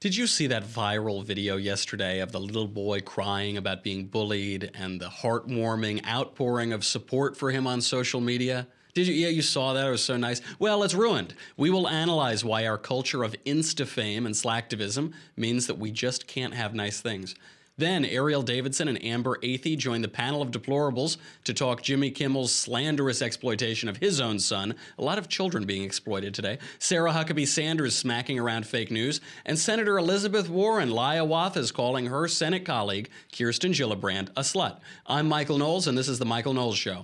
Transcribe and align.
Did 0.00 0.16
you 0.16 0.26
see 0.26 0.46
that 0.46 0.64
viral 0.64 1.22
video 1.22 1.58
yesterday 1.58 2.20
of 2.20 2.32
the 2.32 2.40
little 2.40 2.66
boy 2.66 3.02
crying 3.02 3.58
about 3.58 3.84
being 3.84 4.06
bullied 4.06 4.70
and 4.72 4.98
the 4.98 5.10
heartwarming 5.10 6.06
outpouring 6.06 6.72
of 6.72 6.86
support 6.86 7.36
for 7.36 7.50
him 7.50 7.66
on 7.66 7.82
social 7.82 8.18
media? 8.18 8.66
Did 8.94 9.08
you? 9.08 9.12
Yeah, 9.12 9.28
you 9.28 9.42
saw 9.42 9.74
that. 9.74 9.86
It 9.86 9.90
was 9.90 10.02
so 10.02 10.16
nice. 10.16 10.40
Well, 10.58 10.84
it's 10.84 10.94
ruined. 10.94 11.34
We 11.58 11.68
will 11.68 11.86
analyze 11.86 12.42
why 12.42 12.66
our 12.66 12.78
culture 12.78 13.22
of 13.22 13.36
insta 13.44 13.86
fame 13.86 14.24
and 14.24 14.34
slacktivism 14.34 15.12
means 15.36 15.66
that 15.66 15.76
we 15.76 15.90
just 15.90 16.26
can't 16.26 16.54
have 16.54 16.72
nice 16.72 17.02
things. 17.02 17.34
Then 17.80 18.04
Erielle 18.04 18.44
Davidson 18.44 18.88
and 18.88 19.02
Amber 19.02 19.38
Athey 19.38 19.74
joined 19.74 20.04
the 20.04 20.08
panel 20.08 20.42
of 20.42 20.50
deplorables 20.50 21.16
to 21.44 21.54
talk 21.54 21.80
Jimmy 21.80 22.10
Kimmel's 22.10 22.54
slanderous 22.54 23.22
exploitation 23.22 23.88
of 23.88 23.96
his 23.96 24.20
own 24.20 24.38
son. 24.38 24.74
A 24.98 25.02
lot 25.02 25.16
of 25.16 25.30
children 25.30 25.64
being 25.64 25.82
exploited 25.82 26.34
today. 26.34 26.58
Sarah 26.78 27.10
Huckabee 27.10 27.48
Sanders 27.48 27.96
smacking 27.96 28.38
around 28.38 28.66
fake 28.66 28.90
news, 28.90 29.22
and 29.46 29.58
Senator 29.58 29.96
Elizabeth 29.96 30.50
Warren 30.50 30.90
Liawatha 30.90 31.56
is 31.56 31.72
calling 31.72 32.04
her 32.08 32.28
Senate 32.28 32.66
colleague 32.66 33.08
Kirsten 33.34 33.72
Gillibrand 33.72 34.28
a 34.36 34.42
slut. 34.42 34.80
I'm 35.06 35.26
Michael 35.26 35.56
Knowles, 35.56 35.86
and 35.86 35.96
this 35.96 36.08
is 36.08 36.18
the 36.18 36.26
Michael 36.26 36.52
Knowles 36.52 36.76
Show. 36.76 37.02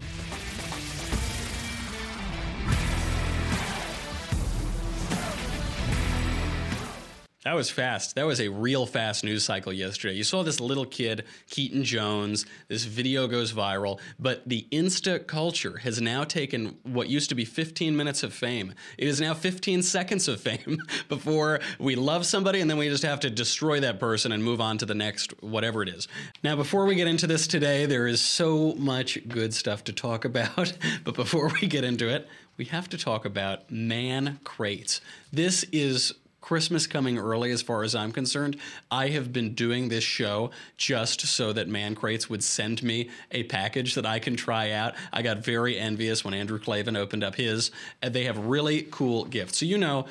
That 7.47 7.55
was 7.55 7.71
fast. 7.71 8.17
That 8.17 8.27
was 8.27 8.41
a 8.41 8.49
real 8.49 8.87
fast 8.87 9.23
news 9.23 9.45
cycle 9.45 9.73
yesterday. 9.73 10.17
You 10.17 10.25
saw 10.25 10.43
this 10.43 10.59
little 10.59 10.85
kid, 10.85 11.27
Keaton 11.49 11.85
Jones. 11.85 12.45
This 12.67 12.83
video 12.87 13.29
goes 13.29 13.53
viral, 13.53 14.01
but 14.19 14.49
the 14.49 14.67
Insta 14.73 15.25
culture 15.25 15.79
has 15.79 16.01
now 16.01 16.25
taken 16.25 16.77
what 16.83 17.09
used 17.09 17.29
to 17.29 17.37
be 17.37 17.45
15 17.45 17.97
minutes 17.97 18.25
of 18.25 18.35
fame. 18.35 18.75
It 18.99 19.07
is 19.07 19.21
now 19.21 19.33
15 19.33 19.83
seconds 19.85 20.27
of 20.27 20.41
fame 20.41 20.79
before 21.09 21.61
we 21.79 21.95
love 21.95 22.27
somebody 22.27 22.61
and 22.61 22.69
then 22.69 22.79
we 22.79 22.89
just 22.89 23.05
have 23.05 23.21
to 23.21 23.31
destroy 23.31 23.79
that 23.79 24.01
person 24.01 24.33
and 24.33 24.43
move 24.43 24.61
on 24.61 24.77
to 24.79 24.85
the 24.85 24.97
next 24.97 25.33
whatever 25.41 25.85
it 25.85 25.89
is. 25.89 26.09
Now, 26.43 26.57
before 26.57 26.85
we 26.85 26.97
get 26.97 27.07
into 27.07 27.29
this 27.29 27.47
today, 27.47 27.87
there 27.87 28.09
is 28.09 28.21
so 28.21 28.75
much 28.75 29.21
good 29.29 29.55
stuff 29.55 29.85
to 29.85 29.93
talk 29.93 30.25
about. 30.25 30.73
but 31.05 31.15
before 31.15 31.53
we 31.61 31.69
get 31.69 31.85
into 31.85 32.09
it, 32.09 32.27
we 32.57 32.65
have 32.65 32.89
to 32.89 32.99
talk 32.99 33.25
about 33.25 33.71
man 33.71 34.41
crates. 34.43 35.01
This 35.33 35.63
is 35.71 36.13
Christmas 36.47 36.87
coming 36.87 37.19
early, 37.19 37.51
as 37.51 37.61
far 37.61 37.83
as 37.83 37.97
I'm 37.97 38.13
concerned. 38.13 38.57
I 38.89 39.09
have 39.09 39.33
been 39.33 39.55
doing 39.55 39.89
this 39.89 40.05
show 40.05 40.53
just 40.77 41.23
so 41.23 41.53
that 41.53 41.67
Man 41.67 41.97
Crates 41.97 42.31
would 42.31 42.45
send 42.45 42.85
me 42.85 43.11
a 43.33 43.43
package 43.43 43.97
that 43.97 44.07
I 44.07 44.21
can 44.21 44.37
try 44.37 44.71
out. 44.71 44.95
I 45.13 45.23
got 45.23 45.39
very 45.39 45.77
envious 45.77 46.25
when 46.25 46.35
Andrew 46.35 46.61
Klavan 46.61 46.95
opened 46.95 47.25
up 47.25 47.35
his. 47.35 47.73
They 48.01 48.27
have 48.27 48.39
really 48.39 48.83
cool 48.93 49.25
gifts. 49.25 49.59
So, 49.59 49.67
you 49.67 49.77
know, 49.77 50.07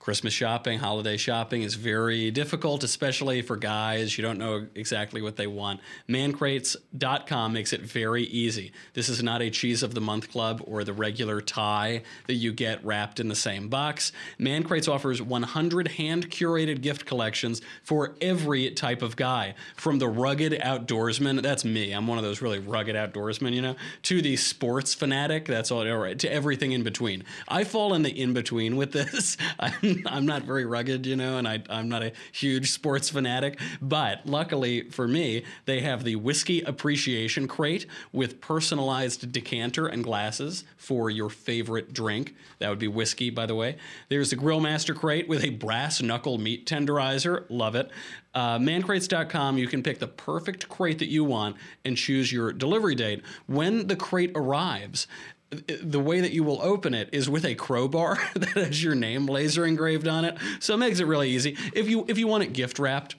Christmas 0.00 0.32
shopping, 0.32 0.78
holiday 0.78 1.18
shopping 1.18 1.60
is 1.60 1.74
very 1.74 2.30
difficult, 2.30 2.82
especially 2.82 3.42
for 3.42 3.54
guys. 3.58 4.16
You 4.16 4.22
don't 4.22 4.38
know 4.38 4.66
exactly 4.74 5.20
what 5.20 5.36
they 5.36 5.46
want. 5.46 5.80
Mancrates.com 6.08 7.52
makes 7.52 7.74
it 7.74 7.82
very 7.82 8.22
easy. 8.24 8.72
This 8.94 9.10
is 9.10 9.22
not 9.22 9.42
a 9.42 9.50
cheese 9.50 9.82
of 9.82 9.94
the 9.94 10.00
month 10.00 10.32
club 10.32 10.62
or 10.64 10.84
the 10.84 10.94
regular 10.94 11.42
tie 11.42 12.02
that 12.28 12.34
you 12.34 12.50
get 12.50 12.82
wrapped 12.82 13.20
in 13.20 13.28
the 13.28 13.34
same 13.34 13.68
box. 13.68 14.10
Mancrates 14.38 14.90
offers 14.90 15.20
100 15.20 15.88
hand 15.88 16.30
curated 16.30 16.80
gift 16.80 17.04
collections 17.04 17.60
for 17.82 18.16
every 18.22 18.70
type 18.70 19.02
of 19.02 19.16
guy, 19.16 19.54
from 19.76 19.98
the 19.98 20.08
rugged 20.08 20.54
outdoorsman, 20.54 21.42
that's 21.42 21.64
me, 21.64 21.92
I'm 21.92 22.06
one 22.06 22.16
of 22.16 22.24
those 22.24 22.40
really 22.40 22.58
rugged 22.58 22.96
outdoorsmen, 22.96 23.52
you 23.52 23.60
know, 23.60 23.76
to 24.04 24.22
the 24.22 24.36
sports 24.36 24.94
fanatic, 24.94 25.44
that's 25.44 25.70
all, 25.70 25.86
all 25.86 25.98
right, 25.98 26.18
to 26.20 26.32
everything 26.32 26.72
in 26.72 26.82
between. 26.82 27.24
I 27.48 27.64
fall 27.64 27.92
in 27.92 28.02
the 28.02 28.18
in 28.18 28.32
between 28.32 28.76
with 28.76 28.92
this. 28.92 29.36
I'm 29.60 29.89
I'm 30.06 30.26
not 30.26 30.42
very 30.42 30.64
rugged, 30.64 31.06
you 31.06 31.16
know, 31.16 31.38
and 31.38 31.46
I, 31.46 31.62
I'm 31.68 31.88
not 31.88 32.02
a 32.02 32.12
huge 32.32 32.70
sports 32.70 33.10
fanatic. 33.10 33.58
But 33.80 34.26
luckily 34.26 34.88
for 34.90 35.06
me, 35.08 35.44
they 35.64 35.80
have 35.80 36.04
the 36.04 36.16
whiskey 36.16 36.62
appreciation 36.62 37.48
crate 37.48 37.86
with 38.12 38.40
personalized 38.40 39.32
decanter 39.32 39.86
and 39.86 40.04
glasses 40.04 40.64
for 40.76 41.10
your 41.10 41.30
favorite 41.30 41.92
drink. 41.92 42.34
That 42.58 42.70
would 42.70 42.78
be 42.78 42.88
whiskey, 42.88 43.30
by 43.30 43.46
the 43.46 43.54
way. 43.54 43.76
There's 44.08 44.30
the 44.30 44.36
Grillmaster 44.36 44.94
crate 44.94 45.28
with 45.28 45.44
a 45.44 45.50
brass 45.50 46.02
knuckle 46.02 46.38
meat 46.38 46.66
tenderizer. 46.66 47.44
Love 47.48 47.74
it. 47.74 47.90
Uh, 48.34 48.58
mancrates.com, 48.58 49.58
you 49.58 49.66
can 49.66 49.82
pick 49.82 49.98
the 49.98 50.06
perfect 50.06 50.68
crate 50.68 51.00
that 51.00 51.08
you 51.08 51.24
want 51.24 51.56
and 51.84 51.96
choose 51.96 52.32
your 52.32 52.52
delivery 52.52 52.94
date. 52.94 53.22
When 53.46 53.88
the 53.88 53.96
crate 53.96 54.30
arrives, 54.36 55.08
the 55.50 56.00
way 56.00 56.20
that 56.20 56.32
you 56.32 56.44
will 56.44 56.60
open 56.62 56.94
it 56.94 57.08
is 57.12 57.28
with 57.28 57.44
a 57.44 57.54
crowbar 57.54 58.18
that 58.34 58.50
has 58.50 58.82
your 58.82 58.94
name 58.94 59.26
laser 59.26 59.66
engraved 59.66 60.06
on 60.06 60.24
it. 60.24 60.36
So 60.60 60.74
it 60.74 60.78
makes 60.78 61.00
it 61.00 61.06
really 61.06 61.30
easy. 61.30 61.56
If 61.74 61.88
you 61.88 62.04
if 62.08 62.18
you 62.18 62.26
want 62.26 62.44
it 62.44 62.52
gift 62.52 62.78
wrapped, 62.78 63.16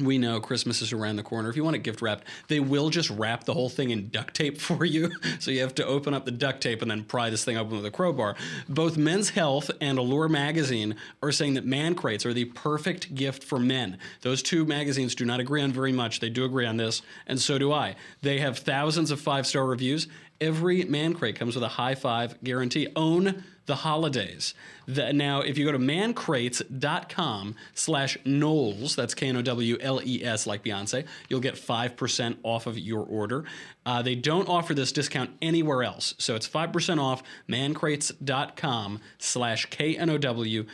we 0.00 0.18
know 0.18 0.40
Christmas 0.40 0.80
is 0.80 0.92
around 0.92 1.16
the 1.16 1.22
corner. 1.22 1.48
If 1.48 1.56
you 1.56 1.64
want 1.64 1.76
it 1.76 1.80
gift 1.80 2.02
wrapped, 2.02 2.24
they 2.48 2.60
will 2.60 2.90
just 2.90 3.10
wrap 3.10 3.44
the 3.44 3.54
whole 3.54 3.68
thing 3.68 3.90
in 3.90 4.08
duct 4.10 4.34
tape 4.34 4.60
for 4.60 4.84
you. 4.84 5.10
So 5.40 5.50
you 5.50 5.60
have 5.60 5.74
to 5.76 5.86
open 5.86 6.14
up 6.14 6.24
the 6.24 6.30
duct 6.30 6.60
tape 6.60 6.82
and 6.82 6.90
then 6.90 7.04
pry 7.04 7.30
this 7.30 7.44
thing 7.44 7.56
open 7.56 7.76
with 7.76 7.86
a 7.86 7.90
crowbar. 7.90 8.36
Both 8.68 8.96
Men's 8.96 9.30
Health 9.30 9.70
and 9.80 9.98
Allure 9.98 10.28
Magazine 10.28 10.94
are 11.22 11.32
saying 11.32 11.54
that 11.54 11.64
man 11.64 11.94
crates 11.94 12.24
are 12.24 12.34
the 12.34 12.46
perfect 12.46 13.14
gift 13.14 13.42
for 13.42 13.58
men. 13.58 13.98
Those 14.22 14.42
two 14.42 14.64
magazines 14.64 15.14
do 15.14 15.24
not 15.24 15.40
agree 15.40 15.62
on 15.62 15.72
very 15.72 15.92
much. 15.92 16.20
They 16.20 16.30
do 16.30 16.44
agree 16.44 16.66
on 16.66 16.76
this, 16.76 17.02
and 17.26 17.40
so 17.40 17.58
do 17.58 17.72
I. 17.72 17.96
They 18.22 18.38
have 18.38 18.58
thousands 18.58 19.10
of 19.10 19.20
five 19.20 19.46
star 19.46 19.66
reviews. 19.66 20.06
Every 20.40 20.84
man 20.84 21.14
crate 21.14 21.36
comes 21.36 21.54
with 21.54 21.64
a 21.64 21.68
high 21.68 21.94
five 21.94 22.42
guarantee. 22.42 22.88
Own 22.94 23.44
the 23.68 23.76
holidays. 23.76 24.54
The, 24.86 25.12
now, 25.12 25.42
if 25.42 25.58
you 25.58 25.66
go 25.66 25.72
to 25.72 25.78
mancrates.com 25.78 27.54
slash 27.74 28.16
Knowles, 28.24 28.96
that's 28.96 29.14
K-N-O-W-L-E-S 29.14 30.46
like 30.46 30.64
Beyonce, 30.64 31.06
you'll 31.28 31.40
get 31.40 31.54
5% 31.54 32.38
off 32.42 32.66
of 32.66 32.78
your 32.78 33.02
order. 33.02 33.44
Uh, 33.88 34.02
they 34.02 34.14
don't 34.14 34.50
offer 34.50 34.74
this 34.74 34.92
discount 34.92 35.30
anywhere 35.40 35.82
else. 35.82 36.14
So 36.18 36.34
it's 36.34 36.46
5% 36.46 37.00
off 37.00 37.22
mancrates.com 37.48 39.00
slash 39.16 39.64
K-N-O-W-L-E-S. 39.70 40.68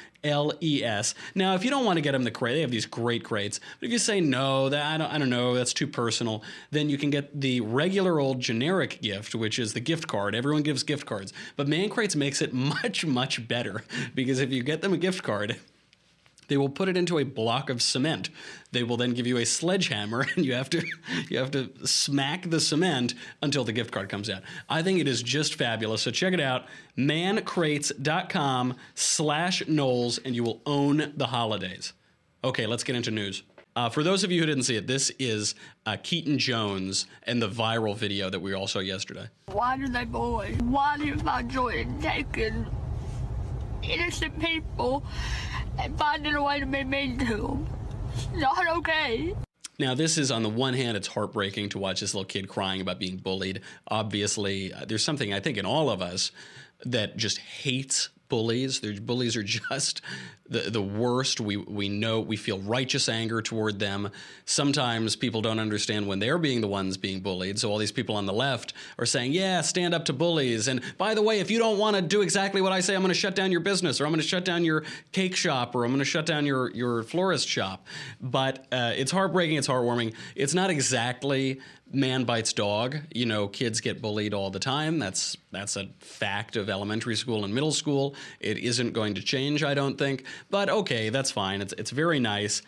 Now, 1.37 1.55
if 1.55 1.63
you 1.65 1.71
don't 1.71 1.85
want 1.85 1.97
to 1.97 2.01
get 2.01 2.11
them 2.11 2.25
the 2.25 2.33
crate, 2.33 2.55
they 2.57 2.63
have 2.63 2.73
these 2.73 2.87
great 2.87 3.23
crates. 3.23 3.61
But 3.79 3.87
if 3.87 3.93
you 3.93 4.01
say, 4.01 4.21
no, 4.21 4.69
that 4.69 4.85
I 4.85 4.99
don't, 4.99 5.13
I 5.13 5.19
don't 5.19 5.31
know, 5.31 5.55
that's 5.55 5.73
too 5.73 5.87
personal, 5.87 6.43
then 6.73 6.91
you 6.91 6.99
can 6.99 7.11
get 7.11 7.41
the 7.41 7.61
regular 7.61 8.19
old 8.19 8.41
generic 8.41 9.01
gift, 9.01 9.37
which 9.37 9.61
is 9.61 9.75
the 9.75 9.81
gift 9.81 10.09
card. 10.09 10.35
Everyone 10.35 10.65
gives 10.65 10.83
gift 10.83 11.07
cards. 11.07 11.33
But 11.55 11.69
Man 11.69 11.91
Crates 11.91 12.17
makes 12.17 12.43
it 12.43 12.53
much, 12.83 13.07
much 13.07 13.47
better 13.47 13.85
because 14.17 14.41
if 14.41 14.51
you 14.51 14.65
get 14.65 14.83
them 14.83 14.93
a 14.93 14.99
gift 14.99 15.23
card, 15.23 15.61
they 16.49 16.57
will 16.57 16.69
put 16.69 16.89
it 16.89 16.97
into 16.97 17.19
a 17.19 17.25
block 17.25 17.71
of 17.71 17.83
cement. 17.83 18.31
They 18.73 18.83
will 18.83 18.97
then 18.97 19.13
give 19.13 19.27
you 19.27 19.39
a 19.39 19.47
sledgehammer, 19.47 20.27
and 20.37 20.45
you 20.45 20.55
have 20.55 20.71
to 20.71 20.85
you 21.29 21.39
have 21.39 21.51
to 21.53 21.71
smack 21.87 22.51
the 22.51 22.61
cement 22.61 23.15
until 23.43 23.65
the 23.65 23.73
gift 23.73 23.93
card 23.93 24.09
comes 24.09 24.29
out. 24.31 24.43
I 24.69 24.83
think 24.83 25.01
it 25.01 25.09
is 25.09 25.23
just 25.23 25.55
fabulous. 25.55 26.03
So 26.03 26.11
check 26.11 26.33
it 26.33 26.41
out, 26.41 26.67
mancrates.com 26.97 28.77
slash 28.95 29.67
Knowles, 29.67 30.19
and 30.19 30.35
you 30.35 30.45
will 30.45 30.61
own 30.67 31.13
the 31.17 31.27
holidays. 31.27 31.93
Okay, 32.43 32.67
let's 32.67 32.85
get 32.85 32.97
into 32.97 33.11
news. 33.11 33.43
Uh, 33.77 33.89
for 33.89 34.05
those 34.05 34.23
of 34.23 34.31
you 34.31 34.39
who 34.41 34.47
didn't 34.47 34.63
see 34.63 34.77
it, 34.77 34.87
this 34.87 35.11
is 35.19 35.57
uh, 35.85 35.97
Keaton 36.01 36.39
Jones 36.39 37.07
and 37.25 37.43
the 37.43 37.49
viral 37.49 37.97
video 37.97 38.31
that 38.31 38.39
we 38.39 38.53
all 38.53 38.69
saw 38.69 38.79
yesterday. 38.79 39.27
Why 39.47 39.77
do 39.77 39.89
they 39.89 40.05
bully? 40.05 40.55
Why 40.63 40.97
you 40.97 41.17
find 41.19 41.51
joy 41.51 41.71
in 41.71 42.01
taking 42.01 42.67
innocent 43.83 44.39
people 44.41 45.05
and 45.79 45.97
finding 45.99 46.35
a 46.35 46.43
way 46.43 46.61
to 46.61 46.67
be 46.67 46.85
mean 46.85 47.19
to 47.19 47.37
them? 47.37 47.67
It's 48.15 48.29
not 48.35 48.67
okay. 48.79 49.35
Now, 49.79 49.95
this 49.95 50.19
is 50.19 50.31
on 50.31 50.45
the 50.45 50.49
one 50.49 50.75
hand, 50.75 50.97
it's 50.97 51.09
heartbreaking 51.09 51.71
to 51.71 51.79
watch 51.79 52.01
this 52.01 52.15
little 52.15 52.27
kid 52.27 52.49
crying 52.49 52.81
about 52.81 53.01
being 53.01 53.17
bullied. 53.17 53.61
Obviously, 53.89 54.73
uh, 54.73 54.85
there's 54.87 55.03
something 55.03 55.33
I 55.33 55.41
think 55.41 55.59
in 55.59 55.67
all 55.67 55.91
of 55.91 56.01
us 56.01 56.31
that 56.85 57.17
just 57.17 57.39
hates 57.39 58.09
bullies. 58.29 58.81
Their 58.81 59.01
bullies 59.01 59.37
are 59.37 59.43
just 59.71 60.01
the 60.49 60.71
the 60.71 60.83
worst. 60.83 61.41
We 61.41 61.57
we 61.57 61.89
know 61.89 62.21
we 62.21 62.37
feel 62.37 62.59
righteous 62.61 63.09
anger 63.09 63.41
toward 63.41 63.79
them. 63.79 64.11
Sometimes 64.45 65.17
people 65.17 65.41
don't 65.41 65.59
understand 65.59 66.07
when 66.07 66.19
they're 66.19 66.39
being 66.39 66.61
the 66.61 66.69
ones 66.69 66.97
being 66.97 67.21
bullied. 67.21 67.59
So 67.59 67.71
all 67.71 67.79
these 67.79 67.93
people 67.93 68.17
on 68.17 68.27
the 68.27 68.33
left 68.33 68.75
are 68.99 69.07
saying, 69.07 69.33
"Yeah, 69.33 69.61
stand 69.63 69.95
up 69.95 70.05
to 70.07 70.13
bullies." 70.13 70.69
And 70.69 70.83
by 70.99 71.15
the 71.15 71.23
way, 71.23 71.41
if 71.41 71.51
you 71.51 71.59
don't 71.59 71.79
want 71.79 71.97
to 71.97 72.03
do 72.03 72.23
exactly 72.23 72.61
what 72.61 72.73
I 72.73 72.81
say, 72.81 72.95
I'm 72.95 73.01
going 73.01 73.09
to 73.09 73.15
shut 73.15 73.35
down 73.35 73.51
your 73.51 73.61
business, 73.61 74.01
or 74.01 74.05
I'm 74.05 74.11
going 74.11 74.21
to 74.21 74.27
shut 74.27 74.45
down 74.45 74.65
your 74.65 74.85
cake 75.13 75.37
shop, 75.37 75.75
or 75.75 75.85
I'm 75.85 75.91
going 75.91 75.99
to 76.01 76.05
shut 76.05 76.27
down 76.27 76.45
your 76.45 76.71
your 76.73 77.03
florist 77.03 77.49
shop. 77.49 77.87
But 78.21 78.67
uh, 78.71 78.93
it's 78.97 79.13
heartbreaking. 79.13 79.57
It's 79.57 79.69
heartwarming. 79.69 80.15
It's 80.35 80.55
not 80.55 80.71
exactly 80.71 81.61
man 81.95 82.25
bites 82.25 82.53
dog. 82.53 82.99
You 83.15 83.27
know, 83.27 83.49
kids 83.49 83.81
get 83.81 84.03
bullied 84.03 84.35
all 84.35 84.51
the 84.51 84.59
time. 84.59 84.99
That's 84.99 85.37
that's 85.51 85.77
a 85.77 85.89
fact 86.01 86.57
of 86.57 86.69
elementary 86.69 87.17
school 87.17 87.45
and 87.45 87.55
middle 87.55 87.73
school. 87.73 88.15
It 88.41 88.59
isn't 88.59 88.93
going 88.93 89.15
to 89.15 89.23
change, 89.23 89.63
I 89.63 89.75
don't 89.75 89.97
think. 89.97 90.25
But 90.51 90.69
okay, 90.69 91.09
that's 91.09 91.31
fine. 91.31 91.61
It's 91.61 91.73
it's 91.75 91.91
very 91.91 92.21
nice. 92.21 92.63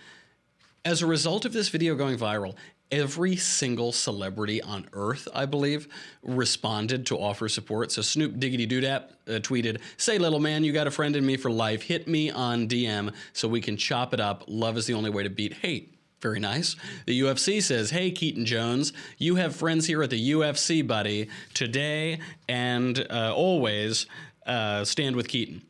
As 0.84 1.02
a 1.02 1.06
result 1.06 1.44
of 1.44 1.52
this 1.52 1.68
video 1.68 1.96
going 1.96 2.16
viral, 2.16 2.54
every 2.90 3.36
single 3.36 3.92
celebrity 3.92 4.62
on 4.62 4.88
earth, 4.92 5.28
I 5.34 5.46
believe, 5.46 5.88
responded 6.22 7.06
to 7.06 7.18
offer 7.18 7.48
support. 7.48 7.92
So 7.92 8.02
Snoop 8.02 8.38
Diggity 8.38 8.66
Doodap 8.66 9.10
uh, 9.26 9.32
tweeted, 9.40 9.80
Say, 9.96 10.18
little 10.18 10.40
man, 10.40 10.64
you 10.64 10.72
got 10.72 10.86
a 10.86 10.90
friend 10.90 11.16
in 11.16 11.26
me 11.26 11.36
for 11.36 11.50
life. 11.50 11.82
Hit 11.82 12.06
me 12.06 12.30
on 12.30 12.68
DM 12.68 13.12
so 13.32 13.48
we 13.48 13.60
can 13.60 13.76
chop 13.76 14.14
it 14.14 14.20
up. 14.20 14.44
Love 14.46 14.76
is 14.76 14.86
the 14.86 14.94
only 14.94 15.10
way 15.10 15.22
to 15.22 15.30
beat 15.30 15.54
hate. 15.54 15.95
Very 16.20 16.40
nice. 16.40 16.76
The 17.04 17.20
UFC 17.20 17.62
says, 17.62 17.90
Hey, 17.90 18.10
Keaton 18.10 18.46
Jones, 18.46 18.92
you 19.18 19.36
have 19.36 19.54
friends 19.54 19.86
here 19.86 20.02
at 20.02 20.10
the 20.10 20.30
UFC, 20.30 20.86
buddy. 20.86 21.28
Today 21.52 22.20
and 22.48 23.06
uh, 23.10 23.34
always 23.34 24.06
uh, 24.46 24.84
stand 24.84 25.16
with 25.16 25.28
Keaton. 25.28 25.62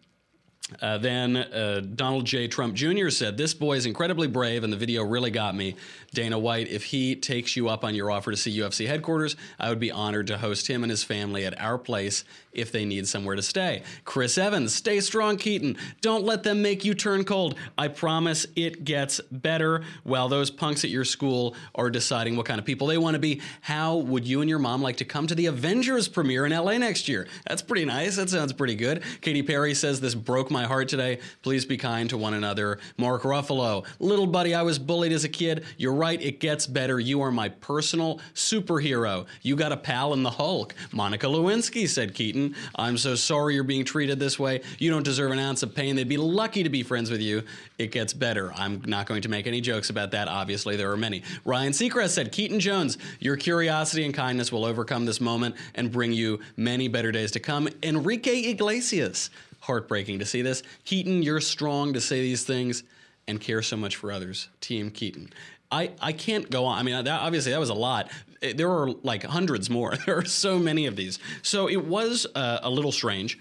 Uh, 0.82 0.98
then 0.98 1.36
uh, 1.36 1.80
Donald 1.94 2.24
J. 2.24 2.48
Trump 2.48 2.74
Jr. 2.74 3.08
said, 3.08 3.36
This 3.36 3.54
boy 3.54 3.76
is 3.76 3.86
incredibly 3.86 4.26
brave, 4.26 4.64
and 4.64 4.72
the 4.72 4.76
video 4.76 5.04
really 5.04 5.30
got 5.30 5.54
me. 5.54 5.76
Dana 6.12 6.38
White, 6.38 6.68
if 6.68 6.82
he 6.82 7.14
takes 7.14 7.56
you 7.56 7.68
up 7.68 7.84
on 7.84 7.94
your 7.94 8.10
offer 8.10 8.32
to 8.32 8.36
see 8.36 8.58
UFC 8.58 8.86
headquarters, 8.86 9.36
I 9.60 9.68
would 9.68 9.78
be 9.78 9.92
honored 9.92 10.26
to 10.28 10.38
host 10.38 10.66
him 10.66 10.82
and 10.82 10.90
his 10.90 11.04
family 11.04 11.44
at 11.44 11.60
our 11.60 11.78
place 11.78 12.24
if 12.52 12.72
they 12.72 12.84
need 12.84 13.06
somewhere 13.06 13.36
to 13.36 13.42
stay. 13.42 13.82
Chris 14.04 14.38
Evans, 14.38 14.74
stay 14.74 14.98
strong, 15.00 15.36
Keaton. 15.36 15.76
Don't 16.00 16.24
let 16.24 16.42
them 16.42 16.62
make 16.62 16.84
you 16.84 16.94
turn 16.94 17.22
cold. 17.24 17.54
I 17.76 17.88
promise 17.88 18.46
it 18.56 18.84
gets 18.84 19.20
better 19.30 19.82
while 20.04 20.28
those 20.28 20.50
punks 20.50 20.82
at 20.82 20.90
your 20.90 21.04
school 21.04 21.54
are 21.74 21.90
deciding 21.90 22.34
what 22.34 22.46
kind 22.46 22.58
of 22.58 22.64
people 22.64 22.86
they 22.86 22.98
want 22.98 23.14
to 23.14 23.20
be. 23.20 23.42
How 23.60 23.96
would 23.96 24.26
you 24.26 24.40
and 24.40 24.48
your 24.48 24.58
mom 24.58 24.82
like 24.82 24.96
to 24.96 25.04
come 25.04 25.26
to 25.26 25.34
the 25.34 25.46
Avengers 25.46 26.08
premiere 26.08 26.46
in 26.46 26.52
LA 26.52 26.78
next 26.78 27.08
year? 27.08 27.28
That's 27.46 27.62
pretty 27.62 27.84
nice. 27.84 28.16
That 28.16 28.30
sounds 28.30 28.54
pretty 28.54 28.74
good. 28.74 29.04
Katy 29.20 29.42
Perry 29.42 29.74
says, 29.74 30.00
This 30.00 30.14
broke 30.14 30.50
my 30.50 30.55
heart 30.64 30.88
today. 30.88 31.18
Please 31.42 31.64
be 31.64 31.76
kind 31.76 32.08
to 32.10 32.16
one 32.18 32.34
another. 32.34 32.78
Mark 32.96 33.22
Ruffalo, 33.22 33.86
little 33.98 34.26
buddy, 34.26 34.54
I 34.54 34.62
was 34.62 34.78
bullied 34.78 35.12
as 35.12 35.24
a 35.24 35.28
kid. 35.28 35.64
You're 35.76 35.94
right, 35.94 36.20
it 36.20 36.40
gets 36.40 36.66
better. 36.66 36.98
You 36.98 37.20
are 37.22 37.30
my 37.30 37.48
personal 37.48 38.20
superhero. 38.34 39.26
You 39.42 39.56
got 39.56 39.72
a 39.72 39.76
pal 39.76 40.12
in 40.12 40.22
the 40.22 40.30
Hulk. 40.30 40.74
Monica 40.92 41.26
Lewinsky 41.26 41.88
said, 41.88 42.14
Keaton, 42.14 42.54
I'm 42.76 42.96
so 42.98 43.14
sorry 43.14 43.54
you're 43.54 43.64
being 43.64 43.84
treated 43.84 44.18
this 44.18 44.38
way. 44.38 44.62
You 44.78 44.90
don't 44.90 45.02
deserve 45.02 45.32
an 45.32 45.38
ounce 45.38 45.62
of 45.62 45.74
pain. 45.74 45.96
They'd 45.96 46.08
be 46.08 46.16
lucky 46.16 46.62
to 46.62 46.70
be 46.70 46.82
friends 46.82 47.10
with 47.10 47.20
you. 47.20 47.42
It 47.78 47.92
gets 47.92 48.12
better. 48.12 48.52
I'm 48.54 48.82
not 48.86 49.06
going 49.06 49.22
to 49.22 49.28
make 49.28 49.46
any 49.46 49.60
jokes 49.60 49.90
about 49.90 50.12
that. 50.12 50.28
Obviously, 50.28 50.76
there 50.76 50.90
are 50.90 50.96
many. 50.96 51.22
Ryan 51.44 51.72
Seacrest 51.72 52.10
said, 52.10 52.32
Keaton 52.32 52.60
Jones, 52.60 52.98
your 53.20 53.36
curiosity 53.36 54.04
and 54.04 54.14
kindness 54.14 54.50
will 54.52 54.64
overcome 54.64 55.06
this 55.06 55.20
moment 55.20 55.56
and 55.74 55.92
bring 55.92 56.12
you 56.12 56.40
many 56.56 56.88
better 56.88 57.12
days 57.12 57.30
to 57.32 57.40
come. 57.40 57.68
Enrique 57.82 58.50
Iglesias, 58.50 59.30
heartbreaking 59.66 60.20
to 60.20 60.24
see 60.24 60.42
this. 60.42 60.62
Keaton, 60.84 61.22
you're 61.22 61.40
strong 61.40 61.92
to 61.92 62.00
say 62.00 62.20
these 62.20 62.44
things 62.44 62.84
and 63.28 63.40
care 63.40 63.62
so 63.62 63.76
much 63.76 63.96
for 63.96 64.12
others. 64.12 64.48
Team 64.60 64.90
Keaton. 64.90 65.32
I, 65.70 65.90
I 66.00 66.12
can't 66.12 66.48
go 66.48 66.64
on. 66.64 66.78
I 66.78 66.82
mean, 66.82 67.04
that, 67.04 67.20
obviously, 67.20 67.52
that 67.52 67.58
was 67.58 67.70
a 67.70 67.74
lot. 67.74 68.10
There 68.40 68.70
are 68.70 68.90
like 69.02 69.24
hundreds 69.24 69.68
more. 69.68 69.94
There 70.06 70.18
are 70.18 70.24
so 70.24 70.58
many 70.58 70.86
of 70.86 70.94
these. 70.94 71.18
So 71.42 71.68
it 71.68 71.84
was 71.84 72.26
uh, 72.34 72.60
a 72.62 72.70
little 72.70 72.92
strange. 72.92 73.38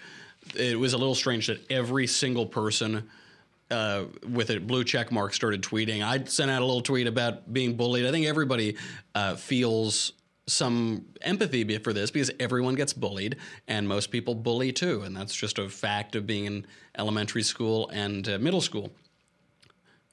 It 0.55 0.79
was 0.79 0.93
a 0.93 0.97
little 0.97 1.15
strange 1.15 1.47
that 1.47 1.59
every 1.71 2.07
single 2.07 2.45
person 2.45 3.07
uh, 3.69 4.05
with 4.27 4.49
a 4.49 4.59
blue 4.59 4.83
check 4.83 5.11
mark 5.11 5.33
started 5.33 5.61
tweeting. 5.61 6.03
I 6.03 6.23
sent 6.25 6.49
out 6.49 6.61
a 6.61 6.65
little 6.65 6.81
tweet 6.81 7.07
about 7.07 7.51
being 7.51 7.75
bullied. 7.75 8.05
I 8.05 8.11
think 8.11 8.25
everybody 8.25 8.77
uh, 9.13 9.35
feels 9.35 10.13
some 10.47 11.05
empathy 11.21 11.77
for 11.79 11.91
this 11.93 12.11
because 12.11 12.29
everyone 12.39 12.75
gets 12.75 12.93
bullied 12.93 13.37
and 13.67 13.87
most 13.87 14.11
people 14.11 14.35
bully 14.35 14.71
too. 14.71 15.01
And 15.01 15.15
that's 15.15 15.35
just 15.35 15.57
a 15.57 15.69
fact 15.69 16.15
of 16.15 16.27
being 16.27 16.45
in 16.45 16.65
elementary 16.97 17.43
school 17.43 17.89
and 17.89 18.27
uh, 18.27 18.37
middle 18.37 18.61
school. 18.61 18.91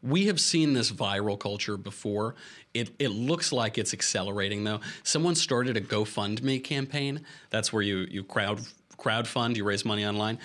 We 0.02 0.26
have 0.26 0.40
seen 0.40 0.72
this 0.72 0.90
viral 0.90 1.38
culture 1.38 1.76
before. 1.76 2.34
It, 2.74 2.90
it 2.98 3.08
looks 3.08 3.52
like 3.52 3.78
it's 3.78 3.92
accelerating 3.92 4.64
though. 4.64 4.80
Someone 5.04 5.34
started 5.34 5.76
a 5.76 5.80
GoFundMe 5.80 6.64
campaign. 6.64 7.24
That's 7.50 7.72
where 7.72 7.82
you, 7.82 8.06
you 8.10 8.24
crowd 8.24 8.60
crowdfund, 8.98 9.56
you 9.56 9.64
raise 9.64 9.84
money 9.84 10.06
online. 10.06 10.38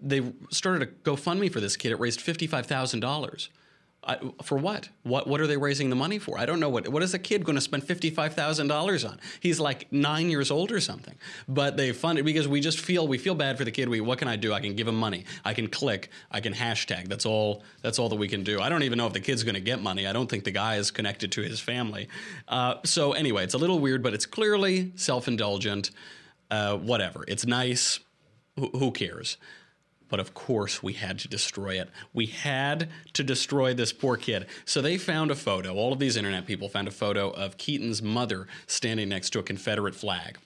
They 0.00 0.32
started 0.50 0.82
a 0.82 0.86
GoFundMe 0.86 1.52
for 1.52 1.60
this 1.60 1.76
kid. 1.76 1.92
It 1.92 2.00
raised 2.00 2.20
$55,000. 2.20 3.48
I, 4.08 4.18
for 4.42 4.56
what? 4.56 4.88
What 5.02 5.26
what 5.26 5.38
are 5.40 5.46
they 5.46 5.58
raising 5.58 5.90
the 5.90 5.96
money 5.96 6.18
for? 6.18 6.38
I 6.38 6.46
don't 6.46 6.60
know 6.60 6.70
what 6.70 6.88
what 6.88 7.02
is 7.02 7.12
a 7.12 7.18
kid 7.18 7.44
going 7.44 7.56
to 7.56 7.60
spend 7.60 7.84
fifty 7.84 8.08
five 8.08 8.32
thousand 8.32 8.68
dollars 8.68 9.04
on? 9.04 9.20
He's 9.40 9.60
like 9.60 9.92
nine 9.92 10.30
years 10.30 10.50
old 10.50 10.72
or 10.72 10.80
something. 10.80 11.14
But 11.46 11.76
they 11.76 11.92
fund 11.92 12.18
it 12.18 12.22
because 12.22 12.48
we 12.48 12.60
just 12.60 12.80
feel 12.80 13.06
we 13.06 13.18
feel 13.18 13.34
bad 13.34 13.58
for 13.58 13.64
the 13.64 13.70
kid. 13.70 13.88
We 13.90 14.00
what 14.00 14.18
can 14.18 14.26
I 14.26 14.36
do? 14.36 14.54
I 14.54 14.60
can 14.60 14.74
give 14.74 14.88
him 14.88 14.94
money. 14.94 15.26
I 15.44 15.52
can 15.52 15.68
click. 15.68 16.08
I 16.30 16.40
can 16.40 16.54
hashtag. 16.54 17.08
That's 17.08 17.26
all. 17.26 17.62
That's 17.82 17.98
all 17.98 18.08
that 18.08 18.16
we 18.16 18.28
can 18.28 18.44
do. 18.44 18.60
I 18.60 18.70
don't 18.70 18.82
even 18.82 18.96
know 18.96 19.06
if 19.06 19.12
the 19.12 19.20
kid's 19.20 19.44
going 19.44 19.56
to 19.56 19.60
get 19.60 19.82
money. 19.82 20.06
I 20.06 20.14
don't 20.14 20.28
think 20.28 20.44
the 20.44 20.52
guy 20.52 20.76
is 20.76 20.90
connected 20.90 21.30
to 21.32 21.42
his 21.42 21.60
family. 21.60 22.08
Uh, 22.48 22.76
so 22.84 23.12
anyway, 23.12 23.44
it's 23.44 23.54
a 23.54 23.58
little 23.58 23.78
weird, 23.78 24.02
but 24.02 24.14
it's 24.14 24.26
clearly 24.26 24.92
self 24.96 25.28
indulgent. 25.28 25.90
Uh, 26.50 26.78
whatever. 26.78 27.26
It's 27.28 27.44
nice. 27.44 28.00
Wh- 28.58 28.72
who 28.72 28.90
cares? 28.90 29.36
But 30.08 30.20
of 30.20 30.34
course, 30.34 30.82
we 30.82 30.94
had 30.94 31.18
to 31.20 31.28
destroy 31.28 31.80
it. 31.80 31.90
We 32.12 32.26
had 32.26 32.88
to 33.12 33.22
destroy 33.22 33.74
this 33.74 33.92
poor 33.92 34.16
kid. 34.16 34.46
So 34.64 34.80
they 34.80 34.96
found 34.96 35.30
a 35.30 35.34
photo. 35.34 35.74
All 35.74 35.92
of 35.92 35.98
these 35.98 36.16
internet 36.16 36.46
people 36.46 36.68
found 36.68 36.88
a 36.88 36.92
photo 36.92 37.30
of 37.30 37.58
Keaton's 37.58 38.02
mother 38.02 38.46
standing 38.66 39.08
next 39.08 39.30
to 39.30 39.38
a 39.38 39.42
Confederate 39.42 39.94
flag. 39.94 40.38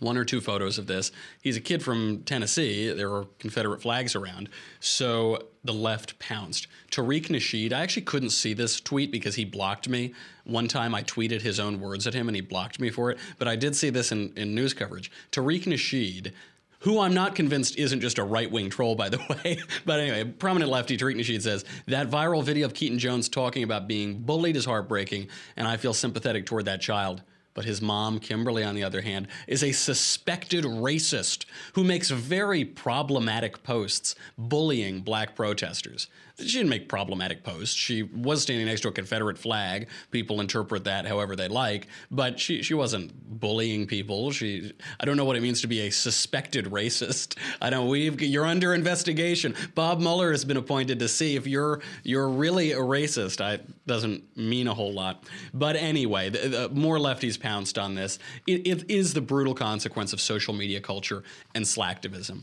One 0.00 0.16
or 0.16 0.24
two 0.24 0.40
photos 0.40 0.78
of 0.78 0.86
this. 0.86 1.12
He's 1.42 1.58
a 1.58 1.60
kid 1.60 1.82
from 1.82 2.22
Tennessee. 2.22 2.90
There 2.90 3.10
were 3.10 3.26
Confederate 3.38 3.82
flags 3.82 4.16
around. 4.16 4.48
So 4.80 5.48
the 5.62 5.74
left 5.74 6.18
pounced. 6.18 6.68
Tariq 6.90 7.26
Nasheed, 7.26 7.74
I 7.74 7.82
actually 7.82 8.02
couldn't 8.02 8.30
see 8.30 8.54
this 8.54 8.80
tweet 8.80 9.12
because 9.12 9.34
he 9.34 9.44
blocked 9.44 9.90
me. 9.90 10.14
One 10.44 10.68
time 10.68 10.94
I 10.94 11.02
tweeted 11.02 11.42
his 11.42 11.60
own 11.60 11.80
words 11.80 12.06
at 12.06 12.14
him 12.14 12.28
and 12.28 12.34
he 12.34 12.40
blocked 12.40 12.80
me 12.80 12.88
for 12.88 13.10
it. 13.10 13.18
But 13.38 13.46
I 13.46 13.56
did 13.56 13.76
see 13.76 13.90
this 13.90 14.10
in, 14.10 14.32
in 14.36 14.54
news 14.54 14.72
coverage. 14.72 15.12
Tariq 15.32 15.64
Nasheed 15.64 16.32
who 16.80 17.00
I'm 17.00 17.14
not 17.14 17.34
convinced 17.34 17.76
isn't 17.78 18.00
just 18.00 18.18
a 18.18 18.24
right 18.24 18.50
wing 18.50 18.70
troll, 18.70 18.94
by 18.94 19.08
the 19.08 19.18
way. 19.44 19.58
but 19.86 20.00
anyway, 20.00 20.24
prominent 20.24 20.70
lefty 20.70 20.96
Tariq 20.96 21.16
Nasheed 21.16 21.42
says 21.42 21.64
that 21.86 22.10
viral 22.10 22.42
video 22.42 22.66
of 22.66 22.74
Keaton 22.74 22.98
Jones 22.98 23.28
talking 23.28 23.62
about 23.62 23.88
being 23.88 24.18
bullied 24.18 24.56
is 24.56 24.64
heartbreaking, 24.64 25.28
and 25.56 25.66
I 25.68 25.76
feel 25.76 25.94
sympathetic 25.94 26.46
toward 26.46 26.64
that 26.66 26.80
child. 26.80 27.22
But 27.52 27.64
his 27.64 27.82
mom, 27.82 28.20
Kimberly, 28.20 28.62
on 28.62 28.76
the 28.76 28.84
other 28.84 29.00
hand, 29.00 29.26
is 29.48 29.64
a 29.64 29.72
suspected 29.72 30.64
racist 30.64 31.46
who 31.74 31.82
makes 31.82 32.08
very 32.08 32.64
problematic 32.64 33.62
posts 33.64 34.14
bullying 34.38 35.00
black 35.00 35.34
protesters. 35.34 36.06
She 36.46 36.58
didn't 36.58 36.70
make 36.70 36.88
problematic 36.88 37.44
posts. 37.44 37.74
She 37.74 38.02
was 38.02 38.42
standing 38.42 38.66
next 38.66 38.82
to 38.82 38.88
a 38.88 38.92
Confederate 38.92 39.38
flag. 39.38 39.88
People 40.10 40.40
interpret 40.40 40.84
that 40.84 41.06
however 41.06 41.36
they 41.36 41.48
like, 41.48 41.88
but 42.10 42.38
she, 42.38 42.62
she 42.62 42.74
wasn't 42.74 43.12
bullying 43.40 43.86
people. 43.86 44.30
She 44.30 44.72
I 44.98 45.04
don't 45.04 45.16
know 45.16 45.24
what 45.24 45.36
it 45.36 45.42
means 45.42 45.60
to 45.62 45.66
be 45.66 45.80
a 45.80 45.90
suspected 45.90 46.66
racist. 46.66 47.36
I 47.60 47.70
don't. 47.70 47.88
We've 47.88 48.20
you're 48.20 48.46
under 48.46 48.74
investigation. 48.74 49.54
Bob 49.74 50.00
Mueller 50.00 50.30
has 50.30 50.44
been 50.44 50.56
appointed 50.56 50.98
to 51.00 51.08
see 51.08 51.36
if 51.36 51.46
you're 51.46 51.80
you're 52.02 52.28
really 52.28 52.72
a 52.72 52.78
racist. 52.78 53.40
I 53.40 53.60
doesn't 53.86 54.36
mean 54.36 54.68
a 54.68 54.74
whole 54.74 54.92
lot. 54.92 55.24
But 55.52 55.76
anyway, 55.76 56.30
the, 56.30 56.48
the, 56.48 56.68
more 56.70 56.98
lefties 56.98 57.38
pounced 57.38 57.78
on 57.78 57.94
this. 57.94 58.18
It, 58.46 58.66
it 58.66 58.90
is 58.90 59.14
the 59.14 59.20
brutal 59.20 59.54
consequence 59.54 60.12
of 60.12 60.20
social 60.20 60.54
media 60.54 60.80
culture 60.80 61.22
and 61.54 61.64
slacktivism. 61.64 62.42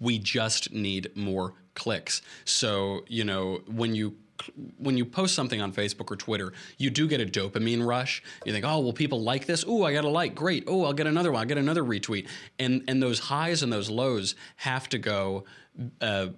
We 0.00 0.18
just 0.18 0.72
need 0.72 1.10
more 1.14 1.54
clicks. 1.74 2.22
So, 2.44 3.04
you 3.08 3.24
know, 3.24 3.62
when 3.66 3.94
you 3.94 4.16
when 4.78 4.96
you 4.96 5.04
post 5.04 5.34
something 5.34 5.60
on 5.60 5.72
Facebook 5.72 6.10
or 6.10 6.16
Twitter, 6.16 6.52
you 6.76 6.90
do 6.90 7.06
get 7.06 7.20
a 7.20 7.26
dopamine 7.26 7.86
rush. 7.86 8.22
You 8.44 8.52
think, 8.52 8.64
oh, 8.64 8.80
well, 8.80 8.92
people 8.92 9.22
like 9.22 9.46
this. 9.46 9.64
Oh, 9.66 9.84
I 9.84 9.92
got 9.92 10.04
a 10.04 10.08
like. 10.08 10.34
Great. 10.34 10.64
Oh, 10.66 10.84
I'll 10.84 10.92
get 10.92 11.06
another 11.06 11.30
one. 11.30 11.40
I'll 11.40 11.46
get 11.46 11.58
another 11.58 11.84
retweet. 11.84 12.28
And 12.58 12.82
and 12.88 13.02
those 13.02 13.18
highs 13.18 13.62
and 13.62 13.72
those 13.72 13.90
lows 13.90 14.34
have 14.56 14.88
to 14.90 14.98
go 14.98 15.44
uh, 16.00 16.28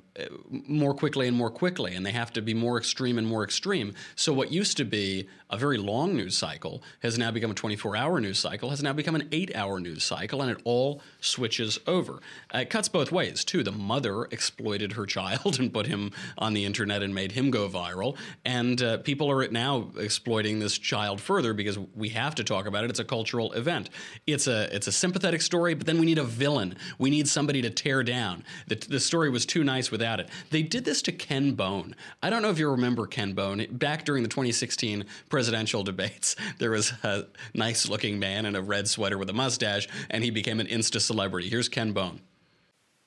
more 0.51 0.95
quickly 0.95 1.27
and 1.27 1.37
more 1.37 1.51
quickly, 1.51 1.95
and 1.95 2.07
they 2.07 2.13
have 2.13 2.33
to 2.33 2.43
be 2.43 2.55
more 2.55 2.79
extreme 2.79 3.19
and 3.19 3.27
more 3.27 3.43
extreme. 3.43 3.95
So, 4.15 4.33
what 4.33 4.53
used 4.53 4.77
to 4.77 4.85
be 4.85 5.29
a 5.51 5.57
very 5.57 5.77
long 5.77 6.15
news 6.15 6.37
cycle 6.37 6.83
has 7.03 7.19
now 7.19 7.31
become 7.31 7.51
a 7.51 7.55
24 7.55 7.97
hour 7.97 8.21
news 8.21 8.39
cycle, 8.39 8.71
has 8.71 8.83
now 8.83 8.93
become 8.93 9.15
an 9.15 9.29
eight 9.33 9.55
hour 9.57 9.81
news 9.81 10.05
cycle, 10.05 10.41
and 10.43 10.51
it 10.51 10.61
all 10.65 11.03
switches 11.21 11.79
over. 11.87 12.21
Uh, 12.55 12.59
it 12.59 12.71
cuts 12.71 12.89
both 12.89 13.11
ways, 13.11 13.45
too. 13.45 13.63
The 13.63 13.73
mother 13.73 14.25
exploited 14.27 14.93
her 14.93 15.07
child 15.15 15.59
and 15.59 15.73
put 15.73 15.87
him 15.87 16.13
on 16.39 16.55
the 16.55 16.65
internet 16.65 17.03
and 17.03 17.15
made 17.15 17.33
him 17.33 17.51
go 17.51 17.69
viral, 17.69 18.17
and 18.45 18.81
uh, 18.83 18.99
people 18.99 19.31
are 19.31 19.47
now 19.49 19.91
exploiting 19.99 20.61
this 20.61 20.79
child 20.79 21.21
further 21.21 21.53
because 21.55 21.79
we 21.95 22.11
have 22.11 22.35
to 22.37 22.45
talk 22.45 22.67
about 22.67 22.85
it. 22.85 22.91
It's 22.91 23.01
a 23.01 23.05
cultural 23.05 23.53
event. 23.53 23.91
It's 24.27 24.47
a, 24.47 24.75
it's 24.75 24.87
a 24.87 24.93
sympathetic 24.93 25.43
story, 25.43 25.75
but 25.75 25.87
then 25.87 25.99
we 25.99 26.07
need 26.07 26.19
a 26.19 26.25
villain. 26.25 26.77
We 26.99 27.11
need 27.11 27.27
somebody 27.27 27.63
to 27.63 27.71
tear 27.71 28.05
down. 28.05 28.45
The, 28.69 28.77
the 28.77 29.01
story 29.01 29.31
was 29.31 29.45
too 29.45 29.65
nice 29.65 29.91
without 30.05 30.21
it. 30.21 30.29
They 30.51 30.63
did 30.63 30.85
this 30.85 31.01
to 31.03 31.13
Ken 31.13 31.53
Bone. 31.53 31.97
I 32.23 32.29
don't 32.29 32.43
know 32.43 32.51
if 32.51 32.59
you 32.59 32.71
remember 32.71 33.07
Ken 33.07 33.33
Bone. 33.33 33.67
Back 33.71 34.05
during 34.05 34.23
the 34.23 34.29
2016 34.29 35.07
presidential 35.31 35.83
debates, 35.83 36.37
there 36.59 36.73
was 36.73 36.93
a 37.03 37.25
nice 37.55 37.89
looking 37.89 38.19
man 38.19 38.45
in 38.45 38.55
a 38.55 38.61
red 38.61 38.87
sweater 38.87 39.17
with 39.17 39.31
a 39.31 39.33
mustache, 39.33 39.89
and 40.11 40.23
he 40.23 40.29
became 40.29 40.61
an 40.61 40.67
Insta 40.67 41.01
celebrity. 41.01 41.49
Here's 41.49 41.71
Ken 41.71 41.93
Bone. 41.93 42.21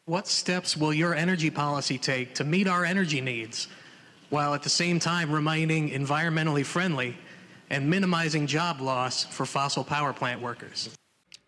What 0.06 0.28
steps 0.28 0.76
will 0.76 0.92
your 0.92 1.14
energy 1.14 1.52
policy 1.52 2.00
take 2.00 2.34
to 2.36 2.44
meet 2.44 2.68
our 2.68 2.84
energy 2.84 3.22
needs 3.22 3.68
while 4.32 4.56
at 4.56 4.64
the 4.64 4.70
same 4.70 5.00
time 5.00 5.32
remaining 5.32 5.92
environmentally 5.92 6.66
friendly 6.66 7.16
and 7.70 7.88
minimizing 7.88 8.48
job 8.48 8.82
loss 8.82 9.24
for 9.24 9.46
fossil 9.46 9.84
power 9.84 10.14
plant 10.14 10.42
workers. 10.42 10.90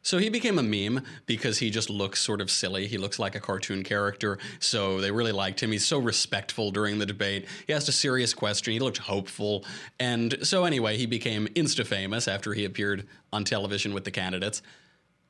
So 0.09 0.17
he 0.17 0.29
became 0.29 0.57
a 0.57 0.63
meme 0.63 1.03
because 1.27 1.59
he 1.59 1.69
just 1.69 1.87
looks 1.87 2.19
sort 2.19 2.41
of 2.41 2.49
silly. 2.49 2.87
He 2.87 2.97
looks 2.97 3.19
like 3.19 3.35
a 3.35 3.39
cartoon 3.39 3.83
character. 3.83 4.39
So 4.59 4.99
they 5.01 5.11
really 5.11 5.31
liked 5.31 5.61
him. 5.61 5.71
He's 5.71 5.85
so 5.85 5.99
respectful 5.99 6.71
during 6.71 6.97
the 6.97 7.05
debate. 7.05 7.45
He 7.67 7.73
asked 7.73 7.89
a 7.89 7.91
serious 7.91 8.33
question. 8.33 8.73
He 8.73 8.79
looked 8.79 8.97
hopeful. 8.97 9.65
And 9.99 10.35
so, 10.41 10.65
anyway, 10.65 10.97
he 10.97 11.05
became 11.05 11.45
insta 11.49 11.85
famous 11.85 12.27
after 12.27 12.55
he 12.55 12.65
appeared 12.65 13.05
on 13.31 13.43
television 13.43 13.93
with 13.93 14.03
the 14.03 14.09
candidates 14.09 14.63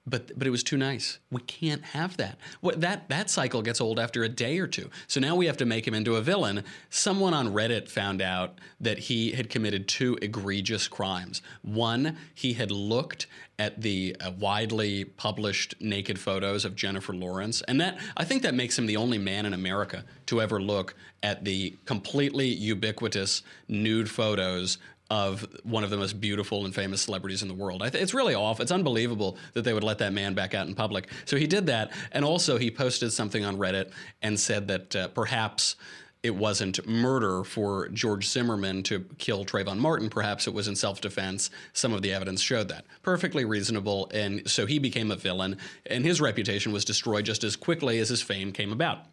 but 0.05 0.37
but 0.37 0.47
it 0.47 0.51
was 0.51 0.63
too 0.63 0.77
nice. 0.77 1.19
We 1.31 1.41
can't 1.41 1.83
have 1.83 2.17
that. 2.17 2.37
What 2.61 2.81
that 2.81 3.09
that 3.09 3.29
cycle 3.29 3.61
gets 3.61 3.81
old 3.81 3.99
after 3.99 4.23
a 4.23 4.29
day 4.29 4.59
or 4.59 4.67
two. 4.67 4.89
So 5.07 5.19
now 5.19 5.35
we 5.35 5.45
have 5.45 5.57
to 5.57 5.65
make 5.65 5.87
him 5.87 5.93
into 5.93 6.15
a 6.15 6.21
villain. 6.21 6.63
Someone 6.89 7.33
on 7.33 7.53
Reddit 7.53 7.89
found 7.89 8.21
out 8.21 8.59
that 8.79 8.97
he 8.97 9.31
had 9.31 9.49
committed 9.49 9.87
two 9.87 10.17
egregious 10.21 10.87
crimes. 10.87 11.41
One, 11.61 12.17
he 12.33 12.53
had 12.53 12.71
looked 12.71 13.27
at 13.57 13.81
the 13.81 14.15
uh, 14.21 14.31
widely 14.39 15.03
published 15.03 15.75
naked 15.81 16.17
photos 16.17 16.63
of 16.63 16.75
Jennifer 16.75 17.13
Lawrence, 17.13 17.61
and 17.67 17.79
that 17.81 17.99
I 18.15 18.23
think 18.23 18.41
that 18.43 18.55
makes 18.55 18.77
him 18.79 18.85
the 18.85 18.97
only 18.97 19.17
man 19.17 19.45
in 19.45 19.53
America 19.53 20.05
to 20.27 20.41
ever 20.41 20.61
look 20.61 20.95
at 21.21 21.43
the 21.43 21.75
completely 21.85 22.47
ubiquitous 22.47 23.43
nude 23.67 24.09
photos 24.09 24.77
of 25.09 25.47
one 25.63 25.83
of 25.83 25.89
the 25.89 25.97
most 25.97 26.19
beautiful 26.21 26.65
and 26.65 26.75
famous 26.75 27.01
celebrities 27.01 27.41
in 27.41 27.47
the 27.47 27.53
world. 27.53 27.81
Th- 27.81 27.95
it's 27.95 28.13
really 28.13 28.35
off. 28.35 28.59
It's 28.59 28.71
unbelievable 28.71 29.37
that 29.53 29.63
they 29.63 29.73
would 29.73 29.83
let 29.83 29.97
that 29.99 30.13
man 30.13 30.33
back 30.33 30.53
out 30.53 30.67
in 30.67 30.75
public. 30.75 31.09
So 31.25 31.37
he 31.37 31.47
did 31.47 31.65
that, 31.67 31.91
and 32.11 32.23
also 32.23 32.57
he 32.57 32.69
posted 32.69 33.11
something 33.11 33.43
on 33.43 33.57
Reddit 33.57 33.91
and 34.21 34.39
said 34.39 34.67
that 34.67 34.95
uh, 34.95 35.07
perhaps 35.09 35.75
it 36.21 36.35
wasn't 36.35 36.85
murder 36.85 37.43
for 37.43 37.87
George 37.89 38.27
Zimmerman 38.27 38.83
to 38.83 39.05
kill 39.17 39.45
Trayvon 39.45 39.77
Martin. 39.77 40.09
Perhaps 40.09 40.47
it 40.47 40.53
was 40.53 40.67
in 40.67 40.75
self 40.75 40.99
defense. 41.01 41.49
Some 41.73 41.93
of 41.93 42.01
the 42.01 42.13
evidence 42.13 42.41
showed 42.41 42.67
that. 42.69 42.85
Perfectly 43.03 43.45
reasonable. 43.45 44.11
And 44.13 44.47
so 44.49 44.65
he 44.65 44.79
became 44.79 45.11
a 45.11 45.15
villain, 45.15 45.57
and 45.85 46.03
his 46.03 46.19
reputation 46.19 46.71
was 46.73 46.83
destroyed 46.83 47.25
just 47.25 47.43
as 47.43 47.55
quickly 47.55 47.99
as 47.99 48.09
his 48.09 48.21
fame 48.21 48.51
came 48.51 48.73
about. 48.73 49.05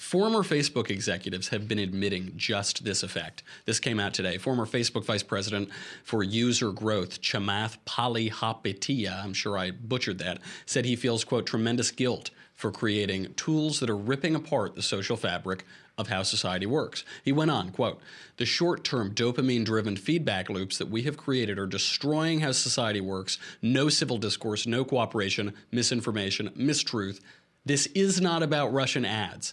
Former 0.00 0.38
Facebook 0.38 0.88
executives 0.88 1.48
have 1.48 1.68
been 1.68 1.78
admitting 1.78 2.32
just 2.34 2.84
this 2.84 3.02
effect. 3.02 3.42
This 3.66 3.78
came 3.78 4.00
out 4.00 4.14
today. 4.14 4.38
Former 4.38 4.64
Facebook 4.64 5.04
vice 5.04 5.22
president 5.22 5.68
for 6.04 6.24
user 6.24 6.72
growth, 6.72 7.20
Chamath 7.20 7.76
Palihapitiya, 7.84 9.22
I'm 9.22 9.34
sure 9.34 9.58
I 9.58 9.72
butchered 9.72 10.16
that, 10.20 10.38
said 10.64 10.86
he 10.86 10.96
feels, 10.96 11.22
quote, 11.22 11.44
tremendous 11.44 11.90
guilt 11.90 12.30
for 12.54 12.72
creating 12.72 13.34
tools 13.34 13.78
that 13.80 13.90
are 13.90 13.96
ripping 13.96 14.34
apart 14.34 14.74
the 14.74 14.80
social 14.80 15.18
fabric 15.18 15.66
of 15.98 16.08
how 16.08 16.22
society 16.22 16.64
works. 16.64 17.04
He 17.22 17.30
went 17.30 17.50
on, 17.50 17.70
quote, 17.70 18.00
the 18.38 18.46
short-term 18.46 19.14
dopamine-driven 19.14 19.98
feedback 19.98 20.48
loops 20.48 20.78
that 20.78 20.88
we 20.88 21.02
have 21.02 21.18
created 21.18 21.58
are 21.58 21.66
destroying 21.66 22.40
how 22.40 22.52
society 22.52 23.02
works. 23.02 23.36
No 23.60 23.90
civil 23.90 24.16
discourse, 24.16 24.66
no 24.66 24.82
cooperation, 24.82 25.52
misinformation, 25.70 26.48
mistruth. 26.56 27.20
This 27.66 27.84
is 27.88 28.18
not 28.18 28.42
about 28.42 28.72
Russian 28.72 29.04
ads. 29.04 29.52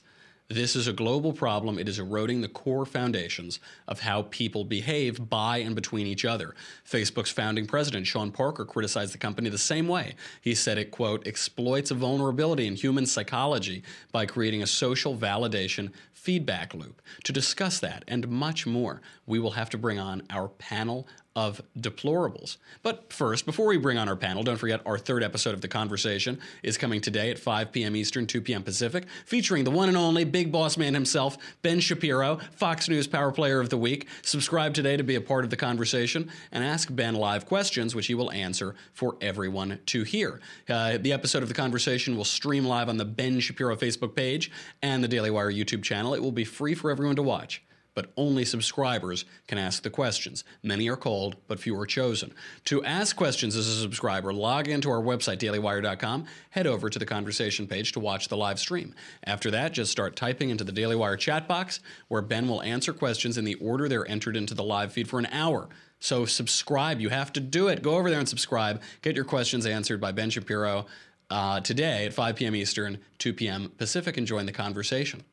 This 0.50 0.78
is 0.78 0.88
a 0.88 0.94
global 0.94 1.34
problem. 1.34 1.78
It 1.78 1.90
is 1.90 2.00
eroding 2.00 2.40
the 2.40 2.48
core 2.48 2.86
foundations 2.86 3.60
of 3.86 4.00
how 4.00 4.22
people 4.24 4.64
behave 4.64 5.30
by 5.30 5.58
and 5.58 5.76
between 5.76 6.08
each 6.08 6.24
other. 6.24 6.56
Facebook's 6.90 7.32
founding 7.32 7.68
president, 7.68 8.08
Sean 8.08 8.32
Parker, 8.32 8.64
criticized 8.64 9.14
the 9.14 9.18
company 9.18 9.50
the 9.50 9.58
same 9.58 9.90
way. 9.90 10.16
He 10.40 10.56
said 10.56 10.78
it, 10.78 10.90
quote, 10.90 11.28
exploits 11.28 11.92
a 11.92 11.96
vulnerability 11.96 12.66
in 12.66 12.78
human 12.78 13.06
psychology 13.06 13.84
by 14.14 14.26
creating 14.26 14.64
a 14.64 14.68
social 14.68 15.18
validation 15.18 15.92
feedback 16.14 16.74
loop. 16.74 17.02
To 17.26 17.34
discuss 17.34 17.80
that 17.82 18.06
and 18.08 18.30
much 18.30 18.66
more, 18.66 19.02
we 19.26 19.40
will 19.40 19.52
have 19.52 19.70
to 19.72 19.78
bring 19.78 20.00
on 20.00 20.24
our 20.30 20.48
panel 20.48 21.08
of 21.38 21.62
deplorables. 21.80 22.58
But 22.82 23.14
first, 23.14 23.46
before 23.46 23.68
we 23.68 23.78
bring 23.78 24.00
on 24.00 24.10
our 24.10 24.16
panel, 24.16 24.42
don't 24.42 24.58
forget 24.58 24.82
our 24.88 24.98
third 24.98 25.24
episode 25.24 25.54
of 25.54 25.62
The 25.62 25.68
Conversation 25.68 26.40
is 26.64 26.80
coming 26.80 27.00
today 27.00 27.30
at 27.30 27.38
5 27.38 27.72
p.m. 27.72 27.96
Eastern, 27.96 28.26
2 28.26 28.42
p.m. 28.42 28.64
Pacific, 28.64 29.06
featuring 29.24 29.64
the 29.64 29.70
one 29.70 29.88
and 29.88 29.96
only 29.96 30.24
big 30.24 30.52
boss 30.52 30.78
man 30.78 30.96
himself, 30.96 31.38
Ben 31.62 31.80
Shapiro, 31.80 32.40
Fox 32.56 32.90
News 32.90 33.06
Power 33.06 33.32
Player 33.32 33.60
of 33.60 33.70
the 33.70 33.78
Week. 33.78 34.08
Subscribe 34.24 34.74
today 34.74 34.98
to 34.98 35.04
be 35.04 35.14
a 35.14 35.22
part 35.22 35.44
of 35.44 35.52
the 35.52 35.56
conversation 35.56 36.32
and 36.52 36.64
ask 36.64 36.88
Ben 36.92 37.14
live 37.14 37.46
questions, 37.46 37.94
which 37.94 38.08
he 38.08 38.16
will 38.16 38.32
answer 38.32 38.74
for 38.94 39.16
everyone 39.22 39.78
to 39.86 40.02
hear. 40.02 40.42
Uh, 40.68 40.98
the 40.98 41.14
episode 41.14 41.44
of 41.44 41.50
The 41.50 41.54
Conversation 41.54 42.18
will 42.18 42.26
stream 42.26 42.66
live 42.66 42.90
on 42.90 42.98
the 42.98 43.06
Ben 43.06 43.40
Shapiro 43.40 43.76
Facebook 43.76 44.16
page 44.16 44.50
and 44.82 45.04
the 45.04 45.08
Daily 45.08 45.30
Wire 45.30 45.52
YouTube 45.52 45.84
channel. 45.84 46.16
It 46.16 46.24
will 46.24 46.32
be 46.32 46.46
free 46.46 46.74
for 46.74 46.90
everyone 46.90 47.16
to 47.18 47.24
watch 47.24 47.62
but 47.98 48.12
only 48.16 48.46
subscribers 48.46 49.26
can 49.48 49.58
ask 49.58 49.82
the 49.82 49.90
questions. 49.90 50.44
Many 50.62 50.88
are 50.88 50.96
called, 50.96 51.36
but 51.48 51.60
few 51.60 51.76
are 51.80 51.88
chosen. 51.88 52.32
To 52.66 52.86
ask 52.86 53.16
questions 53.16 53.56
as 53.56 53.68
a 53.68 53.82
subscriber, 53.82 54.32
log 54.32 54.68
into 54.68 54.92
our 54.92 55.02
website, 55.02 55.40
dailywire.com, 55.40 56.26
head 56.52 56.68
over 56.68 56.92
to 56.92 57.00
the 57.00 57.08
conversation 57.08 57.66
page 57.66 57.94
to 57.94 58.00
watch 58.00 58.28
the 58.28 58.38
live 58.38 58.60
stream. 58.60 58.94
After 59.24 59.50
that, 59.50 59.72
just 59.72 59.92
start 59.92 60.16
typing 60.16 60.52
into 60.52 60.64
the 60.64 60.72
Daily 60.72 60.96
Wire 60.96 61.18
chat 61.18 61.48
box, 61.48 61.80
where 62.08 62.22
Ben 62.22 62.48
will 62.48 62.62
answer 62.62 62.94
questions 62.94 63.36
in 63.36 63.46
the 63.46 63.56
order 63.56 63.90
they're 63.90 64.08
entered 64.08 64.38
into 64.38 64.54
the 64.54 64.64
live 64.64 64.94
feed 64.94 65.10
for 65.10 65.18
an 65.18 65.26
hour. 65.32 65.68
So 66.00 66.26
subscribe. 66.26 67.02
You 67.02 67.10
have 67.10 67.34
to 67.34 67.40
do 67.40 67.68
it. 67.68 67.82
Go 67.82 67.96
over 67.96 68.12
there 68.12 68.20
and 68.20 68.30
subscribe. 68.30 68.84
Get 69.02 69.16
your 69.16 69.26
questions 69.26 69.66
answered 69.66 70.00
by 70.00 70.12
Ben 70.12 70.30
Shapiro 70.30 70.86
uh, 71.32 71.62
today 71.62 72.06
at 72.06 72.14
5 72.14 72.36
p.m. 72.36 72.56
Eastern, 72.56 73.00
2 73.18 73.34
p.m. 73.34 73.72
Pacific, 73.76 74.18
and 74.18 74.28
join 74.28 74.46
the 74.46 74.52
conversation. 74.52 75.24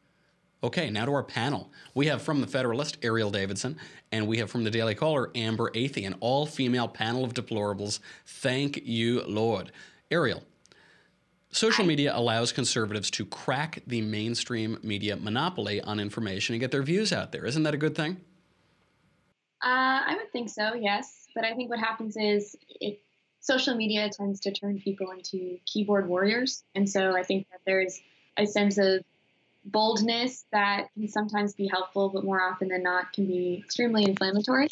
Okay, 0.65 0.89
now 0.89 1.05
to 1.05 1.13
our 1.13 1.23
panel. 1.23 1.71
We 1.93 2.07
have 2.07 2.23
from 2.23 2.41
the 2.41 2.47
Federalist, 2.47 2.99
Erielle 3.03 3.31
Davidson, 3.31 3.77
and 4.13 4.27
we 4.27 4.39
have 4.39 4.51
from 4.51 4.65
the 4.65 4.71
Daily 4.71 4.95
Caller, 4.95 5.31
Amber 5.35 5.71
Athey, 5.73 6.07
an 6.07 6.15
all 6.21 6.47
female 6.47 6.89
panel 6.89 7.23
of 7.23 7.35
deplorables. 7.35 8.01
Thank 8.25 8.81
you, 8.83 9.23
Lord. 9.25 9.73
Erielle, 10.11 10.43
social 11.51 11.85
media 11.85 12.17
allows 12.17 12.51
conservatives 12.51 13.11
to 13.11 13.27
crack 13.27 13.83
the 13.87 14.01
mainstream 14.01 14.79
media 14.83 15.17
monopoly 15.17 15.83
on 15.83 16.01
information 16.01 16.55
and 16.55 16.61
get 16.61 16.71
their 16.71 16.83
views 16.83 17.13
out 17.13 17.31
there. 17.31 17.45
Isn't 17.45 17.65
that 17.65 17.75
a 17.75 17.79
good 17.79 17.95
thing? 17.95 18.17
Uh, 19.63 20.01
I 20.07 20.15
would 20.17 20.33
think 20.33 20.49
so, 20.49 20.73
yes. 20.73 21.27
But 21.35 21.45
I 21.45 21.53
think 21.53 21.69
what 21.69 21.79
happens 21.79 22.17
is 22.17 22.57
it, 22.81 23.03
social 23.41 23.75
media 23.75 24.09
tends 24.09 24.41
to 24.41 24.51
turn 24.51 24.81
people 24.81 25.11
into 25.11 25.59
keyboard 25.67 26.09
warriors. 26.09 26.65
And 26.75 26.89
so 26.89 27.15
I 27.15 27.23
think 27.23 27.49
that 27.51 27.61
there's 27.67 28.01
a 28.39 28.47
sense 28.47 28.79
of 28.79 29.05
boldness 29.65 30.45
that 30.53 30.89
can 30.95 31.09
sometimes 31.09 31.55
be 31.55 31.67
helpful, 31.67 32.11
but 32.11 32.25
more 32.25 32.43
often 32.43 32.69
than 32.69 32.83
not 32.83 33.13
can 33.13 33.27
be 33.27 33.63
extremely 33.65 34.05
inflammatory. 34.05 34.69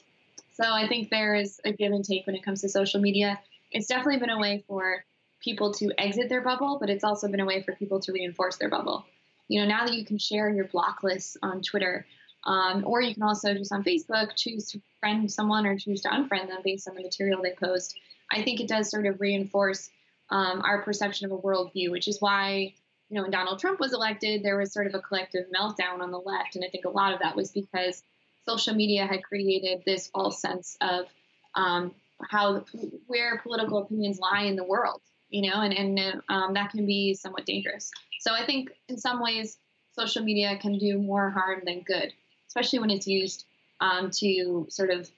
So 0.52 0.64
I 0.64 0.86
think 0.86 1.10
there 1.10 1.34
is 1.34 1.60
a 1.64 1.72
give 1.72 1.92
and 1.92 2.04
take 2.04 2.26
when 2.26 2.36
it 2.36 2.44
comes 2.44 2.60
to 2.60 2.68
social 2.68 3.00
media. 3.00 3.40
It's 3.70 3.86
definitely 3.86 4.18
been 4.18 4.30
a 4.30 4.38
way 4.38 4.64
for 4.66 5.04
people 5.40 5.72
to 5.74 5.90
exit 5.98 6.28
their 6.28 6.42
bubble, 6.42 6.78
but 6.78 6.90
it's 6.90 7.04
also 7.04 7.28
been 7.28 7.40
a 7.40 7.46
way 7.46 7.62
for 7.62 7.74
people 7.74 8.00
to 8.00 8.12
reinforce 8.12 8.56
their 8.58 8.68
bubble. 8.68 9.04
You 9.48 9.60
know, 9.60 9.66
now 9.66 9.86
that 9.86 9.94
you 9.94 10.04
can 10.04 10.18
share 10.18 10.50
your 10.50 10.66
block 10.66 11.02
list 11.02 11.36
on 11.42 11.62
Twitter, 11.62 12.06
um, 12.44 12.84
or 12.86 13.00
you 13.00 13.14
can 13.14 13.22
also 13.22 13.54
just 13.54 13.72
on 13.72 13.82
Facebook 13.82 14.36
choose 14.36 14.70
to 14.70 14.80
friend 15.00 15.30
someone 15.30 15.66
or 15.66 15.76
choose 15.78 16.02
to 16.02 16.08
unfriend 16.08 16.48
them 16.48 16.60
based 16.64 16.88
on 16.88 16.94
the 16.94 17.02
material 17.02 17.42
they 17.42 17.54
post. 17.54 17.98
I 18.30 18.42
think 18.42 18.60
it 18.60 18.68
does 18.68 18.90
sort 18.90 19.06
of 19.06 19.20
reinforce 19.20 19.90
um, 20.30 20.62
our 20.64 20.82
perception 20.82 21.26
of 21.26 21.32
a 21.32 21.38
worldview, 21.38 21.90
which 21.90 22.08
is 22.08 22.20
why 22.20 22.74
you 23.12 23.18
know, 23.18 23.24
when 23.24 23.30
Donald 23.30 23.58
Trump 23.58 23.78
was 23.78 23.92
elected, 23.92 24.42
there 24.42 24.56
was 24.56 24.72
sort 24.72 24.86
of 24.86 24.94
a 24.94 24.98
collective 24.98 25.44
meltdown 25.54 26.00
on 26.00 26.10
the 26.10 26.18
left. 26.18 26.56
And 26.56 26.64
I 26.64 26.70
think 26.70 26.86
a 26.86 26.88
lot 26.88 27.12
of 27.12 27.20
that 27.20 27.36
was 27.36 27.50
because 27.50 28.02
social 28.48 28.74
media 28.74 29.04
had 29.04 29.22
created 29.22 29.82
this 29.84 30.06
false 30.06 30.40
sense 30.40 30.78
of 30.80 31.04
um, 31.54 31.94
how 32.30 32.64
where 33.08 33.36
political 33.40 33.82
opinions 33.82 34.18
lie 34.18 34.44
in 34.44 34.56
the 34.56 34.64
world, 34.64 35.02
you 35.28 35.50
know, 35.50 35.60
and, 35.60 35.74
and 35.74 36.22
um, 36.30 36.54
that 36.54 36.70
can 36.70 36.86
be 36.86 37.12
somewhat 37.12 37.44
dangerous. 37.44 37.90
So 38.20 38.32
I 38.32 38.46
think 38.46 38.70
in 38.88 38.96
some 38.96 39.22
ways, 39.22 39.58
social 39.94 40.22
media 40.22 40.56
can 40.56 40.78
do 40.78 40.98
more 40.98 41.28
harm 41.28 41.60
than 41.66 41.82
good, 41.82 42.14
especially 42.48 42.78
when 42.78 42.88
it's 42.88 43.06
used 43.06 43.44
um, 43.82 44.10
to 44.20 44.68
sort 44.70 44.88
of 44.88 45.10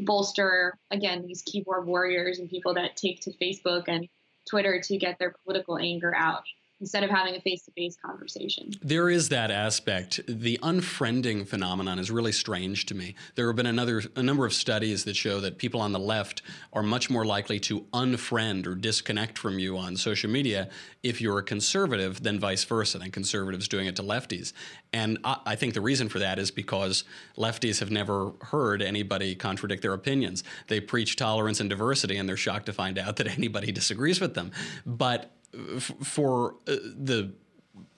bolster, 0.00 0.76
again, 0.90 1.24
these 1.24 1.42
keyboard 1.42 1.86
warriors 1.86 2.40
and 2.40 2.50
people 2.50 2.74
that 2.74 2.96
take 2.96 3.20
to 3.20 3.30
Facebook 3.40 3.84
and 3.86 4.08
Twitter 4.50 4.80
to 4.80 4.98
get 4.98 5.20
their 5.20 5.36
political 5.44 5.78
anger 5.78 6.12
out 6.12 6.42
instead 6.80 7.02
of 7.02 7.10
having 7.10 7.34
a 7.34 7.40
face-to-face 7.40 7.96
conversation. 8.04 8.70
There 8.82 9.08
is 9.08 9.30
that 9.30 9.50
aspect. 9.50 10.20
The 10.28 10.58
unfriending 10.62 11.46
phenomenon 11.46 11.98
is 11.98 12.10
really 12.10 12.32
strange 12.32 12.86
to 12.86 12.94
me. 12.94 13.14
There 13.34 13.46
have 13.46 13.56
been 13.56 13.66
another 13.66 14.02
a 14.14 14.22
number 14.22 14.44
of 14.44 14.52
studies 14.52 15.04
that 15.04 15.16
show 15.16 15.40
that 15.40 15.58
people 15.58 15.80
on 15.80 15.92
the 15.92 15.98
left 15.98 16.42
are 16.72 16.82
much 16.82 17.08
more 17.08 17.24
likely 17.24 17.58
to 17.60 17.80
unfriend 17.92 18.66
or 18.66 18.74
disconnect 18.74 19.38
from 19.38 19.58
you 19.58 19.78
on 19.78 19.96
social 19.96 20.30
media 20.30 20.68
if 21.02 21.20
you're 21.20 21.38
a 21.38 21.42
conservative 21.42 22.22
than 22.22 22.38
vice 22.38 22.64
versa, 22.64 22.98
than 22.98 23.10
conservatives 23.10 23.68
doing 23.68 23.86
it 23.86 23.96
to 23.96 24.02
lefties. 24.02 24.52
And 24.92 25.18
I, 25.24 25.38
I 25.46 25.56
think 25.56 25.74
the 25.74 25.80
reason 25.80 26.08
for 26.08 26.18
that 26.18 26.38
is 26.38 26.50
because 26.50 27.04
lefties 27.38 27.80
have 27.80 27.90
never 27.90 28.32
heard 28.42 28.82
anybody 28.82 29.34
contradict 29.34 29.82
their 29.82 29.94
opinions. 29.94 30.44
They 30.68 30.80
preach 30.80 31.16
tolerance 31.16 31.60
and 31.60 31.70
diversity, 31.70 32.16
and 32.16 32.28
they're 32.28 32.36
shocked 32.36 32.66
to 32.66 32.72
find 32.72 32.98
out 32.98 33.16
that 33.16 33.28
anybody 33.28 33.72
disagrees 33.72 34.20
with 34.20 34.34
them. 34.34 34.52
But 34.84 35.35
for 35.78 36.54
uh, 36.66 36.76
the 36.96 37.32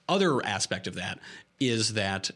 other 0.07 0.43
aspect 0.45 0.87
of 0.87 0.95
that 0.95 1.19
is 1.59 1.93
that 1.93 2.31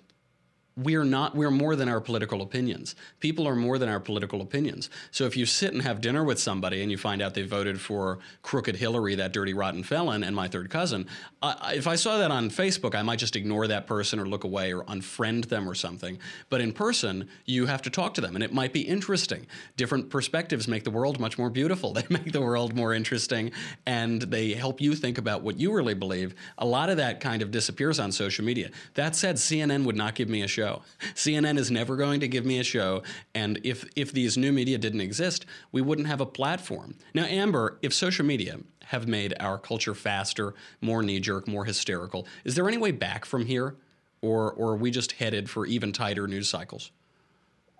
we're 0.75 1.03
not 1.03 1.35
we're 1.35 1.51
more 1.51 1.75
than 1.75 1.87
our 1.87 2.01
political 2.01 2.41
opinions. 2.41 2.95
People 3.19 3.47
are 3.47 3.55
more 3.55 3.77
than 3.77 3.89
our 3.89 3.99
political 3.99 4.41
opinions. 4.41 4.89
So 5.11 5.25
if 5.25 5.37
you 5.37 5.45
sit 5.45 5.73
and 5.73 5.83
have 5.83 6.01
dinner 6.01 6.23
with 6.23 6.39
somebody 6.39 6.81
and 6.81 6.89
you 6.89 6.97
find 6.97 7.21
out 7.21 7.35
they 7.35 7.43
voted 7.43 7.79
for 7.79 8.19
crooked 8.41 8.75
hillary 8.75 9.15
that 9.15 9.33
dirty 9.33 9.53
rotten 9.53 9.83
felon 9.83 10.23
and 10.23 10.35
my 10.35 10.47
third 10.47 10.69
cousin 10.69 11.07
uh, 11.41 11.55
if 11.73 11.87
i 11.87 11.95
saw 11.95 12.17
that 12.17 12.31
on 12.31 12.49
facebook 12.49 12.95
i 12.95 13.01
might 13.01 13.19
just 13.19 13.35
ignore 13.35 13.67
that 13.67 13.85
person 13.85 14.19
or 14.19 14.25
look 14.25 14.43
away 14.43 14.73
or 14.73 14.83
unfriend 14.85 15.47
them 15.47 15.69
or 15.69 15.75
something. 15.75 16.17
But 16.49 16.61
in 16.61 16.73
person 16.73 17.29
you 17.45 17.67
have 17.67 17.81
to 17.83 17.89
talk 17.89 18.15
to 18.15 18.21
them 18.21 18.35
and 18.35 18.43
it 18.43 18.53
might 18.53 18.73
be 18.73 18.81
interesting. 18.81 19.45
Different 19.77 20.09
perspectives 20.09 20.67
make 20.67 20.83
the 20.83 20.91
world 20.91 21.19
much 21.19 21.37
more 21.37 21.49
beautiful. 21.49 21.93
They 22.03 22.05
make 22.09 22.31
the 22.31 22.41
world 22.41 22.75
more 22.75 22.93
interesting 22.93 23.51
and 23.85 24.21
they 24.23 24.53
help 24.53 24.81
you 24.81 24.95
think 24.95 25.17
about 25.17 25.41
what 25.41 25.59
you 25.59 25.71
really 25.73 25.93
believe. 25.93 26.33
A 26.57 26.65
lot 26.65 26.89
of 26.89 26.97
that 26.97 27.19
kind 27.19 27.41
of 27.41 27.51
disappears 27.51 27.99
on 27.99 28.11
social 28.11 28.43
media. 28.43 28.71
That 28.95 29.15
said 29.15 29.35
cnn 29.35 29.85
would 29.85 29.95
not 29.95 30.15
give 30.15 30.27
me 30.27 30.41
a 30.41 30.47
show 30.47 30.62
show. 30.63 30.81
CNN 31.13 31.57
is 31.57 31.69
never 31.71 31.95
going 31.95 32.19
to 32.21 32.27
give 32.27 32.45
me 32.45 32.59
a 32.59 32.63
show, 32.63 33.03
and 33.33 33.59
if 33.63 33.85
if 33.95 34.11
these 34.11 34.37
new 34.37 34.51
media 34.51 34.77
didn't 34.77 35.01
exist, 35.01 35.45
we 35.71 35.81
wouldn't 35.81 36.07
have 36.07 36.21
a 36.21 36.25
platform. 36.25 36.95
Now, 37.13 37.25
Amber, 37.25 37.79
if 37.81 37.93
social 37.93 38.25
media 38.25 38.59
have 38.85 39.07
made 39.07 39.33
our 39.39 39.57
culture 39.57 39.95
faster, 39.95 40.53
more 40.81 41.03
knee 41.03 41.19
jerk, 41.19 41.47
more 41.47 41.65
hysterical, 41.65 42.27
is 42.43 42.55
there 42.55 42.67
any 42.67 42.77
way 42.77 42.91
back 42.91 43.25
from 43.25 43.45
here, 43.45 43.75
or 44.21 44.53
or 44.53 44.71
are 44.71 44.77
we 44.77 44.91
just 44.91 45.13
headed 45.13 45.49
for 45.49 45.65
even 45.65 45.91
tighter 45.91 46.27
news 46.27 46.49
cycles? 46.49 46.91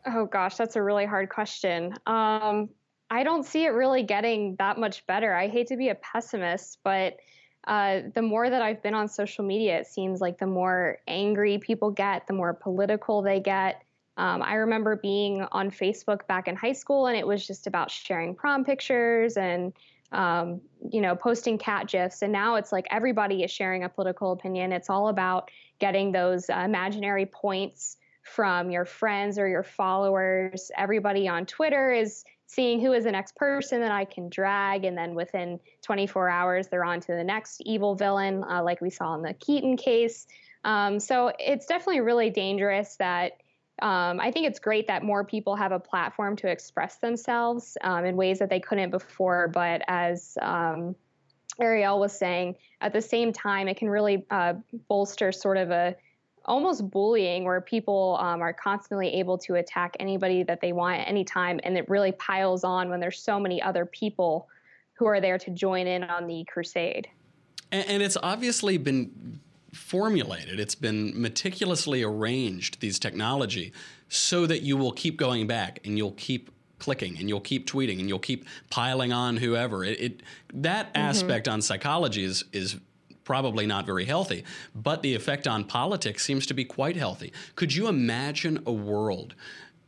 Oh 0.06 0.26
gosh, 0.26 0.56
that's 0.56 0.76
a 0.76 0.84
really 0.84 1.06
hard 1.06 1.30
question. 1.30 1.94
Um, 2.06 2.70
I 3.10 3.24
don't 3.24 3.46
see 3.46 3.64
it 3.66 3.70
really 3.70 4.04
getting 4.04 4.56
that 4.58 4.78
much 4.78 5.06
better. 5.08 5.34
I 5.34 5.48
hate 5.48 5.68
to 5.68 5.78
be 5.78 5.90
a 5.90 5.96
pessimist, 5.96 6.80
but 6.84 7.18
uh, 7.66 8.02
the 8.14 8.22
more 8.22 8.50
that 8.50 8.62
I've 8.62 8.82
been 8.84 8.94
on 8.94 9.08
social 9.08 9.46
media, 9.46 9.80
it 9.80 9.88
seems 9.88 10.20
like 10.20 10.38
the 10.38 10.48
more 10.48 11.00
angry 11.08 11.58
people 11.60 11.92
get, 11.92 12.28
the 12.28 12.34
more 12.34 12.54
political 12.54 13.22
they 13.22 13.40
get. 13.40 13.84
Um, 14.18 14.42
I 14.42 14.56
remember 14.56 14.96
being 14.96 15.42
on 15.52 15.72
Facebook 15.72 16.28
back 16.28 16.48
in 16.48 16.56
high 16.56 16.74
school, 16.74 17.08
and 17.08 17.18
it 17.18 17.26
was 17.26 17.46
just 17.48 17.66
about 17.66 17.90
sharing 17.90 18.36
prom 18.36 18.64
pictures 18.66 19.38
and 19.38 19.74
um, 20.12 20.62
you 20.92 21.02
know 21.02 21.16
posting 21.16 21.58
cat 21.58 21.88
gifs. 21.88 22.22
And 22.22 22.32
now 22.32 22.56
it's 22.56 22.72
like 22.72 22.86
everybody 22.92 23.44
is 23.44 23.50
sharing 23.50 23.84
a 23.84 23.90
political 23.90 24.32
opinion. 24.32 24.72
It's 24.72 24.90
all 24.90 25.08
about 25.08 25.50
getting 25.80 26.12
those 26.12 26.50
uh, 26.50 26.62
imaginary 26.66 27.26
points 27.26 27.98
from 28.22 28.72
your 28.72 28.86
friends 28.86 29.40
or 29.40 29.48
your 29.48 29.64
followers. 29.64 30.72
Everybody 30.78 31.28
on 31.28 31.46
Twitter 31.46 31.92
is 31.92 32.24
seeing 32.54 32.80
who 32.80 32.94
is 32.94 33.04
the 33.04 33.12
next 33.12 33.36
person 33.36 33.82
that 33.82 33.92
I 33.92 34.06
can 34.06 34.30
drag, 34.30 34.86
and 34.86 34.98
then 34.98 35.16
within 35.16 35.60
24 35.82 36.30
hours, 36.30 36.68
they're 36.68 36.86
on 36.86 37.00
to 37.02 37.14
the 37.14 37.24
next 37.24 37.62
evil 37.66 37.96
villain, 37.96 38.44
uh, 38.44 38.64
like 38.64 38.82
we 38.82 38.90
saw 38.90 39.16
in 39.16 39.22
the 39.22 39.34
Keaton 39.34 39.78
case. 39.78 40.28
Um, 40.64 41.00
so 41.00 41.32
it's 41.40 41.66
definitely 41.66 42.02
really 42.02 42.30
dangerous 42.30 42.96
that. 42.98 43.34
Um, 43.82 44.20
I 44.20 44.30
think 44.30 44.46
it's 44.46 44.60
great 44.60 44.88
that 44.88 45.04
more 45.04 45.26
people 45.26 45.56
have 45.56 45.72
a 45.72 45.80
platform 45.80 46.36
to 46.38 46.48
express 46.48 46.98
themselves 46.98 47.76
um, 47.82 48.06
in 48.06 48.16
ways 48.16 48.38
that 48.38 48.52
they 48.52 48.60
couldn't 48.60 48.92
before. 48.92 49.48
But 49.48 49.82
as 49.88 50.38
um, 50.40 50.96
Erielle 51.60 52.00
was 52.00 52.18
saying, 52.18 52.58
at 52.82 52.94
the 52.94 53.02
same 53.02 53.34
time, 53.34 53.68
it 53.68 53.78
can 53.78 53.90
really 53.90 54.28
uh, 54.30 54.54
bolster 54.88 55.32
sort 55.32 55.58
of 55.58 55.72
a 55.72 55.96
almost 56.46 56.90
bullying 56.90 57.46
where 57.46 57.62
people 57.62 58.18
um, 58.20 58.42
are 58.42 58.54
constantly 58.54 59.08
able 59.14 59.38
to 59.38 59.56
attack 59.56 59.96
anybody 60.00 60.44
that 60.44 60.60
they 60.60 60.74
want 60.74 61.00
at 61.00 61.08
any 61.08 61.24
time 61.24 61.60
and 61.64 61.78
it 61.78 61.88
really 61.90 62.12
piles 62.14 62.64
on 62.64 62.90
when 62.90 63.00
there's 63.00 63.20
so 63.20 63.40
many 63.40 63.62
other 63.62 63.86
people 63.86 64.48
who 64.94 65.06
are 65.06 65.22
there 65.22 65.38
to 65.38 65.52
join 65.52 65.88
in 65.88 66.04
on 66.04 66.28
the 66.28 66.44
crusade 66.46 67.08
and, 67.72 67.88
and 67.88 68.04
it's 68.04 68.18
obviously 68.22 68.78
been 68.78 69.40
formulated 69.74 70.60
it's 70.60 70.76
been 70.76 71.20
meticulously 71.20 72.04
arranged 72.04 72.80
these 72.82 73.00
technology 73.00 73.72
so 74.10 74.46
that 74.46 74.62
you 74.62 74.78
will 74.78 74.92
keep 74.92 75.18
going 75.18 75.48
back 75.48 75.80
and 75.86 75.98
you'll 75.98 76.12
keep 76.12 76.52
clicking 76.78 77.18
and 77.18 77.30
you'll 77.30 77.40
keep 77.40 77.66
tweeting 77.66 78.00
and 78.00 78.10
you'll 78.10 78.20
keep 78.20 78.46
piling 78.70 79.14
on 79.14 79.38
whoever 79.38 79.86
it, 79.86 80.00
it 80.02 80.24
that 80.54 80.88
mm-hmm. 80.88 81.02
aspect 81.02 81.48
on 81.48 81.62
psychology 81.62 82.24
is 82.24 82.44
is 82.52 82.76
probably 83.24 83.66
not 83.66 83.86
very 83.86 84.06
healthy, 84.06 84.44
but 84.76 85.02
the 85.02 85.16
effect 85.16 85.48
on 85.48 85.64
politics 85.64 86.24
seems 86.24 86.46
to 86.48 86.54
be 86.54 86.66
quite 86.66 86.96
healthy. 86.96 87.32
Could 87.56 87.74
you 87.74 87.88
imagine 87.88 88.62
a 88.66 88.72
world 88.72 89.36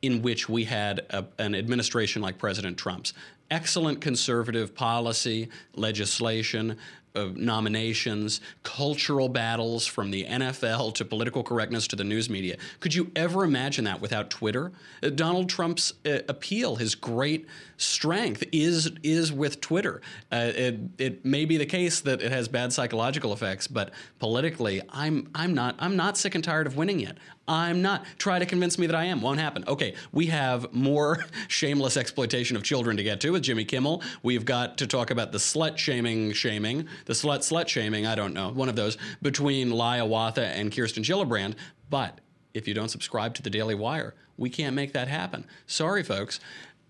in 0.01 0.22
which 0.22 0.48
we 0.48 0.65
had 0.65 1.00
a, 1.10 1.25
an 1.39 1.56
administration 1.56 2.22
like 2.22 2.38
President 2.38 2.77
Trump's? 2.77 3.13
Excellent 3.51 4.01
conservative 4.01 4.74
policy, 4.74 5.50
legislation, 5.75 6.77
uh, 7.16 7.29
nominations, 7.33 8.42
cultural 8.64 9.29
battles 9.29 9.86
from 9.86 10.12
the 10.12 10.25
NFL 10.25 10.94
to 10.96 11.05
political 11.05 11.44
correctness 11.44 11.88
to 11.88 11.96
the 11.96 12.03
news 12.03 12.29
media. 12.29 12.57
Could 12.79 12.94
you 12.94 13.12
ever 13.16 13.44
imagine 13.44 13.86
that 13.86 14.01
without 14.01 14.29
Twitter? 14.29 14.72
Uh, 15.01 15.09
Donald 15.09 15.48
Trump's 15.50 15.94
uh, 16.05 16.20
appeal, 16.27 16.75
his 16.75 16.96
great 16.96 17.46
strength, 17.77 18.44
is 18.51 18.92
is 19.03 19.31
with 19.31 19.61
Twitter. 19.61 20.01
Uh, 20.31 20.51
it, 20.55 20.79
it 20.98 21.25
may 21.25 21.46
be 21.46 21.57
the 21.57 21.66
case 21.66 22.01
that 22.01 22.22
it 22.22 22.31
has 22.31 22.48
bad 22.48 22.74
psychological 22.74 23.33
effects, 23.33 23.68
but 23.68 23.92
politically, 24.20 24.81
I'm 24.90 25.29
I'm 25.35 25.53
not 25.53 25.75
I'm 25.79 25.96
not 25.96 26.18
sick 26.18 26.35
and 26.35 26.44
tired 26.44 26.68
of 26.68 26.77
winning 26.77 27.00
yet. 27.00 27.18
I'm 27.48 27.81
not. 27.81 28.05
Try 28.18 28.40
to 28.40 28.46
convince 28.46 28.79
me 28.79 28.88
that 28.88 28.96
I 28.96 29.05
am. 29.05 29.22
Won't 29.22 29.40
happen. 29.40 29.64
Okay, 29.68 29.96
we 30.11 30.27
have 30.27 30.74
more 30.74 31.25
shameless 31.48 31.98
exploitation 31.98 32.55
of 32.55 32.64
children 32.64 32.98
to 32.98 33.03
get 33.03 33.22
to 33.22 33.31
with 33.31 33.44
Jimmy 33.44 33.66
Kimmel. 33.66 34.01
We've 34.24 34.46
got 34.46 34.77
to 34.79 34.88
talk 34.88 35.11
about 35.11 35.31
the 35.31 35.38
slut 35.38 35.77
shaming, 35.77 36.33
shaming, 36.33 36.88
the 37.05 37.14
slut 37.14 37.40
slut 37.40 37.68
shaming. 37.68 38.07
I 38.07 38.16
don't 38.16 38.33
know, 38.33 38.50
one 38.50 38.70
of 38.70 38.75
those 38.75 38.98
between 39.22 39.70
Liawatha 39.70 40.38
and 40.38 40.75
Kirsten 40.75 41.03
Gillibrand. 41.03 41.55
But 41.90 42.20
if 42.53 42.68
you 42.68 42.74
don't 42.74 42.90
subscribe 42.90 43.35
to 43.35 43.44
the 43.44 43.50
Daily 43.50 43.75
Wire, 43.75 44.16
we 44.38 44.50
can't 44.50 44.75
make 44.75 44.94
that 44.94 45.07
happen. 45.07 45.46
Sorry, 45.68 46.03
folks. 46.03 46.40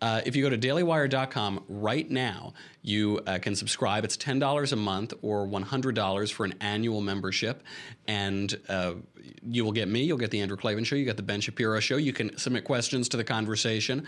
Uh, 0.06 0.22
if 0.24 0.36
you 0.36 0.44
go 0.44 0.52
to 0.52 0.58
dailywire.com 0.58 1.64
right 1.68 2.12
now, 2.12 2.54
you 2.84 3.20
uh, 3.26 3.40
can 3.40 3.56
subscribe. 3.56 4.06
It's 4.06 4.16
$10 4.16 4.72
a 4.72 4.76
month 4.76 5.16
or 5.24 5.48
$100 5.48 6.32
for 6.32 6.46
an 6.46 6.54
annual 6.62 7.02
membership. 7.02 7.64
And 8.08 8.56
uh, 8.70 8.94
you 9.42 9.66
will 9.66 9.72
get 9.72 9.88
me, 9.88 10.04
you'll 10.04 10.20
get 10.20 10.30
the 10.30 10.42
Andrew 10.42 10.58
Klavan 10.58 10.84
Show, 10.84 10.96
you 10.96 11.06
get 11.06 11.18
the 11.18 11.24
Ben 11.24 11.42
Shapiro 11.42 11.80
Show. 11.80 11.98
You 11.98 12.14
can 12.14 12.38
submit 12.38 12.66
questions 12.66 13.10
to 13.10 13.18
the 13.18 13.24
conversation. 13.24 14.06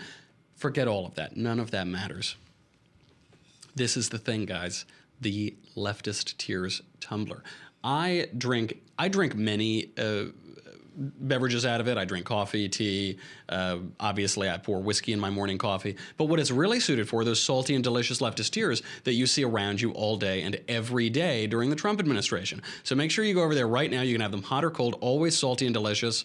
Forget 0.54 0.86
all 0.86 1.04
of 1.04 1.16
that. 1.16 1.36
None 1.36 1.58
of 1.58 1.72
that 1.72 1.88
matters. 1.88 2.36
This 3.74 3.96
is 3.96 4.08
the 4.08 4.18
thing, 4.18 4.44
guys 4.44 4.84
the 5.20 5.56
leftist 5.76 6.36
tears 6.36 6.80
tumbler. 7.00 7.42
I 7.82 8.28
drink 8.38 8.82
I 8.96 9.08
drink 9.08 9.34
many 9.34 9.90
uh, 9.98 10.26
beverages 10.98 11.64
out 11.64 11.80
of 11.80 11.88
it. 11.88 11.96
I 11.96 12.04
drink 12.04 12.26
coffee, 12.26 12.68
tea. 12.68 13.18
Uh, 13.48 13.78
obviously, 14.00 14.50
I 14.50 14.58
pour 14.58 14.80
whiskey 14.80 15.12
in 15.12 15.20
my 15.20 15.30
morning 15.30 15.56
coffee. 15.56 15.96
But 16.16 16.24
what 16.24 16.40
it's 16.40 16.50
really 16.50 16.80
suited 16.80 17.08
for, 17.08 17.24
those 17.24 17.40
salty 17.40 17.74
and 17.74 17.84
delicious 17.84 18.20
leftist 18.20 18.50
tears 18.50 18.82
that 19.04 19.14
you 19.14 19.26
see 19.26 19.44
around 19.44 19.80
you 19.80 19.92
all 19.92 20.16
day 20.16 20.42
and 20.42 20.60
every 20.68 21.08
day 21.08 21.46
during 21.46 21.70
the 21.70 21.76
Trump 21.76 22.00
administration. 22.00 22.62
So 22.82 22.94
make 22.94 23.10
sure 23.10 23.24
you 23.24 23.34
go 23.34 23.42
over 23.42 23.54
there 23.54 23.68
right 23.68 23.90
now. 23.90 24.02
You 24.02 24.14
can 24.14 24.20
have 24.20 24.32
them 24.32 24.42
hot 24.42 24.64
or 24.64 24.70
cold, 24.70 24.96
always 25.00 25.38
salty 25.38 25.66
and 25.66 25.74
delicious. 25.74 26.24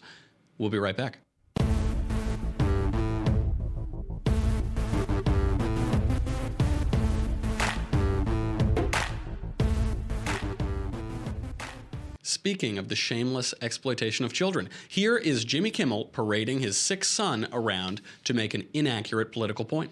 We'll 0.58 0.70
be 0.70 0.80
right 0.80 0.98
back. 0.98 1.20
Speaking 12.44 12.78
of 12.78 12.90
the 12.90 12.96
shameless 12.98 13.54
exploitation 13.62 14.26
of 14.26 14.34
children, 14.34 14.68
here 14.90 15.16
is 15.16 15.46
Jimmy 15.46 15.72
Kimmel 15.72 16.04
parading 16.04 16.60
his 16.60 16.76
sick 16.76 17.06
son 17.06 17.48
around 17.54 18.02
to 18.26 18.34
make 18.34 18.54
an 18.54 18.68
inaccurate 18.74 19.32
political 19.32 19.64
point. 19.64 19.92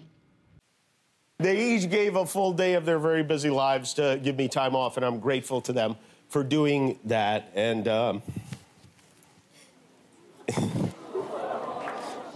They 1.38 1.74
each 1.74 1.88
gave 1.88 2.14
a 2.14 2.26
full 2.26 2.52
day 2.52 2.74
of 2.74 2.84
their 2.84 2.98
very 2.98 3.22
busy 3.22 3.48
lives 3.48 3.94
to 3.94 4.20
give 4.22 4.36
me 4.36 4.48
time 4.48 4.76
off, 4.76 4.98
and 4.98 5.06
I'm 5.06 5.18
grateful 5.18 5.62
to 5.62 5.72
them 5.72 5.96
for 6.28 6.44
doing 6.44 6.98
that. 7.04 7.50
And 7.54 7.88
um, 7.88 8.22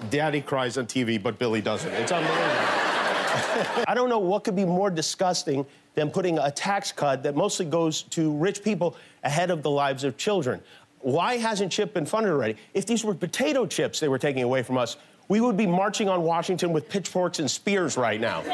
Daddy 0.08 0.40
cries 0.40 0.78
on 0.78 0.86
TV, 0.86 1.22
but 1.22 1.38
Billy 1.38 1.60
doesn't. 1.60 1.92
It's 1.92 2.10
unbelievable. 2.10 2.46
I 3.86 3.92
don't 3.94 4.08
know 4.08 4.18
what 4.18 4.44
could 4.44 4.56
be 4.56 4.64
more 4.64 4.88
disgusting 4.88 5.66
than 5.96 6.10
putting 6.10 6.38
a 6.38 6.50
tax 6.50 6.92
cut 6.92 7.22
that 7.24 7.34
mostly 7.34 7.66
goes 7.66 8.02
to 8.02 8.30
rich 8.36 8.62
people 8.62 8.96
ahead 9.24 9.50
of 9.50 9.62
the 9.62 9.70
lives 9.70 10.04
of 10.04 10.16
children. 10.16 10.60
Why 11.00 11.38
hasn't 11.38 11.72
CHIP 11.72 11.94
been 11.94 12.06
funded 12.06 12.32
already? 12.32 12.56
If 12.74 12.86
these 12.86 13.02
were 13.02 13.14
potato 13.14 13.66
chips 13.66 13.98
they 13.98 14.08
were 14.08 14.18
taking 14.18 14.42
away 14.42 14.62
from 14.62 14.78
us, 14.78 14.98
we 15.28 15.40
would 15.40 15.56
be 15.56 15.66
marching 15.66 16.08
on 16.08 16.22
Washington 16.22 16.72
with 16.72 16.88
pitchforks 16.88 17.38
and 17.38 17.50
spears 17.50 17.96
right 17.96 18.20
now. 18.20 18.44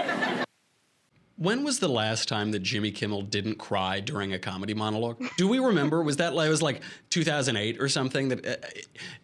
When 1.36 1.64
was 1.64 1.80
the 1.80 1.88
last 1.88 2.28
time 2.28 2.52
that 2.52 2.60
Jimmy 2.60 2.92
Kimmel 2.92 3.22
didn't 3.22 3.56
cry 3.56 3.98
during 3.98 4.32
a 4.32 4.38
comedy 4.38 4.74
monologue? 4.74 5.20
Do 5.36 5.48
we 5.48 5.58
remember? 5.58 6.00
was 6.02 6.18
that 6.18 6.34
it 6.34 6.48
was 6.48 6.62
like 6.62 6.82
2008 7.10 7.80
or 7.80 7.88
something? 7.88 8.28
That 8.28 8.46
uh, 8.46 8.56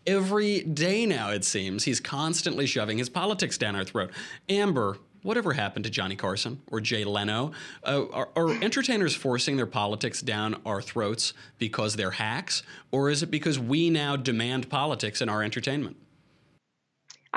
every 0.04 0.62
day 0.62 1.06
now 1.06 1.30
it 1.30 1.44
seems 1.44 1.84
he's 1.84 2.00
constantly 2.00 2.66
shoving 2.66 2.98
his 2.98 3.08
politics 3.08 3.56
down 3.56 3.76
our 3.76 3.84
throat. 3.84 4.10
Amber, 4.48 4.98
whatever 5.28 5.52
happened 5.52 5.84
to 5.84 5.90
Johnny 5.90 6.16
Carson 6.16 6.58
or 6.70 6.80
Jay 6.80 7.04
Leno? 7.04 7.52
Uh, 7.84 8.06
are, 8.08 8.30
are 8.34 8.50
entertainers 8.62 9.14
forcing 9.14 9.58
their 9.58 9.66
politics 9.66 10.22
down 10.22 10.56
our 10.64 10.80
throats 10.80 11.34
because 11.58 11.96
they're 11.96 12.12
hacks, 12.12 12.62
or 12.90 13.10
is 13.10 13.22
it 13.22 13.30
because 13.30 13.58
we 13.58 13.90
now 13.90 14.16
demand 14.16 14.70
politics 14.70 15.20
in 15.20 15.28
our 15.28 15.42
entertainment? 15.42 15.96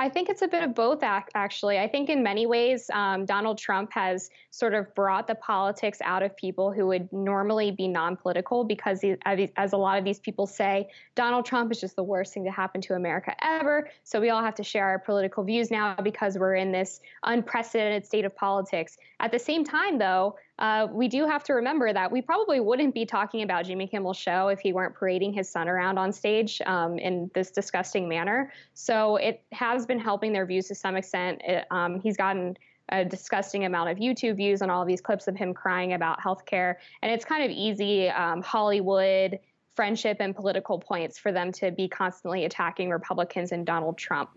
I 0.02 0.08
think 0.08 0.28
it's 0.28 0.42
a 0.42 0.48
bit 0.48 0.64
of 0.64 0.74
both, 0.74 1.04
actually. 1.04 1.78
I 1.78 1.86
think 1.86 2.10
in 2.10 2.24
many 2.24 2.44
ways, 2.44 2.90
um, 2.92 3.24
Donald 3.24 3.56
Trump 3.56 3.92
has 3.92 4.30
sort 4.50 4.74
of 4.74 4.92
brought 4.96 5.28
the 5.28 5.36
politics 5.36 5.98
out 6.02 6.24
of 6.24 6.36
people 6.36 6.72
who 6.72 6.88
would 6.88 7.12
normally 7.12 7.70
be 7.70 7.86
non 7.86 8.16
political 8.16 8.64
because, 8.64 9.00
he, 9.00 9.14
as 9.24 9.72
a 9.72 9.76
lot 9.76 10.00
of 10.00 10.04
these 10.04 10.18
people 10.18 10.48
say, 10.48 10.88
Donald 11.14 11.46
Trump 11.46 11.70
is 11.70 11.80
just 11.80 11.94
the 11.94 12.02
worst 12.02 12.34
thing 12.34 12.44
to 12.46 12.50
happen 12.50 12.80
to 12.80 12.94
America 12.94 13.32
ever. 13.40 13.88
So 14.02 14.20
we 14.20 14.30
all 14.30 14.42
have 14.42 14.56
to 14.56 14.64
share 14.64 14.86
our 14.86 14.98
political 14.98 15.44
views 15.44 15.70
now 15.70 15.94
because 16.02 16.36
we're 16.36 16.56
in 16.56 16.72
this 16.72 17.00
unprecedented 17.22 18.04
state 18.04 18.24
of 18.24 18.34
politics. 18.34 18.98
At 19.20 19.30
the 19.30 19.38
same 19.38 19.62
time, 19.62 19.98
though, 19.98 20.34
uh, 20.62 20.86
we 20.92 21.08
do 21.08 21.26
have 21.26 21.42
to 21.42 21.54
remember 21.54 21.92
that 21.92 22.10
we 22.10 22.22
probably 22.22 22.60
wouldn't 22.60 22.94
be 22.94 23.04
talking 23.04 23.42
about 23.42 23.64
Jimmy 23.64 23.88
Kimmel's 23.88 24.16
show 24.16 24.46
if 24.46 24.60
he 24.60 24.72
weren't 24.72 24.94
parading 24.94 25.32
his 25.32 25.48
son 25.48 25.68
around 25.68 25.98
on 25.98 26.12
stage 26.12 26.62
um, 26.66 26.98
in 27.00 27.28
this 27.34 27.50
disgusting 27.50 28.08
manner. 28.08 28.52
So 28.72 29.16
it 29.16 29.42
has 29.50 29.86
been 29.86 29.98
helping 29.98 30.32
their 30.32 30.46
views 30.46 30.68
to 30.68 30.76
some 30.76 30.94
extent. 30.94 31.42
It, 31.44 31.66
um, 31.72 32.00
he's 32.00 32.16
gotten 32.16 32.56
a 32.90 33.04
disgusting 33.04 33.64
amount 33.64 33.90
of 33.90 33.98
YouTube 33.98 34.36
views 34.36 34.62
on 34.62 34.70
all 34.70 34.82
of 34.82 34.86
these 34.86 35.00
clips 35.00 35.26
of 35.26 35.34
him 35.34 35.52
crying 35.52 35.94
about 35.94 36.20
healthcare, 36.20 36.76
and 37.02 37.10
it's 37.10 37.24
kind 37.24 37.42
of 37.42 37.50
easy 37.50 38.08
um, 38.08 38.40
Hollywood 38.40 39.40
friendship 39.74 40.18
and 40.20 40.36
political 40.36 40.78
points 40.78 41.18
for 41.18 41.32
them 41.32 41.50
to 41.50 41.72
be 41.72 41.88
constantly 41.88 42.44
attacking 42.44 42.90
Republicans 42.90 43.50
and 43.50 43.66
Donald 43.66 43.98
Trump. 43.98 44.30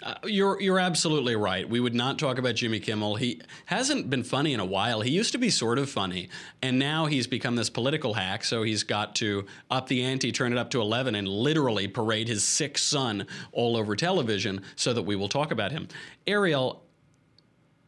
Uh, 0.00 0.14
you're 0.24 0.60
you're 0.60 0.78
absolutely 0.78 1.34
right. 1.34 1.68
We 1.68 1.80
would 1.80 1.94
not 1.94 2.20
talk 2.20 2.38
about 2.38 2.54
Jimmy 2.54 2.78
Kimmel. 2.78 3.16
He 3.16 3.40
hasn't 3.66 4.08
been 4.08 4.22
funny 4.22 4.52
in 4.52 4.60
a 4.60 4.64
while. 4.64 5.00
He 5.00 5.10
used 5.10 5.32
to 5.32 5.38
be 5.38 5.50
sort 5.50 5.76
of 5.76 5.90
funny, 5.90 6.28
and 6.62 6.78
now 6.78 7.06
he's 7.06 7.26
become 7.26 7.56
this 7.56 7.68
political 7.68 8.14
hack. 8.14 8.44
So 8.44 8.62
he's 8.62 8.84
got 8.84 9.16
to 9.16 9.44
up 9.72 9.88
the 9.88 10.04
ante, 10.04 10.30
turn 10.30 10.52
it 10.52 10.58
up 10.58 10.70
to 10.70 10.80
eleven, 10.80 11.16
and 11.16 11.26
literally 11.26 11.88
parade 11.88 12.28
his 12.28 12.44
sick 12.44 12.78
son 12.78 13.26
all 13.50 13.76
over 13.76 13.96
television 13.96 14.62
so 14.76 14.92
that 14.92 15.02
we 15.02 15.16
will 15.16 15.28
talk 15.28 15.50
about 15.50 15.72
him. 15.72 15.88
Erielle, 16.28 16.78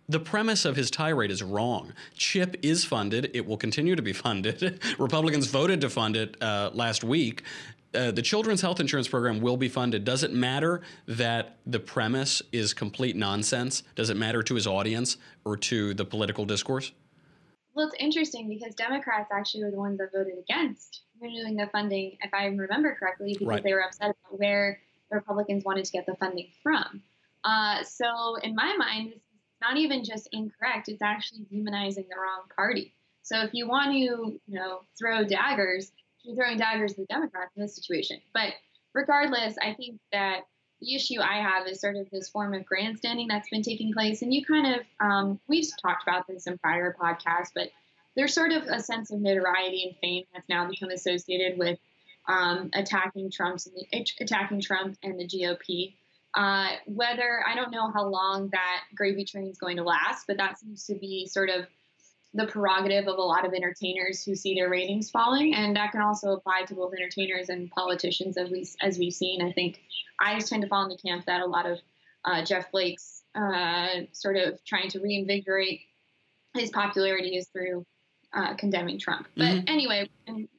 the 0.08 0.18
premise 0.18 0.64
of 0.64 0.74
his 0.74 0.90
tirade 0.90 1.30
is 1.30 1.44
wrong. 1.44 1.92
CHIP 2.14 2.56
is 2.64 2.84
funded. 2.84 3.30
It 3.34 3.46
will 3.46 3.56
continue 3.56 3.94
to 3.94 4.02
be 4.02 4.12
funded. 4.24 4.80
Republicans 4.98 5.46
voted 5.46 5.80
to 5.82 5.88
fund 5.88 6.16
it 6.16 6.36
uh, 6.42 6.70
last 6.74 7.04
week. 7.04 7.44
Uh, 7.92 8.10
the 8.12 8.22
children's 8.22 8.60
health 8.60 8.78
insurance 8.78 9.08
program 9.08 9.40
will 9.40 9.56
be 9.56 9.68
funded. 9.68 10.04
Does 10.04 10.22
it 10.22 10.32
matter 10.32 10.80
that 11.06 11.56
the 11.66 11.80
premise 11.80 12.40
is 12.52 12.72
complete 12.72 13.16
nonsense? 13.16 13.82
Does 13.96 14.10
it 14.10 14.16
matter 14.16 14.42
to 14.44 14.54
his 14.54 14.66
audience 14.66 15.16
or 15.44 15.56
to 15.56 15.92
the 15.94 16.04
political 16.04 16.44
discourse? 16.44 16.92
Well, 17.74 17.86
it's 17.86 17.96
interesting 17.98 18.48
because 18.48 18.74
Democrats 18.74 19.30
actually 19.32 19.64
were 19.64 19.70
the 19.70 19.78
ones 19.78 19.98
that 19.98 20.12
voted 20.12 20.34
against 20.38 21.02
renewing 21.20 21.56
the 21.56 21.66
funding, 21.66 22.16
if 22.22 22.32
I 22.32 22.46
remember 22.46 22.96
correctly, 22.98 23.34
because 23.34 23.46
right. 23.46 23.62
they 23.62 23.72
were 23.72 23.82
upset 23.82 24.10
about 24.10 24.38
where 24.38 24.80
the 25.10 25.16
Republicans 25.16 25.64
wanted 25.64 25.84
to 25.84 25.92
get 25.92 26.06
the 26.06 26.14
funding 26.16 26.48
from. 26.62 27.02
Uh, 27.44 27.82
so, 27.84 28.36
in 28.42 28.54
my 28.54 28.74
mind, 28.76 29.12
it's 29.12 29.60
not 29.60 29.76
even 29.76 30.04
just 30.04 30.28
incorrect; 30.32 30.88
it's 30.88 31.02
actually 31.02 31.46
demonizing 31.52 32.08
the 32.08 32.16
wrong 32.16 32.42
party. 32.54 32.94
So, 33.22 33.40
if 33.42 33.50
you 33.52 33.68
want 33.68 33.92
to, 33.92 33.98
you 33.98 34.40
know, 34.46 34.82
throw 34.98 35.24
daggers 35.24 35.92
she's 36.22 36.36
throwing 36.36 36.58
daggers 36.58 36.92
at 36.92 36.98
the 36.98 37.06
Democrats 37.06 37.52
in 37.56 37.62
this 37.62 37.76
situation. 37.76 38.20
But 38.34 38.54
regardless, 38.94 39.56
I 39.62 39.74
think 39.74 39.98
that 40.12 40.40
the 40.80 40.94
issue 40.94 41.20
I 41.20 41.40
have 41.42 41.66
is 41.66 41.80
sort 41.80 41.96
of 41.96 42.08
this 42.10 42.28
form 42.28 42.54
of 42.54 42.64
grandstanding 42.64 43.28
that's 43.28 43.50
been 43.50 43.62
taking 43.62 43.92
place. 43.92 44.22
And 44.22 44.32
you 44.32 44.44
kind 44.44 44.74
of, 44.74 44.80
um, 45.00 45.40
we've 45.48 45.68
talked 45.80 46.02
about 46.02 46.26
this 46.26 46.46
in 46.46 46.58
prior 46.58 46.96
podcasts, 47.00 47.50
but 47.54 47.68
there's 48.16 48.34
sort 48.34 48.52
of 48.52 48.64
a 48.64 48.80
sense 48.80 49.10
of 49.10 49.20
notoriety 49.20 49.84
and 49.84 49.96
fame 50.00 50.24
that's 50.32 50.48
now 50.48 50.68
become 50.68 50.90
associated 50.90 51.58
with 51.58 51.78
um, 52.28 52.70
attacking 52.74 53.30
Trump's 53.30 53.68
attacking 54.20 54.60
Trump 54.60 54.96
and 55.02 55.18
the 55.18 55.26
GOP. 55.26 55.94
Uh, 56.34 56.68
whether 56.86 57.42
I 57.46 57.56
don't 57.56 57.72
know 57.72 57.90
how 57.92 58.06
long 58.06 58.50
that 58.52 58.82
gravy 58.94 59.24
train 59.24 59.48
is 59.48 59.58
going 59.58 59.78
to 59.78 59.82
last, 59.82 60.26
but 60.28 60.36
that 60.36 60.58
seems 60.58 60.84
to 60.86 60.94
be 60.94 61.26
sort 61.26 61.50
of 61.50 61.66
the 62.34 62.46
prerogative 62.46 63.08
of 63.08 63.18
a 63.18 63.22
lot 63.22 63.44
of 63.44 63.52
entertainers 63.52 64.24
who 64.24 64.34
see 64.34 64.54
their 64.54 64.68
ratings 64.68 65.10
falling, 65.10 65.54
and 65.54 65.74
that 65.76 65.92
can 65.92 66.00
also 66.00 66.32
apply 66.32 66.62
to 66.62 66.74
both 66.74 66.94
entertainers 66.94 67.48
and 67.48 67.70
politicians, 67.70 68.36
as 68.36 68.50
we 68.50 68.68
as 68.80 68.98
we've 68.98 69.12
seen. 69.12 69.42
I 69.42 69.52
think 69.52 69.80
I 70.20 70.34
just 70.36 70.48
tend 70.48 70.62
to 70.62 70.68
fall 70.68 70.84
in 70.84 70.90
the 70.90 70.96
camp 70.96 71.26
that 71.26 71.40
a 71.40 71.46
lot 71.46 71.66
of 71.66 71.78
uh, 72.24 72.44
Jeff 72.44 72.70
Flake's 72.70 73.22
uh, 73.34 74.02
sort 74.12 74.36
of 74.36 74.62
trying 74.64 74.88
to 74.90 75.00
reinvigorate 75.00 75.80
his 76.54 76.70
popularity 76.70 77.36
is 77.36 77.48
through 77.48 77.84
uh, 78.32 78.54
condemning 78.54 78.98
Trump. 78.98 79.26
But 79.36 79.44
mm-hmm. 79.44 79.64
anyway, 79.68 80.08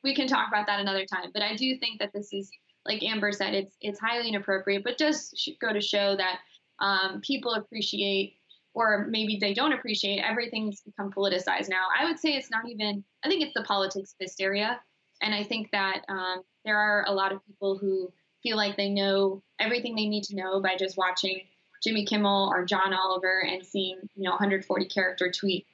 we 0.04 0.16
can 0.16 0.28
talk 0.28 0.48
about 0.48 0.68
that 0.68 0.80
another 0.80 1.06
time. 1.06 1.32
But 1.34 1.42
I 1.42 1.56
do 1.56 1.78
think 1.78 2.00
that 2.00 2.12
this 2.14 2.34
is, 2.34 2.50
like 2.86 3.04
Amber 3.04 3.32
said, 3.32 3.54
it's 3.54 3.76
it's 3.80 4.00
highly 4.00 4.28
inappropriate, 4.28 4.84
but 4.84 4.98
does 4.98 5.34
go 5.62 5.72
to 5.72 5.82
show 5.82 6.18
that 6.18 6.40
um, 6.80 7.22
people 7.22 7.54
appreciate 7.54 8.36
or 8.74 9.06
maybe 9.10 9.38
they 9.40 9.54
don't 9.54 9.74
appreciate 9.74 10.20
everything's 10.20 10.82
become 10.82 11.12
politicized 11.12 11.70
now. 11.70 11.88
I 11.98 12.06
would 12.06 12.20
say 12.20 12.34
it's 12.34 12.52
not 12.52 12.68
even 12.70 13.04
i 13.24 13.28
think 13.28 13.44
it's 13.44 13.54
the 13.54 13.64
politics 13.64 14.16
hysteria. 14.20 14.80
And 15.22 15.34
i 15.34 15.44
think 15.44 15.70
that 15.72 16.04
um, 16.10 16.42
there 16.66 16.78
are 16.78 17.06
a 17.08 17.14
lot 17.14 17.32
of 17.32 17.46
people 17.46 17.78
who 17.78 18.12
feel 18.44 18.58
like 18.58 18.78
they 18.78 18.90
know 18.90 19.42
everything 19.60 19.96
they 19.96 20.08
need 20.08 20.24
to 20.26 20.36
know 20.36 20.62
by 20.62 20.76
just 20.78 20.98
watching 20.98 21.42
jimmy 21.84 22.06
kimmel 22.06 22.52
or 22.54 22.66
john 22.66 22.94
oliver 22.94 23.42
and 23.42 23.66
seeing 23.66 23.98
you 24.16 24.24
know 24.24 24.32
140 24.32 24.86
character 24.86 25.32
tweet. 25.32 25.66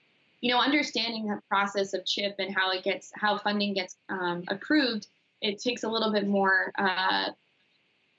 You 0.42 0.54
know 0.54 0.60
understanding 0.60 1.28
the 1.28 1.42
process 1.50 1.94
of 1.94 2.06
chip 2.06 2.36
and 2.40 2.56
how 2.56 2.72
it 2.72 2.84
gets 2.84 3.12
how 3.16 3.38
funding 3.38 3.74
gets 3.74 3.96
um, 4.10 4.44
approved 4.48 5.08
it 5.42 5.60
takes 5.60 5.84
a 5.84 5.90
little 5.90 6.12
bit 6.12 6.28
more 6.28 6.72
uh, 6.78 7.30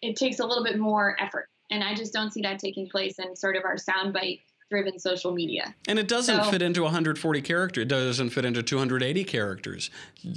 it 0.01 0.15
takes 0.15 0.39
a 0.39 0.47
little 0.47 0.63
bit 0.63 0.79
more 0.79 1.17
effort. 1.21 1.49
And 1.71 1.85
i 1.85 1.95
just 1.95 2.13
don't 2.13 2.33
see 2.33 2.43
that 2.43 2.59
taking 2.59 2.89
place 2.89 3.19
in 3.19 3.37
sort 3.37 3.57
of 3.57 3.65
our 3.65 3.77
soundbite 3.77 4.41
driven 4.71 4.99
social 4.99 5.33
media. 5.33 5.75
And 5.87 5.99
it 5.99 6.09
doesn't 6.09 6.45
so, 6.45 6.51
fit 6.51 6.63
into 6.63 6.83
140 6.83 7.41
characters. 7.43 7.83
It 7.83 7.89
doesn't 7.89 8.31
fit 8.31 8.45
into 8.45 8.63
280 8.63 9.25
characters. 9.25 9.91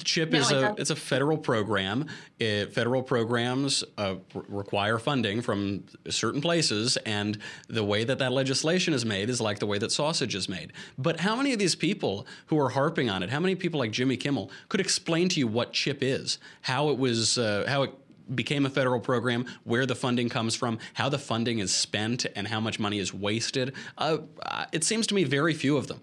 CHIP 0.03 0.31
no, 0.31 0.39
is 0.39 0.51
a 0.51 0.75
it's 0.77 0.89
a 0.89 0.95
federal 0.95 1.37
program. 1.37 2.07
It, 2.39 2.73
federal 2.73 3.03
programs 3.03 3.83
uh, 3.97 4.15
require 4.47 4.97
funding 4.97 5.41
from 5.41 5.83
certain 6.09 6.41
places, 6.41 6.97
and 6.97 7.37
the 7.67 7.83
way 7.83 8.03
that 8.03 8.19
that 8.19 8.31
legislation 8.31 8.93
is 8.93 9.05
made 9.05 9.29
is 9.29 9.41
like 9.41 9.59
the 9.59 9.67
way 9.67 9.77
that 9.77 9.91
sausage 9.91 10.35
is 10.35 10.47
made. 10.47 10.71
But 10.97 11.19
how 11.19 11.35
many 11.35 11.51
of 11.53 11.59
these 11.59 11.75
people 11.75 12.25
who 12.47 12.59
are 12.59 12.69
harping 12.69 13.09
on 13.09 13.23
it, 13.23 13.29
how 13.29 13.39
many 13.39 13.55
people 13.55 13.79
like 13.79 13.91
Jimmy 13.91 14.17
Kimmel 14.17 14.49
could 14.69 14.79
explain 14.79 15.27
to 15.29 15.39
you 15.39 15.47
what 15.47 15.73
CHIP 15.73 16.01
is, 16.01 16.37
how 16.61 16.89
it 16.89 16.97
was, 16.97 17.37
uh, 17.37 17.65
how 17.67 17.83
it 17.83 17.93
became 18.33 18.65
a 18.65 18.69
federal 18.69 18.99
program, 18.99 19.45
where 19.63 19.85
the 19.85 19.95
funding 19.95 20.29
comes 20.29 20.55
from, 20.55 20.79
how 20.93 21.09
the 21.09 21.19
funding 21.19 21.59
is 21.59 21.73
spent, 21.73 22.25
and 22.35 22.47
how 22.47 22.59
much 22.59 22.79
money 22.79 22.99
is 22.99 23.13
wasted. 23.13 23.73
Uh, 23.97 24.19
uh, 24.43 24.65
it 24.71 24.83
seems 24.83 25.07
to 25.07 25.15
me 25.15 25.23
very 25.23 25.53
few 25.53 25.77
of 25.77 25.87
them. 25.87 26.01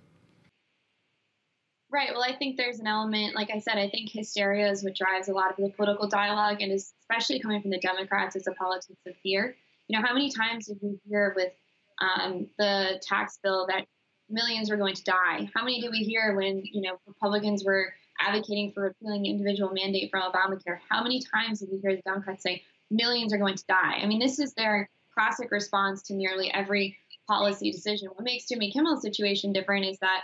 Right. 1.90 2.10
Well, 2.12 2.22
I 2.22 2.36
think 2.36 2.58
there's 2.58 2.80
an 2.80 2.86
element, 2.86 3.34
like 3.34 3.50
I 3.50 3.60
said, 3.60 3.78
I 3.78 3.88
think 3.88 4.10
hysteria 4.10 4.70
is 4.70 4.84
what 4.84 4.94
drives 4.94 5.28
a 5.28 5.32
lot 5.32 5.50
of 5.50 5.56
the 5.56 5.70
political 5.70 6.06
dialogue, 6.06 6.60
and 6.60 6.70
especially 6.72 7.40
coming 7.40 7.62
from 7.62 7.70
the 7.70 7.78
Democrats, 7.78 8.36
it's 8.36 8.46
a 8.46 8.52
politics 8.52 9.00
of 9.06 9.14
fear. 9.22 9.56
You 9.88 9.98
know, 9.98 10.06
how 10.06 10.12
many 10.12 10.30
times 10.30 10.66
did 10.66 10.78
we 10.82 11.00
hear 11.08 11.32
with 11.34 11.52
um, 12.00 12.48
the 12.58 13.00
tax 13.02 13.38
bill 13.42 13.66
that 13.68 13.86
millions 14.28 14.68
were 14.68 14.76
going 14.76 14.96
to 14.96 15.04
die? 15.04 15.48
How 15.54 15.64
many 15.64 15.80
did 15.80 15.90
we 15.90 16.00
hear 16.00 16.36
when, 16.36 16.62
you 16.62 16.82
know, 16.82 16.98
Republicans 17.06 17.64
were 17.64 17.94
advocating 18.20 18.72
for 18.72 18.82
repealing 18.82 19.22
the 19.22 19.30
individual 19.30 19.72
mandate 19.72 20.10
from 20.10 20.22
Obamacare, 20.30 20.78
how 20.88 21.02
many 21.02 21.22
times 21.22 21.60
did 21.60 21.70
we 21.70 21.78
hear 21.78 21.96
the 21.96 22.02
Democrats 22.02 22.42
say 22.42 22.62
millions 22.90 23.32
are 23.32 23.38
going 23.38 23.56
to 23.56 23.64
die? 23.66 23.98
I 24.02 24.06
mean, 24.06 24.18
this 24.18 24.38
is 24.38 24.54
their 24.54 24.88
classic 25.12 25.50
response 25.50 26.02
to 26.02 26.14
nearly 26.14 26.52
every 26.52 26.96
policy 27.26 27.70
decision. 27.70 28.08
What 28.08 28.24
makes 28.24 28.46
Jimmy 28.48 28.72
Kimmel's 28.72 29.02
situation 29.02 29.52
different 29.52 29.84
is 29.84 29.98
that 29.98 30.22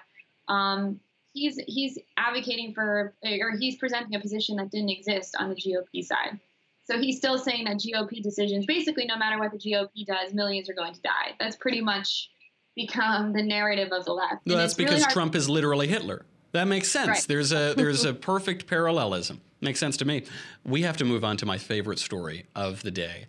um, 0.48 1.00
he's 1.33 1.59
he's 1.66 1.98
advocating 2.16 2.72
for 2.74 3.14
or 3.24 3.57
he's 3.59 3.76
presenting 3.76 4.14
a 4.14 4.20
position 4.20 4.57
that 4.57 4.70
didn't 4.70 4.90
exist 4.90 5.35
on 5.38 5.50
the 5.50 5.57
GOP 5.57 6.04
side. 6.04 6.40
So 6.85 6.98
he's 6.98 7.16
still 7.16 7.38
saying 7.38 7.64
that 7.64 7.76
GOP 7.76 8.22
decisions, 8.22 8.66
basically, 8.66 9.07
no 9.07 9.16
matter 9.16 9.38
what 9.38 9.52
the 9.52 9.59
GOP 9.59 10.04
does, 10.07 10.35
millions 10.35 10.68
are 10.68 10.74
going 10.74 10.92
to 10.92 11.00
die. 11.00 11.35
That's 11.40 11.57
pretty 11.57 11.80
much 11.80 12.28
become 12.76 13.33
the 13.33 13.42
narrative 13.42 13.90
of 13.92 14.04
the 14.04 14.12
left. 14.12 14.46
No, 14.46 14.57
that's 14.57 14.74
because 14.74 15.00
really 15.00 15.12
Trump 15.12 15.35
is 15.35 15.48
literally 15.48 15.87
Hitler. 15.87 16.26
That 16.55 16.69
makes 16.69 16.88
sense. 16.88 17.09
Right. 17.09 17.27
There's 17.27 17.53
a 17.53 17.75
there's 17.77 18.05
a 18.05 18.14
perfect 18.14 18.69
parallelism. 18.69 19.40
Makes 19.61 19.81
sense 19.81 19.97
to 19.99 20.05
me. 20.05 20.25
We 20.64 20.83
have 20.83 20.97
to 20.99 21.05
move 21.05 21.25
on 21.25 21.37
to 21.38 21.47
my 21.47 21.59
favorite 21.59 21.99
story 21.99 22.47
of 22.55 22.83
the 22.83 22.93
day. 22.93 23.27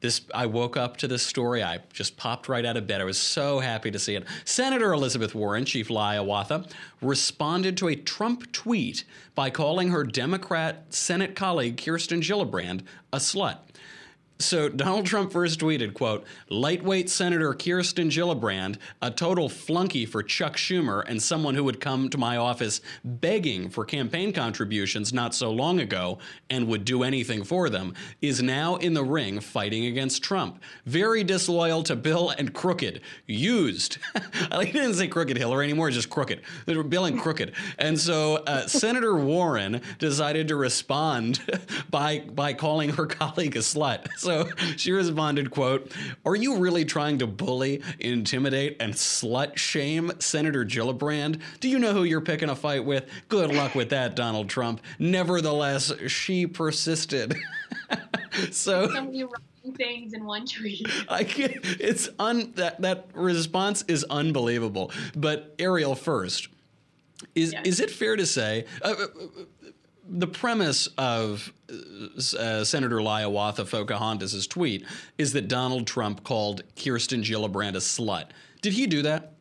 This 0.00 0.20
I 0.32 0.46
woke 0.46 0.76
up 0.76 0.96
to 0.98 1.08
this 1.08 1.24
story. 1.24 1.60
I 1.60 1.80
just 1.92 2.16
popped 2.16 2.48
right 2.48 2.64
out 2.64 2.76
of 2.76 2.86
bed. 2.86 3.00
I 3.00 3.04
was 3.04 3.18
so 3.18 3.58
happy 3.58 3.90
to 3.90 3.98
see 3.98 4.14
it. 4.14 4.24
Senator 4.44 4.92
Elizabeth 4.92 5.34
Warren, 5.34 5.64
Chief 5.64 5.88
Hiawatha, 5.88 6.66
responded 7.02 7.76
to 7.78 7.88
a 7.88 7.96
Trump 7.96 8.52
tweet 8.52 9.02
by 9.34 9.50
calling 9.50 9.88
her 9.90 10.04
Democrat 10.04 10.84
Senate 10.90 11.34
colleague 11.34 11.82
Kirsten 11.84 12.20
Gillibrand 12.20 12.82
a 13.12 13.16
slut. 13.16 13.58
So 14.40 14.68
Donald 14.68 15.04
Trump 15.04 15.32
first 15.32 15.58
tweeted, 15.58 15.94
quote, 15.94 16.24
lightweight 16.48 17.10
Senator 17.10 17.52
Kirsten 17.54 18.08
Gillibrand, 18.08 18.76
a 19.02 19.10
total 19.10 19.48
flunky 19.48 20.06
for 20.06 20.22
Chuck 20.22 20.56
Schumer 20.56 21.02
and 21.08 21.20
someone 21.20 21.56
who 21.56 21.64
would 21.64 21.80
come 21.80 22.08
to 22.10 22.18
my 22.18 22.36
office 22.36 22.80
begging 23.02 23.68
for 23.68 23.84
campaign 23.84 24.32
contributions 24.32 25.12
not 25.12 25.34
so 25.34 25.50
long 25.50 25.80
ago 25.80 26.18
and 26.50 26.68
would 26.68 26.84
do 26.84 27.02
anything 27.02 27.42
for 27.42 27.68
them, 27.68 27.94
is 28.22 28.40
now 28.40 28.76
in 28.76 28.94
the 28.94 29.02
ring 29.02 29.40
fighting 29.40 29.86
against 29.86 30.22
Trump. 30.22 30.62
Very 30.86 31.24
disloyal 31.24 31.82
to 31.82 31.96
Bill 31.96 32.30
and 32.30 32.54
crooked. 32.54 33.00
Used. 33.26 33.98
I 34.52 34.66
didn't 34.66 34.94
say 34.94 35.08
crooked 35.08 35.36
Hillary 35.36 35.64
anymore, 35.64 35.90
just 35.90 36.10
crooked. 36.10 36.42
Bill 36.64 37.06
and 37.06 37.20
crooked. 37.20 37.54
And 37.76 37.98
so 37.98 38.36
uh, 38.36 38.68
Senator 38.68 39.16
Warren 39.16 39.82
decided 39.98 40.46
to 40.46 40.54
respond 40.54 41.40
by 41.90 42.20
by 42.20 42.52
calling 42.52 42.90
her 42.90 43.06
colleague 43.06 43.56
a 43.56 43.60
slut. 43.60 44.06
So 44.16 44.27
she 44.76 44.92
responded, 44.92 45.50
quote, 45.50 45.92
Are 46.24 46.36
you 46.36 46.56
really 46.56 46.84
trying 46.84 47.18
to 47.18 47.26
bully, 47.26 47.82
intimidate, 47.98 48.76
and 48.80 48.94
slut 48.94 49.56
shame 49.56 50.12
Senator 50.18 50.64
Gillibrand? 50.64 51.40
Do 51.60 51.68
you 51.68 51.78
know 51.78 51.92
who 51.92 52.04
you're 52.04 52.20
picking 52.20 52.48
a 52.48 52.56
fight 52.56 52.84
with? 52.84 53.08
Good 53.28 53.54
luck 53.54 53.74
with 53.74 53.90
that, 53.90 54.16
Donald 54.16 54.48
Trump. 54.48 54.80
Nevertheless, 54.98 55.92
she 56.06 56.46
persisted. 56.46 57.36
so 58.50 58.88
so 58.88 59.30
things 59.76 60.14
in 60.14 60.24
one 60.24 60.46
tweet. 60.46 60.86
I 61.08 61.24
can't, 61.24 61.56
it's 61.62 62.08
un 62.18 62.52
that 62.56 62.80
that 62.80 63.08
response 63.14 63.84
is 63.88 64.04
unbelievable. 64.04 64.92
But 65.16 65.54
Erielle 65.58 65.94
first, 65.94 66.48
is 67.34 67.54
is 67.64 67.80
it 67.80 67.90
fair 67.90 68.16
to 68.16 68.26
say 68.26 68.64
uh, 68.82 68.88
uh, 68.88 69.06
the 70.08 70.26
premise 70.26 70.88
of 70.98 71.52
uh, 71.70 72.64
Senator 72.64 72.96
Liawatha 72.96 73.70
Pocahontas' 73.70 74.46
tweet 74.46 74.84
is 75.18 75.32
that 75.34 75.48
Donald 75.48 75.86
Trump 75.86 76.24
called 76.24 76.62
Kirsten 76.76 77.22
Gillibrand 77.22 77.74
a 77.74 77.78
slut? 77.78 78.26
Did 78.62 78.72
he 78.72 78.86
do 78.86 79.02
that? 79.02 79.34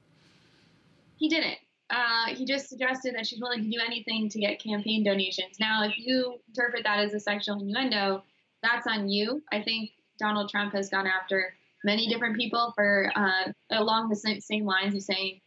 He 1.17 1.29
didn't. 1.29 1.57
Uh, 1.89 2.35
he 2.35 2.45
just 2.45 2.67
suggested 2.69 3.15
that 3.15 3.25
she's 3.25 3.39
willing 3.39 3.63
to 3.63 3.69
do 3.69 3.79
anything 3.85 4.29
to 4.29 4.39
get 4.39 4.61
campaign 4.61 5.03
donations. 5.03 5.57
Now, 5.59 5.85
if 5.85 5.93
you 5.97 6.37
interpret 6.49 6.83
that 6.83 6.99
as 6.99 7.13
a 7.13 7.19
sexual 7.19 7.61
innuendo, 7.61 8.23
that's 8.61 8.85
on 8.87 9.07
you. 9.07 9.41
I 9.51 9.61
think 9.61 9.91
Donald 10.19 10.49
Trump 10.49 10.73
has 10.73 10.89
gone 10.89 11.07
after 11.07 11.53
many 11.85 12.09
different 12.09 12.35
people 12.35 12.73
for 12.75 13.09
uh, 13.15 13.51
along 13.71 14.09
the 14.09 14.15
same, 14.15 14.41
same 14.41 14.65
lines 14.65 14.95
of 14.95 15.01
saying 15.01 15.39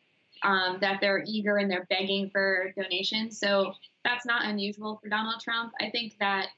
um, 0.42 0.78
that 0.80 1.00
they're 1.00 1.22
eager 1.26 1.58
and 1.58 1.70
they're 1.70 1.86
begging 1.90 2.30
for 2.30 2.72
donations. 2.74 3.38
So 3.38 3.74
that's 4.04 4.26
not 4.26 4.44
unusual 4.44 4.98
for 5.02 5.08
Donald 5.08 5.40
Trump. 5.40 5.72
I 5.80 5.90
think 5.90 6.16
that 6.20 6.48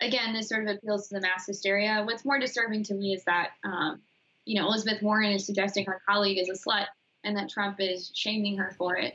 again, 0.00 0.32
this 0.32 0.48
sort 0.48 0.66
of 0.66 0.76
appeals 0.76 1.08
to 1.08 1.14
the 1.14 1.20
mass 1.20 1.46
hysteria. 1.46 2.02
What's 2.04 2.24
more 2.24 2.38
disturbing 2.38 2.82
to 2.84 2.94
me 2.94 3.14
is 3.14 3.24
that 3.24 3.50
um, 3.64 4.00
you 4.44 4.60
know 4.60 4.66
Elizabeth 4.68 5.02
Warren 5.02 5.32
is 5.32 5.46
suggesting 5.46 5.86
her 5.86 6.00
colleague 6.08 6.38
is 6.38 6.48
a 6.48 6.68
slut, 6.68 6.86
and 7.24 7.36
that 7.36 7.48
Trump 7.48 7.76
is 7.80 8.10
shaming 8.14 8.56
her 8.58 8.74
for 8.76 8.96
it. 8.96 9.14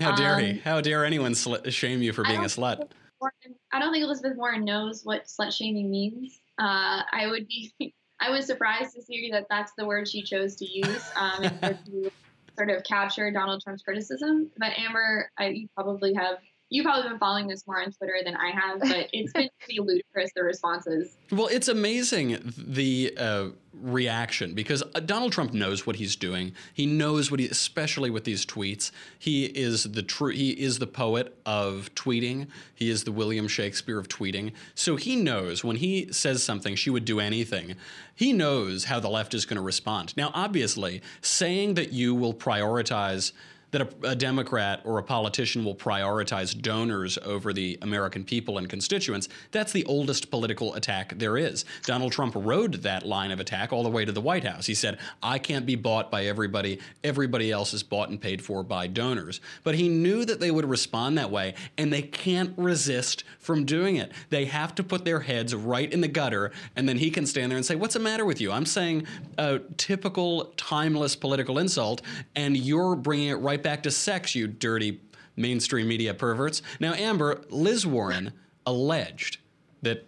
How 0.00 0.14
dare 0.14 0.38
he? 0.38 0.50
Um, 0.50 0.58
How 0.58 0.80
dare 0.80 1.04
anyone 1.04 1.34
sl- 1.34 1.68
shame 1.68 2.02
you 2.02 2.12
for 2.12 2.22
being 2.22 2.40
a 2.40 2.48
slut? 2.48 2.88
Warren- 3.20 3.56
I 3.72 3.78
don't 3.78 3.92
think 3.92 4.04
Elizabeth 4.04 4.36
Warren 4.36 4.64
knows 4.64 5.04
what 5.04 5.24
slut 5.24 5.52
shaming 5.56 5.90
means. 5.90 6.38
Uh, 6.58 7.02
I 7.10 7.26
would 7.28 7.46
be, 7.48 7.72
I 8.20 8.30
was 8.30 8.46
surprised 8.46 8.94
to 8.94 9.02
see 9.02 9.30
that 9.32 9.46
that's 9.48 9.72
the 9.76 9.86
word 9.86 10.08
she 10.08 10.22
chose 10.22 10.56
to 10.56 10.66
use 10.66 11.10
um, 11.16 11.44
in 11.44 11.52
order 11.62 11.78
to 11.86 12.10
sort 12.56 12.70
of 12.70 12.84
capture 12.84 13.30
Donald 13.30 13.62
Trump's 13.62 13.82
criticism. 13.82 14.50
But 14.58 14.72
Amber, 14.78 15.30
I, 15.38 15.48
you 15.48 15.68
probably 15.74 16.14
have, 16.14 16.38
you've 16.68 16.84
probably 16.84 17.08
been 17.08 17.18
following 17.18 17.46
this 17.46 17.66
more 17.66 17.80
on 17.80 17.92
Twitter 17.92 18.18
than 18.24 18.36
I 18.36 18.50
have, 18.50 18.80
but 18.80 19.08
it's 19.12 19.32
been 19.32 19.48
pretty 19.60 19.80
ludicrous 19.80 20.30
the 20.34 20.42
responses. 20.42 21.16
Well, 21.30 21.46
it's 21.48 21.68
amazing 21.68 22.54
the 22.56 23.14
uh, 23.16 23.48
reaction 23.72 24.54
because 24.54 24.82
uh, 24.94 25.00
Donald 25.00 25.32
Trump 25.32 25.52
knows 25.52 25.86
what 25.86 25.96
he's 25.96 26.16
doing. 26.16 26.52
He 26.74 26.86
knows 26.86 27.30
what 27.30 27.40
he, 27.40 27.46
especially 27.46 28.10
with 28.10 28.24
these 28.24 28.44
tweets. 28.44 28.90
He 29.18 29.46
is 29.46 29.84
the 29.84 30.02
true. 30.02 30.32
He 30.32 30.50
is 30.50 30.78
the 30.78 30.86
poet 30.86 31.36
of 31.46 31.90
tweeting. 31.94 32.48
He 32.74 32.90
is 32.90 33.04
the 33.04 33.12
William 33.12 33.46
Shakespeare 33.46 33.98
of 33.98 34.08
tweeting. 34.08 34.52
So 34.74 34.96
he 34.96 35.16
knows 35.16 35.62
when 35.62 35.76
he 35.76 36.12
says 36.12 36.42
something, 36.42 36.74
she 36.74 36.90
would 36.90 37.04
do 37.04 37.20
anything. 37.20 37.76
He 38.14 38.32
knows 38.32 38.84
how 38.84 38.98
the 38.98 39.10
left 39.10 39.34
is 39.34 39.44
going 39.44 39.56
to 39.56 39.62
respond. 39.62 40.16
Now, 40.16 40.30
obviously, 40.34 41.02
saying 41.20 41.74
that 41.74 41.92
you 41.92 42.14
will 42.14 42.34
prioritize 42.34 43.32
that 43.76 44.04
a, 44.04 44.10
a, 44.10 44.16
Democrat 44.16 44.80
or 44.84 44.98
a 44.98 45.02
politician 45.02 45.64
will 45.64 45.74
prioritize 45.74 46.58
donors 46.60 47.18
over 47.18 47.52
the 47.52 47.78
American 47.82 48.24
people 48.24 48.58
and 48.58 48.68
constituents, 48.68 49.28
that's 49.50 49.72
the 49.72 49.84
oldest 49.84 50.30
political 50.30 50.74
attack 50.74 51.18
there 51.18 51.36
is. 51.36 51.64
Donald 51.84 52.12
Trump 52.12 52.34
rode 52.34 52.74
that 52.82 53.06
line 53.06 53.30
of 53.30 53.40
attack 53.40 53.72
all 53.72 53.82
the 53.82 53.90
way 53.90 54.04
to 54.04 54.12
the 54.12 54.20
White 54.20 54.44
House. 54.44 54.66
He 54.66 54.74
said, 54.74 54.98
I 55.22 55.38
can't 55.38 55.66
be 55.66 55.76
bought 55.76 56.10
by 56.10 56.24
everybody. 56.24 56.80
Everybody 57.04 57.52
else 57.52 57.74
is 57.74 57.82
bought 57.82 58.08
and 58.08 58.20
paid 58.20 58.42
for 58.42 58.62
by 58.62 58.86
donors. 58.86 59.40
But 59.62 59.74
he 59.74 59.88
knew 59.88 60.24
that 60.24 60.40
they 60.40 60.50
would 60.50 60.68
respond 60.68 61.18
that 61.18 61.30
way, 61.30 61.54
and 61.76 61.92
they 61.92 62.02
can't 62.02 62.54
resist 62.56 63.24
from 63.38 63.64
doing 63.64 63.96
it. 63.96 64.12
They 64.30 64.46
have 64.46 64.74
to 64.76 64.82
put 64.82 65.04
their 65.04 65.20
heads 65.20 65.54
right 65.54 65.92
in 65.92 66.00
the 66.00 66.08
gutter, 66.08 66.52
and 66.74 66.88
then 66.88 66.96
he 66.96 67.10
can 67.10 67.26
stand 67.26 67.50
there 67.52 67.56
and 67.56 67.66
say, 67.66 67.74
What's 67.74 67.94
the 67.94 68.00
matter 68.00 68.24
with 68.24 68.40
you? 68.40 68.52
I'm 68.52 68.66
saying 68.66 69.06
a 69.36 69.60
typical, 69.76 70.52
timeless 70.56 71.14
political 71.14 71.58
insult, 71.58 72.02
and 72.34 72.56
you're 72.56 72.96
bringing 72.96 73.28
it 73.28 73.34
right 73.34 73.62
back 73.66 73.82
to 73.82 73.90
sex, 73.90 74.36
you 74.36 74.46
dirty 74.46 75.00
mainstream 75.34 75.88
media 75.88 76.14
perverts. 76.14 76.62
Now, 76.78 76.94
Amber, 76.94 77.42
Liz 77.50 77.84
Warren 77.84 78.32
alleged 78.64 79.38
that 79.82 80.06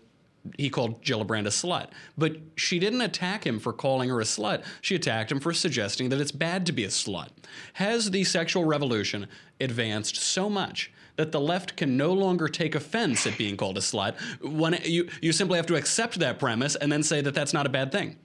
he 0.57 0.71
called 0.71 1.03
Gillibrand 1.03 1.47
a 1.47 1.51
slut, 1.51 1.89
but 2.17 2.37
she 2.55 2.79
didn't 2.79 3.01
attack 3.01 3.45
him 3.45 3.59
for 3.59 3.73
calling 3.73 4.11
her 4.11 4.21
a 4.21 4.25
slut. 4.25 4.65
She 4.81 4.95
attacked 4.95 5.33
him 5.33 5.41
for 5.41 5.53
suggesting 5.53 6.09
that 6.11 6.21
it's 6.21 6.31
bad 6.31 6.67
to 6.67 6.73
be 6.73 6.85
a 6.85 6.89
slut. 6.89 7.31
Has 7.73 8.13
the 8.13 8.23
sexual 8.23 8.65
revolution 8.65 9.27
advanced 9.61 10.15
so 10.15 10.49
much 10.49 10.93
that 11.17 11.33
the 11.33 11.41
left 11.41 11.77
can 11.77 11.97
no 11.97 12.13
longer 12.13 12.47
take 12.47 12.77
offense 12.77 13.27
at 13.27 13.37
being 13.37 13.57
called 13.57 13.77
a 13.77 13.81
slut? 13.81 14.15
When 14.41 14.79
you, 14.85 15.09
you 15.21 15.33
simply 15.33 15.57
have 15.57 15.67
to 15.67 15.75
accept 15.75 16.21
that 16.21 16.39
premise 16.39 16.77
and 16.77 16.93
then 16.93 17.03
say 17.03 17.23
that 17.23 17.35
that's 17.35 17.53
not 17.53 17.67
a 17.67 17.71
bad 17.71 17.91
thing. 17.91 18.19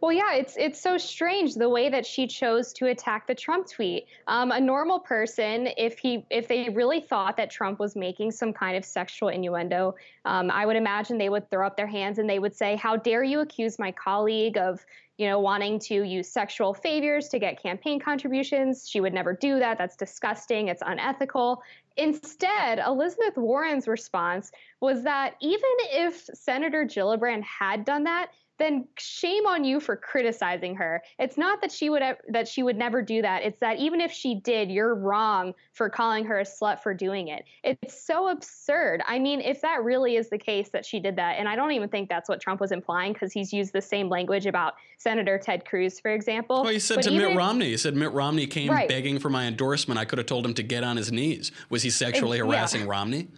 Well, 0.00 0.12
yeah, 0.12 0.32
it's 0.32 0.56
it's 0.56 0.80
so 0.80 0.96
strange 0.96 1.54
the 1.54 1.68
way 1.68 1.90
that 1.90 2.06
she 2.06 2.26
chose 2.26 2.72
to 2.74 2.86
attack 2.86 3.26
the 3.26 3.34
Trump 3.34 3.68
tweet. 3.68 4.06
Um, 4.26 4.50
a 4.50 4.58
normal 4.58 4.98
person, 4.98 5.68
if 5.76 5.98
he 5.98 6.24
if 6.30 6.48
they 6.48 6.70
really 6.70 7.00
thought 7.00 7.36
that 7.36 7.50
Trump 7.50 7.78
was 7.78 7.94
making 7.94 8.30
some 8.30 8.54
kind 8.54 8.78
of 8.78 8.84
sexual 8.84 9.28
innuendo, 9.28 9.94
um, 10.24 10.50
I 10.50 10.64
would 10.64 10.76
imagine 10.76 11.18
they 11.18 11.28
would 11.28 11.50
throw 11.50 11.66
up 11.66 11.76
their 11.76 11.86
hands 11.86 12.18
and 12.18 12.28
they 12.30 12.38
would 12.38 12.56
say, 12.56 12.76
"How 12.76 12.96
dare 12.96 13.22
you 13.22 13.40
accuse 13.40 13.78
my 13.78 13.92
colleague 13.92 14.56
of?" 14.56 14.84
You 15.18 15.26
know, 15.26 15.38
wanting 15.38 15.78
to 15.80 16.02
use 16.02 16.32
sexual 16.32 16.72
favors 16.72 17.28
to 17.28 17.38
get 17.38 17.62
campaign 17.62 18.00
contributions. 18.00 18.88
She 18.88 19.02
would 19.02 19.12
never 19.12 19.34
do 19.34 19.58
that. 19.58 19.76
That's 19.76 19.94
disgusting. 19.94 20.68
It's 20.68 20.82
unethical. 20.86 21.62
Instead, 21.98 22.78
Elizabeth 22.78 23.36
Warren's 23.36 23.86
response 23.86 24.50
was 24.80 25.02
that 25.02 25.34
even 25.42 25.68
if 25.92 26.24
Senator 26.32 26.86
Gillibrand 26.86 27.42
had 27.42 27.84
done 27.84 28.04
that, 28.04 28.30
then 28.60 28.86
shame 28.98 29.46
on 29.46 29.64
you 29.64 29.80
for 29.80 29.96
criticizing 29.96 30.74
her. 30.76 31.02
It's 31.18 31.38
not 31.38 31.60
that 31.60 31.72
she 31.72 31.90
would 31.90 32.02
that 32.28 32.46
she 32.46 32.62
would 32.62 32.76
never 32.76 33.02
do 33.02 33.22
that. 33.22 33.42
It's 33.42 33.58
that 33.60 33.78
even 33.78 34.00
if 34.00 34.12
she 34.12 34.34
did, 34.36 34.70
you're 34.70 34.94
wrong 34.94 35.54
for 35.72 35.88
calling 35.88 36.24
her 36.26 36.40
a 36.40 36.44
slut 36.44 36.82
for 36.82 36.94
doing 36.94 37.28
it. 37.28 37.44
It's 37.64 38.04
so 38.04 38.28
absurd. 38.28 39.02
I 39.06 39.18
mean, 39.18 39.40
if 39.40 39.60
that 39.62 39.82
really 39.82 40.16
is 40.16 40.28
the 40.28 40.38
case 40.38 40.70
that 40.70 40.84
she 40.84 41.00
did 41.00 41.16
that, 41.16 41.38
and 41.38 41.48
I 41.48 41.56
don't 41.56 41.72
even 41.72 41.88
think 41.88 42.08
that's 42.08 42.28
what 42.28 42.40
Trump 42.40 42.60
was 42.60 42.72
implying 42.72 43.12
because 43.12 43.32
he's 43.32 43.52
used 43.52 43.72
the 43.72 43.82
same 43.82 44.08
language 44.08 44.46
about 44.46 44.74
Senator 44.98 45.38
Ted 45.38 45.64
Cruz, 45.64 45.98
for 45.98 46.10
example. 46.10 46.62
Well, 46.62 46.72
he 46.72 46.78
said 46.78 46.96
But 46.96 47.04
to 47.04 47.10
Mitt 47.12 47.36
Romney, 47.36 47.70
he 47.70 47.76
said 47.76 47.96
Mitt 47.96 48.12
Romney 48.12 48.46
came 48.46 48.70
Right. 48.70 48.88
begging 48.88 49.18
for 49.18 49.30
my 49.30 49.46
endorsement. 49.46 49.98
I 49.98 50.04
could 50.04 50.18
have 50.18 50.26
told 50.26 50.44
him 50.44 50.54
to 50.54 50.62
get 50.62 50.84
on 50.84 50.96
his 50.96 51.10
knees. 51.10 51.50
Was 51.70 51.82
he 51.82 51.90
sexually 51.90 52.38
yeah. 52.38 52.44
harassing 52.44 52.86
Romney? 52.86 53.28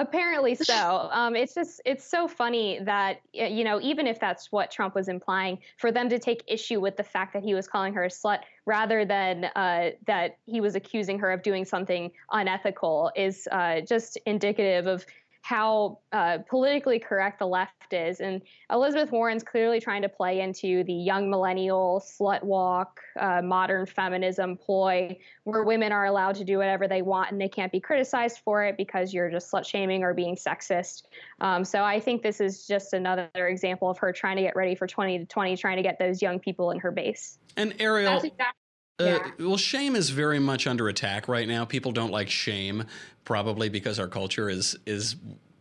Apparently 0.00 0.54
so. 0.72 1.08
Um, 1.12 1.36
it's 1.36 1.54
just 1.54 1.80
it's 1.84 2.04
so 2.04 2.26
funny 2.26 2.80
that 2.82 3.20
you 3.32 3.64
know 3.64 3.80
even 3.80 4.06
if 4.06 4.18
that's 4.18 4.50
what 4.50 4.70
Trump 4.70 4.94
was 4.94 5.08
implying, 5.08 5.58
for 5.76 5.92
them 5.92 6.08
to 6.08 6.18
take 6.18 6.42
issue 6.46 6.80
with 6.80 6.96
the 6.96 7.04
fact 7.04 7.34
that 7.34 7.42
he 7.42 7.54
was 7.54 7.68
calling 7.68 7.92
her 7.94 8.04
a 8.04 8.08
slut 8.08 8.40
rather 8.64 9.04
than 9.04 9.44
uh, 9.54 9.90
that 10.06 10.38
he 10.46 10.60
was 10.60 10.74
accusing 10.74 11.18
her 11.18 11.30
of 11.30 11.42
doing 11.42 11.64
something 11.64 12.10
unethical 12.32 13.12
is 13.14 13.46
uh, 13.52 13.80
just 13.82 14.16
indicative 14.26 14.86
of 14.86 15.04
how 15.42 15.98
uh, 16.12 16.38
politically 16.48 16.98
correct 16.98 17.38
the 17.38 17.46
left 17.46 17.92
is. 17.92 18.20
And 18.20 18.42
Elizabeth 18.70 19.10
Warren's 19.10 19.42
clearly 19.42 19.80
trying 19.80 20.02
to 20.02 20.08
play 20.08 20.40
into 20.40 20.84
the 20.84 20.92
young 20.92 21.30
millennial 21.30 22.04
slut 22.04 22.42
walk, 22.42 23.00
uh, 23.18 23.42
modern 23.42 23.86
feminism 23.86 24.56
ploy, 24.56 25.16
where 25.44 25.64
women 25.64 25.92
are 25.92 26.04
allowed 26.04 26.36
to 26.36 26.44
do 26.44 26.58
whatever 26.58 26.86
they 26.86 27.02
want 27.02 27.32
and 27.32 27.40
they 27.40 27.48
can't 27.48 27.72
be 27.72 27.80
criticized 27.80 28.40
for 28.44 28.64
it 28.64 28.76
because 28.76 29.14
you're 29.14 29.30
just 29.30 29.50
slut 29.50 29.64
shaming 29.64 30.02
or 30.02 30.14
being 30.14 30.36
sexist. 30.36 31.04
Um, 31.40 31.64
so 31.64 31.82
I 31.82 32.00
think 32.00 32.22
this 32.22 32.40
is 32.40 32.66
just 32.66 32.92
another 32.92 33.30
example 33.34 33.90
of 33.90 33.98
her 33.98 34.12
trying 34.12 34.36
to 34.36 34.42
get 34.42 34.54
ready 34.56 34.74
for 34.74 34.86
20 34.86 35.20
to 35.20 35.24
20, 35.24 35.56
trying 35.56 35.76
to 35.76 35.82
get 35.82 35.98
those 35.98 36.20
young 36.20 36.38
people 36.38 36.70
in 36.70 36.78
her 36.80 36.90
base. 36.90 37.38
And 37.56 37.76
Erielle, 37.78 38.04
That's 38.04 38.24
exactly. 38.24 38.59
Uh, 39.00 39.04
Yeah. 39.04 39.30
well, 39.38 39.56
shame 39.56 39.96
is 39.96 40.10
very 40.10 40.38
much 40.38 40.66
under 40.66 40.88
attack 40.88 41.28
right 41.28 41.48
now. 41.48 41.64
People 41.64 41.92
don't 41.92 42.10
like 42.10 42.28
shame, 42.28 42.84
probably 43.24 43.68
because 43.68 43.98
our 43.98 44.08
culture 44.08 44.48
is 44.48 44.76
is 44.86 45.16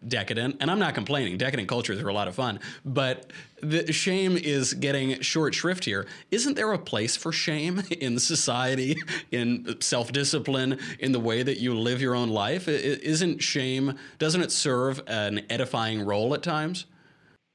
decadent, 0.07 0.55
and 0.61 0.71
I'm 0.71 0.79
not 0.79 0.95
complaining. 0.95 1.37
Decadent 1.37 1.67
cultures 1.67 2.01
are 2.01 2.07
a 2.07 2.13
lot 2.13 2.27
of 2.29 2.35
fun, 2.35 2.59
but 2.85 3.31
the 3.61 3.91
shame 3.91 4.37
is 4.37 4.73
getting 4.73 5.19
short 5.19 5.53
shrift 5.53 5.83
here. 5.83 6.07
Isn't 6.31 6.55
there 6.55 6.71
a 6.71 6.77
place 6.79 7.17
for 7.17 7.33
shame 7.33 7.83
in 7.99 8.17
society, 8.19 8.95
in 9.31 9.81
self 9.81 10.11
discipline, 10.11 10.79
in 10.99 11.11
the 11.11 11.19
way 11.19 11.43
that 11.43 11.59
you 11.59 11.73
live 11.77 12.01
your 12.01 12.15
own 12.15 12.29
life? 12.29 12.67
Isn't 12.67 13.43
shame, 13.43 13.97
doesn't 14.19 14.41
it 14.41 14.51
serve 14.51 15.01
an 15.07 15.45
edifying 15.49 16.01
role 16.05 16.33
at 16.33 16.43
times? 16.43 16.85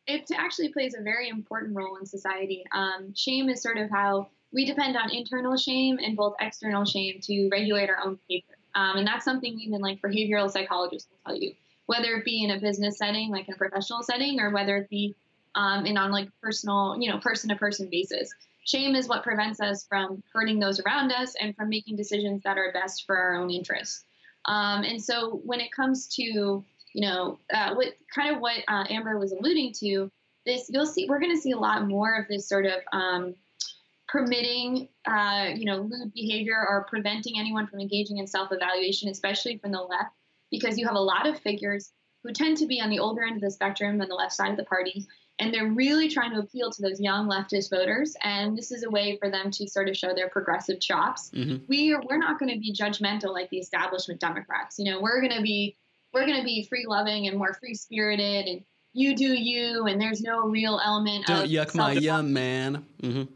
It 0.06 0.30
actually 0.36 0.68
plays 0.70 0.94
a 0.94 1.02
very 1.02 1.30
important 1.30 1.74
role 1.74 1.96
in 1.96 2.04
society. 2.04 2.62
Um, 2.72 3.14
shame 3.16 3.48
is 3.48 3.62
sort 3.62 3.78
of 3.78 3.90
how 3.90 4.28
we 4.54 4.64
depend 4.64 4.96
on 4.96 5.10
internal 5.10 5.56
shame 5.56 5.98
and 6.02 6.16
both 6.16 6.34
external 6.40 6.84
shame 6.84 7.20
to 7.22 7.48
regulate 7.50 7.90
our 7.90 7.98
own 8.04 8.18
behavior. 8.28 8.56
Um, 8.74 8.98
and 8.98 9.06
that's 9.06 9.24
something 9.24 9.58
even 9.60 9.80
like 9.80 10.00
behavioral 10.00 10.50
psychologists 10.50 11.08
will 11.10 11.18
tell 11.26 11.40
you 11.40 11.52
whether 11.86 12.14
it 12.14 12.24
be 12.24 12.42
in 12.42 12.50
a 12.50 12.60
business 12.60 12.96
setting, 12.96 13.30
like 13.30 13.46
in 13.46 13.54
a 13.54 13.56
professional 13.58 14.02
setting, 14.02 14.40
or 14.40 14.50
whether 14.50 14.78
it 14.78 14.88
be 14.88 15.14
um, 15.54 15.84
in 15.84 15.98
on 15.98 16.10
like 16.10 16.28
personal, 16.42 16.96
you 16.98 17.10
know, 17.10 17.18
person 17.18 17.50
to 17.50 17.56
person 17.56 17.88
basis. 17.90 18.32
Shame 18.64 18.94
is 18.94 19.06
what 19.06 19.22
prevents 19.22 19.60
us 19.60 19.84
from 19.84 20.22
hurting 20.32 20.58
those 20.58 20.80
around 20.80 21.12
us 21.12 21.34
and 21.38 21.54
from 21.54 21.68
making 21.68 21.96
decisions 21.96 22.42
that 22.44 22.56
are 22.56 22.72
best 22.72 23.04
for 23.04 23.16
our 23.16 23.34
own 23.34 23.50
interests. 23.50 24.04
Um, 24.46 24.82
and 24.84 25.02
so 25.02 25.40
when 25.44 25.60
it 25.60 25.70
comes 25.72 26.06
to, 26.16 26.22
you 26.22 26.64
know, 26.94 27.38
uh, 27.52 27.74
what 27.74 27.88
kind 28.14 28.34
of 28.34 28.40
what 28.40 28.56
uh, 28.68 28.84
Amber 28.88 29.18
was 29.18 29.32
alluding 29.32 29.72
to, 29.80 30.10
this 30.46 30.70
you'll 30.72 30.86
see 30.86 31.06
we're 31.08 31.20
going 31.20 31.34
to 31.34 31.40
see 31.40 31.52
a 31.52 31.58
lot 31.58 31.86
more 31.86 32.16
of 32.16 32.28
this 32.28 32.48
sort 32.48 32.66
of 32.66 32.80
um, 32.92 33.34
permitting, 34.08 34.88
uh, 35.06 35.50
you 35.54 35.64
know, 35.64 35.78
lewd 35.78 36.12
behavior 36.14 36.56
or 36.68 36.86
preventing 36.88 37.38
anyone 37.38 37.66
from 37.66 37.80
engaging 37.80 38.18
in 38.18 38.26
self-evaluation, 38.26 39.08
especially 39.08 39.58
from 39.58 39.72
the 39.72 39.80
left 39.80 40.14
because 40.50 40.78
you 40.78 40.86
have 40.86 40.96
a 40.96 41.00
lot 41.00 41.26
of 41.26 41.38
figures 41.40 41.92
who 42.22 42.32
tend 42.32 42.56
to 42.56 42.66
be 42.66 42.80
on 42.80 42.90
the 42.90 42.98
older 42.98 43.22
end 43.22 43.36
of 43.36 43.42
the 43.42 43.50
spectrum 43.50 44.00
on 44.00 44.08
the 44.08 44.14
left 44.14 44.32
side 44.32 44.50
of 44.50 44.56
the 44.56 44.64
party. 44.64 45.06
And 45.40 45.52
they're 45.52 45.72
really 45.72 46.08
trying 46.08 46.32
to 46.32 46.38
appeal 46.38 46.70
to 46.70 46.82
those 46.82 47.00
young 47.00 47.28
leftist 47.28 47.70
voters. 47.70 48.14
And 48.22 48.56
this 48.56 48.70
is 48.70 48.84
a 48.84 48.90
way 48.90 49.18
for 49.20 49.30
them 49.30 49.50
to 49.50 49.68
sort 49.68 49.88
of 49.88 49.96
show 49.96 50.14
their 50.14 50.28
progressive 50.28 50.80
chops. 50.80 51.30
Mm-hmm. 51.34 51.64
We 51.68 51.92
are, 51.92 52.00
we're 52.08 52.18
not 52.18 52.38
going 52.38 52.52
to 52.52 52.58
be 52.58 52.72
judgmental 52.72 53.32
like 53.32 53.50
the 53.50 53.58
establishment 53.58 54.20
Democrats. 54.20 54.78
You 54.78 54.92
know, 54.92 55.00
we're 55.00 55.20
going 55.20 55.36
to 55.36 55.42
be 55.42 55.76
we're 56.12 56.26
going 56.26 56.38
to 56.38 56.44
be 56.44 56.64
free 56.68 56.84
loving 56.86 57.26
and 57.26 57.36
more 57.36 57.52
free 57.54 57.74
spirited 57.74 58.46
and 58.46 58.62
you 58.92 59.16
do 59.16 59.26
you 59.26 59.86
and 59.86 60.00
there's 60.00 60.20
no 60.22 60.42
real 60.42 60.80
element 60.82 61.26
Don't 61.26 61.44
of 61.44 61.50
yuck 61.50 61.74
my 61.74 61.92
yum, 61.92 62.32
man. 62.32 62.86
Mm-hmm. 63.02 63.33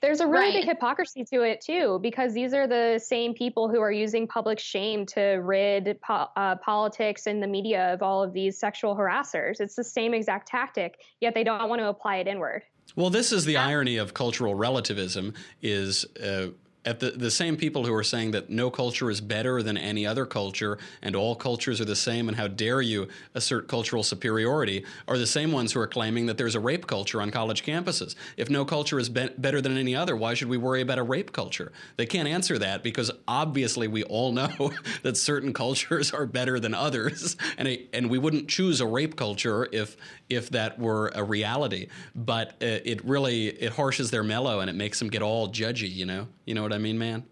There's 0.00 0.20
a 0.20 0.26
really 0.26 0.46
right. 0.46 0.54
big 0.54 0.64
hypocrisy 0.64 1.24
to 1.26 1.42
it 1.42 1.60
too, 1.60 1.98
because 2.00 2.32
these 2.32 2.54
are 2.54 2.66
the 2.66 2.98
same 2.98 3.34
people 3.34 3.68
who 3.68 3.80
are 3.80 3.92
using 3.92 4.26
public 4.26 4.58
shame 4.58 5.04
to 5.06 5.22
rid 5.42 6.00
po- 6.00 6.28
uh, 6.36 6.56
politics 6.56 7.26
and 7.26 7.42
the 7.42 7.46
media 7.46 7.92
of 7.92 8.02
all 8.02 8.22
of 8.22 8.32
these 8.32 8.58
sexual 8.58 8.96
harassers. 8.96 9.60
It's 9.60 9.74
the 9.74 9.84
same 9.84 10.14
exact 10.14 10.48
tactic, 10.48 11.00
yet 11.20 11.34
they 11.34 11.44
don't 11.44 11.68
want 11.68 11.80
to 11.80 11.88
apply 11.88 12.16
it 12.16 12.26
inward. 12.26 12.62
Well, 12.96 13.10
this 13.10 13.30
is 13.30 13.44
the 13.44 13.58
irony 13.58 13.98
of 13.98 14.14
cultural 14.14 14.54
relativism: 14.54 15.34
is 15.60 16.06
uh, 16.16 16.48
at 16.84 16.98
the, 17.00 17.10
the 17.10 17.30
same 17.30 17.56
people 17.56 17.84
who 17.84 17.92
are 17.92 18.02
saying 18.02 18.30
that 18.30 18.48
no 18.48 18.70
culture 18.70 19.10
is 19.10 19.20
better 19.20 19.62
than 19.62 19.76
any 19.76 20.06
other 20.06 20.24
culture 20.24 20.78
and 21.02 21.14
all 21.14 21.34
cultures 21.34 21.78
are 21.80 21.84
the 21.84 21.96
same 21.96 22.28
and 22.28 22.36
how 22.38 22.48
dare 22.48 22.80
you 22.80 23.06
assert 23.34 23.68
cultural 23.68 24.02
superiority 24.02 24.84
are 25.06 25.18
the 25.18 25.26
same 25.26 25.52
ones 25.52 25.72
who 25.72 25.80
are 25.80 25.86
claiming 25.86 26.24
that 26.26 26.38
there's 26.38 26.54
a 26.54 26.60
rape 26.60 26.86
culture 26.86 27.20
on 27.20 27.30
college 27.30 27.64
campuses. 27.64 28.14
If 28.38 28.48
no 28.48 28.64
culture 28.64 28.98
is 28.98 29.10
be- 29.10 29.28
better 29.36 29.60
than 29.60 29.76
any 29.76 29.94
other, 29.94 30.16
why 30.16 30.32
should 30.32 30.48
we 30.48 30.56
worry 30.56 30.80
about 30.80 30.98
a 30.98 31.02
rape 31.02 31.32
culture? 31.32 31.70
They 31.96 32.06
can't 32.06 32.26
answer 32.26 32.56
that 32.58 32.82
because 32.82 33.10
obviously 33.28 33.86
we 33.86 34.02
all 34.04 34.32
know 34.32 34.72
that 35.02 35.18
certain 35.18 35.52
cultures 35.52 36.12
are 36.12 36.24
better 36.24 36.58
than 36.58 36.72
others 36.72 37.36
and, 37.58 37.68
a, 37.68 37.86
and 37.92 38.08
we 38.08 38.16
wouldn't 38.16 38.48
choose 38.48 38.80
a 38.80 38.86
rape 38.86 39.16
culture 39.16 39.68
if 39.72 39.96
if 40.30 40.48
that 40.50 40.78
were 40.78 41.10
a 41.14 41.24
reality. 41.24 41.88
But 42.14 42.50
uh, 42.62 42.80
it 42.84 43.04
really 43.04 43.48
it 43.48 43.72
harshes 43.72 44.10
their 44.10 44.22
mellow 44.22 44.60
and 44.60 44.70
it 44.70 44.76
makes 44.76 44.98
them 44.98 45.08
get 45.08 45.22
all 45.22 45.48
judgy, 45.48 45.92
you 45.92 46.06
know? 46.06 46.28
You 46.46 46.54
know 46.54 46.69
what 46.70 46.76
I 46.76 46.78
mean, 46.78 46.98
man? 46.98 47.24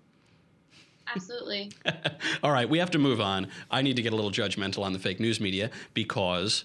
Absolutely. 1.15 1.71
All 2.43 2.51
right, 2.51 2.69
we 2.69 2.79
have 2.79 2.91
to 2.91 2.99
move 2.99 3.21
on. 3.21 3.49
I 3.71 3.83
need 3.83 3.97
to 3.97 4.03
get 4.03 4.13
a 4.13 4.17
little 4.17 4.33
judgmental 4.33 4.83
on 4.83 4.93
the 4.93 4.99
fake 4.99 5.21
news 5.21 5.41
media 5.41 5.71
because 5.95 6.65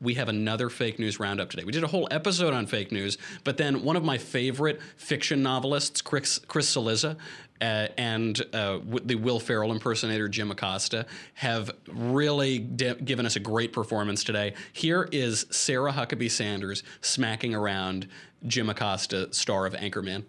we 0.00 0.14
have 0.14 0.28
another 0.28 0.70
fake 0.70 0.98
news 0.98 1.20
roundup 1.20 1.50
today. 1.50 1.64
We 1.64 1.72
did 1.72 1.84
a 1.84 1.88
whole 1.88 2.08
episode 2.10 2.54
on 2.54 2.66
fake 2.66 2.92
news, 2.92 3.18
but 3.44 3.56
then 3.56 3.82
one 3.82 3.96
of 3.96 4.04
my 4.04 4.16
favorite 4.16 4.80
fiction 4.96 5.42
novelists, 5.42 6.00
Chris, 6.00 6.38
Chris 6.38 6.74
Cillizza, 6.74 7.16
uh, 7.60 7.88
and 7.98 8.40
uh, 8.54 8.78
the 9.04 9.16
Will 9.16 9.40
Ferrell 9.40 9.72
impersonator 9.72 10.28
Jim 10.28 10.50
Acosta 10.50 11.04
have 11.34 11.70
really 11.88 12.60
de- 12.60 12.94
given 12.94 13.26
us 13.26 13.36
a 13.36 13.40
great 13.40 13.72
performance 13.72 14.24
today. 14.24 14.54
Here 14.72 15.08
is 15.12 15.46
Sarah 15.50 15.92
Huckabee 15.92 16.30
Sanders 16.30 16.84
smacking 17.00 17.54
around 17.54 18.08
Jim 18.46 18.70
Acosta, 18.70 19.32
star 19.32 19.66
of 19.66 19.74
Anchorman. 19.74 20.24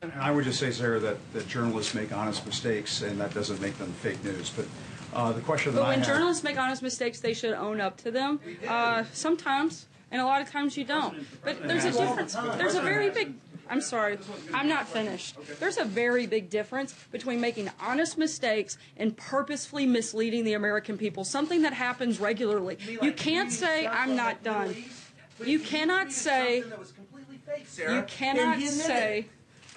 And 0.00 0.12
I 0.12 0.30
would 0.30 0.44
just 0.44 0.60
say, 0.60 0.70
Sarah, 0.70 1.00
that, 1.00 1.16
that 1.32 1.48
journalists 1.48 1.94
make 1.94 2.12
honest 2.12 2.46
mistakes, 2.46 3.02
and 3.02 3.20
that 3.20 3.34
doesn't 3.34 3.60
make 3.60 3.76
them 3.78 3.92
fake 3.94 4.22
news. 4.22 4.50
But 4.50 4.66
uh, 5.12 5.32
the 5.32 5.40
question 5.40 5.72
that 5.74 5.80
but 5.80 5.86
I 5.86 5.88
when 5.90 5.98
have, 5.98 6.06
journalists 6.06 6.44
make 6.44 6.56
honest 6.56 6.82
mistakes, 6.82 7.18
they 7.20 7.34
should 7.34 7.54
own 7.54 7.80
up 7.80 7.96
to 7.98 8.10
them. 8.12 8.38
Uh, 8.66 9.04
sometimes, 9.12 9.86
and 10.12 10.20
a 10.22 10.24
lot 10.24 10.40
of 10.40 10.50
times 10.50 10.76
you 10.76 10.84
don't. 10.84 11.26
But 11.44 11.66
there's 11.66 11.84
a 11.84 11.92
difference. 11.92 12.34
There's 12.34 12.76
a 12.76 12.80
very 12.80 13.10
big. 13.10 13.34
I'm 13.70 13.80
sorry, 13.82 14.18
I'm 14.54 14.66
not 14.66 14.88
finished. 14.88 15.36
There's 15.60 15.76
a 15.76 15.84
very 15.84 16.26
big 16.26 16.48
difference 16.48 16.94
between 17.10 17.38
making 17.38 17.70
honest 17.78 18.16
mistakes 18.16 18.78
and 18.96 19.14
purposefully 19.14 19.84
misleading 19.84 20.44
the 20.44 20.54
American 20.54 20.96
people, 20.96 21.22
something 21.22 21.60
that 21.62 21.74
happens 21.74 22.18
regularly. 22.18 22.78
You 23.02 23.12
can't 23.12 23.52
say, 23.52 23.86
I'm 23.86 24.16
not 24.16 24.42
done. 24.42 24.74
You 25.44 25.58
cannot 25.58 26.12
say, 26.12 26.64
you 27.78 28.02
cannot 28.06 28.60
say 28.60 29.26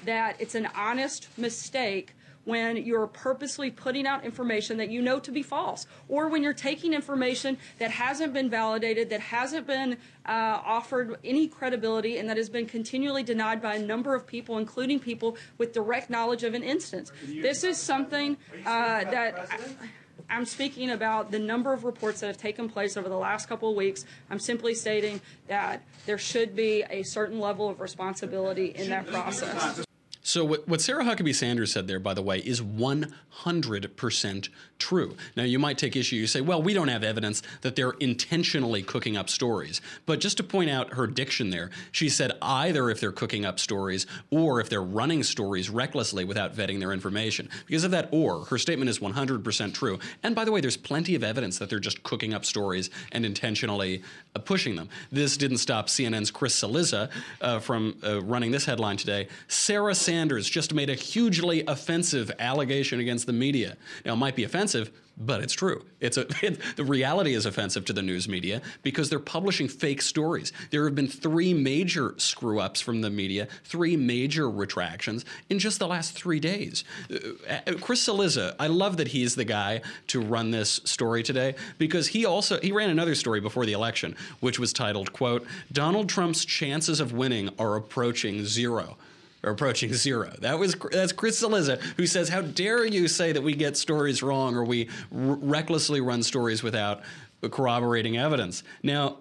that 0.06 0.36
it's 0.40 0.56
an 0.56 0.68
honest 0.76 1.28
mistake 1.38 2.14
when 2.44 2.78
you're 2.78 3.08
purposely 3.08 3.70
putting 3.70 4.08
out 4.08 4.26
information 4.26 4.78
that 4.78 4.90
you 4.90 5.02
know 5.02 5.20
to 5.20 5.32
be 5.32 5.44
false, 5.44 5.86
or 6.10 6.28
when 6.28 6.42
you're 6.42 6.54
taking 6.54 6.94
information 6.94 7.58
that 7.80 7.92
hasn't 7.92 8.34
been 8.34 8.50
validated, 8.50 9.10
that 9.10 9.20
hasn't 9.20 9.68
been 9.68 9.94
uh, 10.26 10.60
offered 10.66 11.18
any 11.24 11.48
credibility, 11.48 12.18
and 12.18 12.28
that 12.30 12.38
has 12.38 12.50
been 12.50 12.66
continually 12.66 13.24
denied 13.24 13.62
by 13.62 13.76
a 13.76 13.80
number 13.80 14.16
of 14.16 14.26
people, 14.26 14.58
including 14.58 15.00
people 15.00 15.38
with 15.58 15.74
direct 15.74 16.10
knowledge 16.10 16.44
of 16.44 16.54
an 16.54 16.64
instance. 16.64 17.12
This 17.26 17.64
is 17.64 17.78
something 17.78 18.38
uh, 18.66 19.04
that. 19.06 19.48
I, 19.52 19.58
I'm 20.30 20.46
speaking 20.46 20.92
about 20.92 21.30
the 21.30 21.40
number 21.40 21.74
of 21.74 21.84
reports 21.84 22.22
that 22.22 22.28
have 22.28 22.38
taken 22.38 22.70
place 22.70 22.96
over 22.96 23.10
the 23.10 23.18
last 23.18 23.50
couple 23.50 23.70
of 23.70 23.76
weeks. 23.76 24.06
I'm 24.30 24.40
simply 24.40 24.74
stating 24.74 25.20
that 25.48 25.84
there 26.06 26.18
should 26.18 26.56
be 26.56 26.86
a 26.90 27.04
certain 27.04 27.40
level 27.40 27.68
of 27.68 27.82
responsibility 27.82 28.68
in 28.68 28.90
that 28.92 29.08
process. 29.08 29.84
So 30.24 30.46
what, 30.46 30.68
what 30.68 30.82
Sarah 30.82 31.04
Huckabee 31.04 31.34
Sanders 31.34 31.72
said 31.72 31.88
there, 31.88 32.00
by 32.00 32.14
the 32.14 32.22
way, 32.22 32.40
is 32.40 32.62
100% 32.62 34.50
true. 34.78 35.16
Now 35.36 35.44
you 35.44 35.58
might 35.58 35.78
take 35.78 35.96
issue. 35.96 36.16
You 36.16 36.28
say, 36.28 36.42
well, 36.42 36.62
we 36.62 36.74
don't 36.74 36.90
have 36.90 37.04
evidence 37.04 37.42
that 37.62 37.76
they're 37.76 37.92
intentionally 38.00 38.84
cooking 38.84 39.18
up 39.18 39.30
stories. 39.30 39.82
But 40.06 40.20
just 40.20 40.38
to 40.38 40.44
point 40.44 40.70
out 40.70 40.94
her 40.94 41.08
diction 41.08 41.50
there, 41.50 41.72
she 41.92 42.10
said 42.10 42.34
either 42.42 42.90
if 42.90 43.00
they're 43.00 43.12
cooking 43.12 43.46
up 43.46 43.60
stories 43.60 44.06
or 44.30 44.60
if 44.60 44.70
they're 44.70 44.82
running 44.82 45.24
stories 45.24 45.70
recklessly 45.70 46.24
without 46.24 46.56
vetting 46.56 46.80
their 46.80 46.92
information. 46.92 47.50
Because 47.66 47.84
of 47.84 47.92
that 47.92 48.10
or, 48.12 48.46
her 48.46 48.58
statement 48.58 48.90
is 48.90 49.00
100% 49.00 49.74
true. 49.74 49.98
And 50.22 50.36
by 50.36 50.46
the 50.46 50.52
way, 50.52 50.62
there's 50.62 50.78
plenty 50.78 51.16
of 51.16 51.24
evidence 51.24 51.58
that 51.60 51.70
they're 51.70 51.80
just 51.80 52.04
cooking 52.04 52.34
up 52.34 52.46
stories 52.46 52.90
and 53.12 53.26
intentionally 53.26 54.04
uh, 54.36 54.40
pushing 54.40 54.76
them. 54.76 54.90
This 55.12 55.38
didn't 55.38 55.58
stop 55.58 55.88
CNN's 55.88 56.30
Chris 56.30 56.60
Cillizza 56.60 57.10
uh, 57.42 57.60
from 57.60 57.98
uh, 58.04 58.22
running 58.22 58.52
this 58.52 58.66
headline 58.66 58.98
today. 58.98 59.28
Sarah 59.48 59.96
just 60.50 60.74
made 60.74 60.90
a 60.90 60.96
hugely 60.96 61.64
offensive 61.68 62.32
allegation 62.40 63.00
against 63.00 63.26
the 63.26 63.34
media. 63.34 63.78
Now, 64.06 64.14
it 64.14 64.18
might 64.18 64.36
be 64.36 64.44
offensive, 64.44 64.92
but 65.18 65.42
it's 65.42 65.54
true. 65.54 65.86
It's 66.00 66.18
a, 66.18 66.26
it, 66.42 66.60
the 66.76 66.84
reality 66.84 67.34
is 67.34 67.46
offensive 67.46 67.86
to 67.86 67.94
the 67.94 68.02
news 68.02 68.28
media 68.28 68.62
because 68.82 69.10
they're 69.10 69.20
publishing 69.20 69.68
fake 69.68 70.02
stories. 70.02 70.52
There 70.72 70.86
have 70.86 70.96
been 70.96 71.08
three 71.08 71.54
major 71.54 72.16
screw 72.18 72.60
ups 72.60 72.82
from 72.82 73.02
the 73.02 73.10
media, 73.10 73.48
three 73.64 73.96
major 73.96 74.50
retractions 74.50 75.26
in 75.50 75.60
just 75.60 75.80
the 75.80 75.88
last 75.88 76.14
three 76.14 76.40
days. 76.40 76.84
Uh, 77.12 77.52
uh, 77.68 77.74
Chris 77.80 78.06
Cillizza, 78.06 78.56
I 78.60 78.68
love 78.68 78.98
that 78.98 79.10
he's 79.10 79.36
the 79.36 79.46
guy 79.46 79.82
to 80.08 80.22
run 80.22 80.52
this 80.52 80.82
story 80.86 81.24
today 81.24 81.56
because 81.78 82.08
he 82.08 82.26
also 82.26 82.60
he 82.62 82.72
ran 82.72 82.90
another 82.90 83.16
story 83.16 83.40
before 83.40 83.66
the 83.66 83.74
election, 83.74 84.16
which 84.40 84.60
was 84.60 84.74
titled 84.74 85.14
"quote 85.14 85.46
Donald 85.72 86.10
Trump's 86.10 86.46
chances 86.46 87.00
of 87.00 87.14
winning 87.14 87.50
are 87.60 87.76
approaching 87.76 88.46
zero 88.46 88.98
or 89.44 89.52
approaching 89.52 89.94
zero. 89.94 90.34
That 90.40 90.60
was 90.60 90.76
that's 90.92 91.12
Chris 91.12 91.42
Cillizza 91.42 91.80
who 91.98 92.06
says, 92.06 92.30
"How 92.30 92.42
dare 92.42 92.86
you 92.86 93.08
say 93.08 93.32
that 93.32 93.42
we 93.42 93.56
get 93.56 93.78
stories 93.78 94.22
wrong 94.22 94.56
or 94.56 94.64
we 94.64 94.88
r- 95.12 95.36
recklessly 95.36 96.02
run 96.02 96.24
stories 96.24 96.64
without 96.64 97.02
corroborating 97.42 98.18
evidence?" 98.18 98.64
Now, 98.84 99.18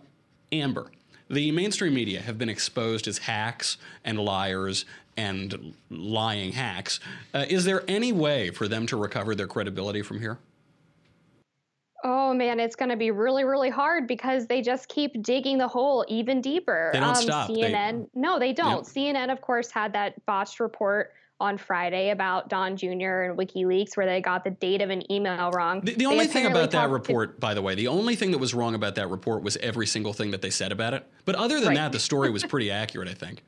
Amber, 0.53 0.91
the 1.29 1.51
mainstream 1.53 1.95
media 1.95 2.21
have 2.21 2.39
been 2.39 2.49
exposed 2.49 3.07
as 3.07 3.19
hacks 3.19 3.77
and 4.05 4.19
liars 4.19 4.85
and 5.17 5.75
lying 5.91 6.53
hacks. 6.53 6.99
Uh, 7.35 7.45
is 7.49 7.65
there 7.65 7.85
any 7.89 8.13
way 8.13 8.51
for 8.51 8.69
them 8.69 8.87
to 8.87 8.97
recover 8.97 9.35
their 9.35 9.47
credibility 9.47 10.03
from 10.03 10.21
here? 10.21 10.39
Oh 12.03 12.33
man, 12.33 12.59
it's 12.61 12.77
going 12.77 12.89
to 12.89 12.97
be 12.97 13.11
really, 13.11 13.45
really 13.45 13.71
hard 13.71 14.07
because 14.07 14.47
they 14.47 14.63
just 14.63 14.89
keep 14.89 15.23
digging 15.23 15.59
the 15.59 15.69
hole 15.69 16.05
even 16.09 16.41
deeper. 16.41 16.91
They 16.93 17.01
don't 17.01 17.11
um, 17.11 17.23
stop. 17.23 17.51
CNN, 17.51 18.09
they, 18.15 18.21
no, 18.21 18.39
they 18.39 18.53
don't. 18.53 18.87
Yep. 18.87 19.17
CNN, 19.17 19.33
of 19.33 19.41
course, 19.41 19.71
had 19.71 19.93
that 19.93 20.25
botched 20.27 20.61
report 20.61 21.13
on 21.41 21.57
Friday 21.57 22.11
about 22.11 22.49
Don 22.49 22.77
Jr. 22.77 22.87
and 23.23 23.39
WikiLeaks 23.39 23.97
where 23.97 24.07
they 24.07 24.21
got 24.21 24.45
the 24.45 24.51
date 24.51 24.83
of 24.83 24.91
an 24.91 25.11
email 25.11 25.51
wrong. 25.51 25.81
The, 25.81 25.95
the 25.95 26.07
only 26.07 26.27
thing 26.27 26.47
about 26.47 26.71
that 26.73 26.91
report, 26.91 27.37
to, 27.37 27.41
by 27.41 27.55
the 27.55 27.63
way, 27.63 27.75
the 27.75 27.89
only 27.89 28.15
thing 28.15 28.31
that 28.33 28.39
was 28.39 28.53
wrong 28.53 28.75
about 28.75 28.95
that 28.97 29.09
report 29.09 29.43
was 29.43 29.57
every 29.57 29.87
single 29.87 30.13
thing 30.13 30.31
that 30.33 30.43
they 30.43 30.51
said 30.51 30.71
about 30.71 30.93
it. 30.93 31.07
But 31.25 31.37
other 31.37 31.59
than 31.59 31.71
right. 31.71 31.77
that, 31.77 31.93
the 31.93 31.99
story 31.99 32.31
was 32.31 32.45
pretty 32.47 32.71
accurate, 32.71 33.09
I 33.09 33.15
think. 33.15 33.43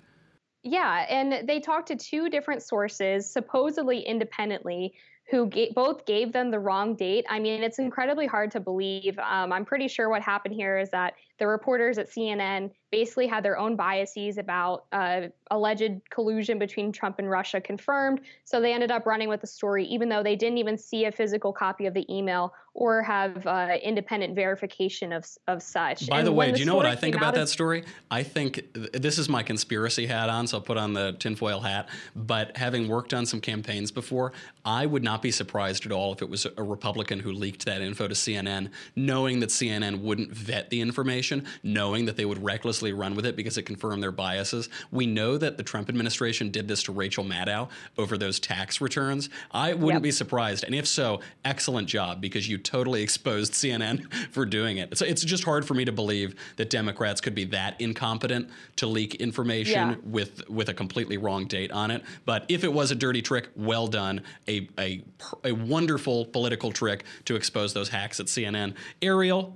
Yeah, 0.64 1.06
and 1.08 1.46
they 1.46 1.60
talked 1.60 1.88
to 1.88 1.96
two 1.96 2.30
different 2.30 2.62
sources, 2.62 3.28
supposedly 3.28 4.00
independently, 4.00 4.94
who 5.32 5.46
ga- 5.46 5.72
both 5.74 6.04
gave 6.04 6.32
them 6.32 6.50
the 6.50 6.60
wrong 6.60 6.94
date. 6.94 7.24
I 7.28 7.40
mean, 7.40 7.62
it's 7.62 7.78
incredibly 7.78 8.26
hard 8.26 8.50
to 8.50 8.60
believe. 8.60 9.18
Um, 9.18 9.50
I'm 9.50 9.64
pretty 9.64 9.88
sure 9.88 10.10
what 10.10 10.20
happened 10.20 10.54
here 10.54 10.78
is 10.78 10.90
that 10.90 11.14
the 11.42 11.48
reporters 11.48 11.98
at 11.98 12.08
CNN 12.08 12.70
basically 12.92 13.26
had 13.26 13.44
their 13.44 13.58
own 13.58 13.74
biases 13.74 14.38
about 14.38 14.84
uh, 14.92 15.22
alleged 15.50 16.00
collusion 16.08 16.56
between 16.56 16.92
Trump 16.92 17.18
and 17.18 17.28
Russia 17.28 17.60
confirmed. 17.60 18.20
So 18.44 18.60
they 18.60 18.72
ended 18.72 18.92
up 18.92 19.06
running 19.06 19.28
with 19.28 19.40
the 19.40 19.46
story, 19.48 19.84
even 19.86 20.08
though 20.08 20.22
they 20.22 20.36
didn't 20.36 20.58
even 20.58 20.78
see 20.78 21.06
a 21.06 21.10
physical 21.10 21.52
copy 21.52 21.86
of 21.86 21.94
the 21.94 22.06
email 22.14 22.52
or 22.74 23.02
have 23.02 23.46
uh, 23.46 23.76
independent 23.82 24.34
verification 24.34 25.12
of, 25.12 25.26
of 25.48 25.62
such. 25.62 26.08
By 26.08 26.18
and 26.18 26.26
the 26.26 26.32
way, 26.32 26.50
the 26.50 26.56
do 26.56 26.60
you 26.60 26.66
know 26.66 26.76
what 26.76 26.86
I 26.86 26.96
think 26.96 27.16
about 27.16 27.34
that 27.34 27.48
story? 27.48 27.84
I 28.10 28.22
think 28.22 28.72
this 28.72 29.18
is 29.18 29.28
my 29.28 29.42
conspiracy 29.42 30.06
hat 30.06 30.28
on, 30.28 30.46
so 30.46 30.58
I'll 30.58 30.62
put 30.62 30.78
on 30.78 30.92
the 30.92 31.12
tinfoil 31.18 31.60
hat. 31.60 31.88
But 32.14 32.56
having 32.56 32.88
worked 32.88 33.12
on 33.12 33.26
some 33.26 33.40
campaigns 33.40 33.90
before, 33.90 34.32
I 34.64 34.86
would 34.86 35.02
not 35.02 35.22
be 35.22 35.30
surprised 35.30 35.86
at 35.86 35.92
all 35.92 36.12
if 36.12 36.22
it 36.22 36.28
was 36.28 36.46
a 36.56 36.62
Republican 36.62 37.20
who 37.20 37.32
leaked 37.32 37.64
that 37.66 37.82
info 37.82 38.08
to 38.08 38.14
CNN, 38.14 38.70
knowing 38.96 39.40
that 39.40 39.50
CNN 39.50 40.00
wouldn't 40.00 40.30
vet 40.30 40.70
the 40.70 40.80
information, 40.80 41.31
knowing 41.62 42.06
that 42.06 42.16
they 42.16 42.24
would 42.24 42.42
recklessly 42.42 42.92
run 42.92 43.14
with 43.14 43.26
it 43.26 43.36
because 43.36 43.56
it 43.56 43.62
confirmed 43.62 44.02
their 44.02 44.12
biases. 44.12 44.68
We 44.90 45.06
know 45.06 45.38
that 45.38 45.56
the 45.56 45.62
Trump 45.62 45.88
administration 45.88 46.50
did 46.50 46.68
this 46.68 46.82
to 46.84 46.92
Rachel 46.92 47.24
Maddow 47.24 47.68
over 47.98 48.18
those 48.18 48.40
tax 48.40 48.80
returns. 48.80 49.30
I 49.50 49.74
wouldn't 49.74 49.94
yep. 49.94 50.02
be 50.02 50.10
surprised. 50.10 50.64
And 50.64 50.74
if 50.74 50.86
so, 50.86 51.20
excellent 51.44 51.88
job 51.88 52.20
because 52.20 52.48
you 52.48 52.58
totally 52.58 53.02
exposed 53.02 53.52
CNN 53.52 54.12
for 54.32 54.44
doing 54.44 54.78
it. 54.78 54.96
So 54.98 55.04
it's 55.04 55.24
just 55.24 55.44
hard 55.44 55.64
for 55.64 55.74
me 55.74 55.84
to 55.84 55.92
believe 55.92 56.34
that 56.56 56.70
Democrats 56.70 57.20
could 57.20 57.34
be 57.34 57.44
that 57.46 57.80
incompetent 57.80 58.48
to 58.76 58.86
leak 58.86 59.16
information 59.16 59.90
yeah. 59.90 59.94
with 60.04 60.48
with 60.48 60.68
a 60.68 60.74
completely 60.74 61.16
wrong 61.16 61.46
date 61.46 61.72
on 61.72 61.90
it. 61.90 62.02
But 62.24 62.44
if 62.48 62.64
it 62.64 62.72
was 62.72 62.90
a 62.90 62.94
dirty 62.94 63.22
trick, 63.22 63.48
well 63.56 63.86
done. 63.86 64.22
A 64.48 64.68
a 64.78 65.02
a 65.44 65.52
wonderful 65.52 66.26
political 66.26 66.72
trick 66.72 67.04
to 67.24 67.36
expose 67.36 67.72
those 67.72 67.88
hacks 67.88 68.20
at 68.20 68.26
CNN. 68.26 68.74
Erielle, 69.00 69.52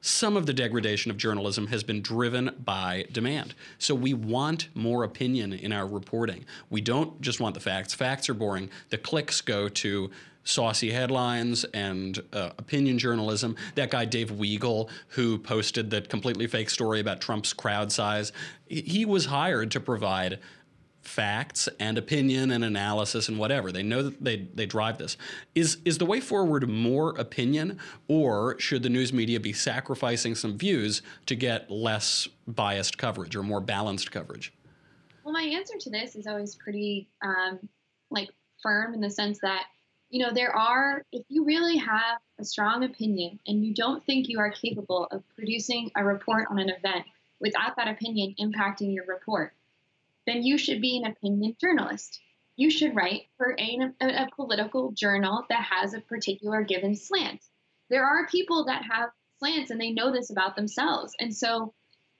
some 0.00 0.36
of 0.36 0.46
the 0.46 0.52
degradation 0.52 1.10
of 1.10 1.16
journalism 1.16 1.66
has 1.68 1.82
been 1.82 2.00
driven 2.00 2.54
by 2.64 3.06
demand. 3.12 3.54
So 3.78 3.94
we 3.94 4.14
want 4.14 4.68
more 4.74 5.04
opinion 5.04 5.52
in 5.52 5.72
our 5.72 5.86
reporting. 5.86 6.44
We 6.70 6.80
don't 6.80 7.20
just 7.20 7.40
want 7.40 7.54
the 7.54 7.60
facts. 7.60 7.94
Facts 7.94 8.28
are 8.28 8.34
boring. 8.34 8.70
The 8.88 8.98
clicks 8.98 9.40
go 9.40 9.68
to 9.68 10.10
saucy 10.44 10.90
headlines 10.90 11.64
and 11.74 12.18
uh, 12.32 12.50
opinion 12.58 12.98
journalism. 12.98 13.56
That 13.74 13.90
guy, 13.90 14.06
Dave 14.06 14.30
Weigel, 14.30 14.88
who 15.08 15.38
posted 15.38 15.90
that 15.90 16.08
completely 16.08 16.46
fake 16.46 16.70
story 16.70 17.00
about 17.00 17.20
Trump's 17.20 17.52
crowd 17.52 17.92
size, 17.92 18.32
he 18.66 19.04
was 19.04 19.26
hired 19.26 19.70
to 19.72 19.80
provide 19.80 20.38
facts 21.02 21.68
and 21.78 21.98
opinion 21.98 22.50
and 22.50 22.64
analysis 22.64 23.28
and 23.28 23.38
whatever. 23.38 23.72
They 23.72 23.82
know 23.82 24.02
that 24.02 24.22
they, 24.22 24.48
they 24.54 24.66
drive 24.66 24.98
this. 24.98 25.16
Is, 25.54 25.78
is 25.84 25.98
the 25.98 26.06
way 26.06 26.20
forward 26.20 26.68
more 26.68 27.10
opinion, 27.18 27.78
or 28.08 28.58
should 28.58 28.82
the 28.82 28.88
news 28.88 29.12
media 29.12 29.40
be 29.40 29.52
sacrificing 29.52 30.34
some 30.34 30.58
views 30.58 31.02
to 31.26 31.34
get 31.34 31.70
less 31.70 32.28
biased 32.46 32.98
coverage 32.98 33.34
or 33.34 33.42
more 33.42 33.60
balanced 33.60 34.10
coverage? 34.12 34.52
Well, 35.24 35.32
my 35.32 35.42
answer 35.42 35.74
to 35.78 35.90
this 35.90 36.16
is 36.16 36.26
always 36.26 36.54
pretty 36.54 37.08
um, 37.22 37.58
like 38.10 38.30
firm 38.62 38.94
in 38.94 39.00
the 39.00 39.10
sense 39.10 39.38
that 39.40 39.64
you 40.10 40.24
know, 40.24 40.32
there 40.32 40.54
are, 40.54 41.04
if 41.12 41.22
you 41.28 41.44
really 41.44 41.76
have 41.76 42.18
a 42.40 42.44
strong 42.44 42.82
opinion 42.84 43.38
and 43.46 43.64
you 43.64 43.72
don't 43.72 44.04
think 44.04 44.28
you 44.28 44.40
are 44.40 44.50
capable 44.50 45.06
of 45.12 45.22
producing 45.36 45.90
a 45.96 46.04
report 46.04 46.48
on 46.50 46.58
an 46.58 46.68
event 46.68 47.04
without 47.40 47.76
that 47.76 47.88
opinion 47.88 48.34
impacting 48.40 48.92
your 48.92 49.06
report, 49.06 49.52
then 50.30 50.42
you 50.44 50.56
should 50.56 50.80
be 50.80 50.96
an 50.96 51.10
opinion 51.10 51.56
journalist. 51.60 52.20
You 52.56 52.70
should 52.70 52.94
write 52.94 53.22
for 53.36 53.56
a, 53.58 53.78
a, 54.00 54.28
political 54.36 54.92
journal 54.92 55.44
that 55.48 55.64
has 55.64 55.94
a 55.94 56.00
particular 56.00 56.62
given 56.62 56.94
slant. 56.94 57.40
There 57.88 58.04
are 58.04 58.28
people 58.28 58.66
that 58.66 58.82
have 58.90 59.10
slants 59.38 59.70
and 59.70 59.80
they 59.80 59.90
know 59.90 60.12
this 60.12 60.30
about 60.30 60.56
themselves. 60.56 61.14
And 61.18 61.34
so 61.34 61.72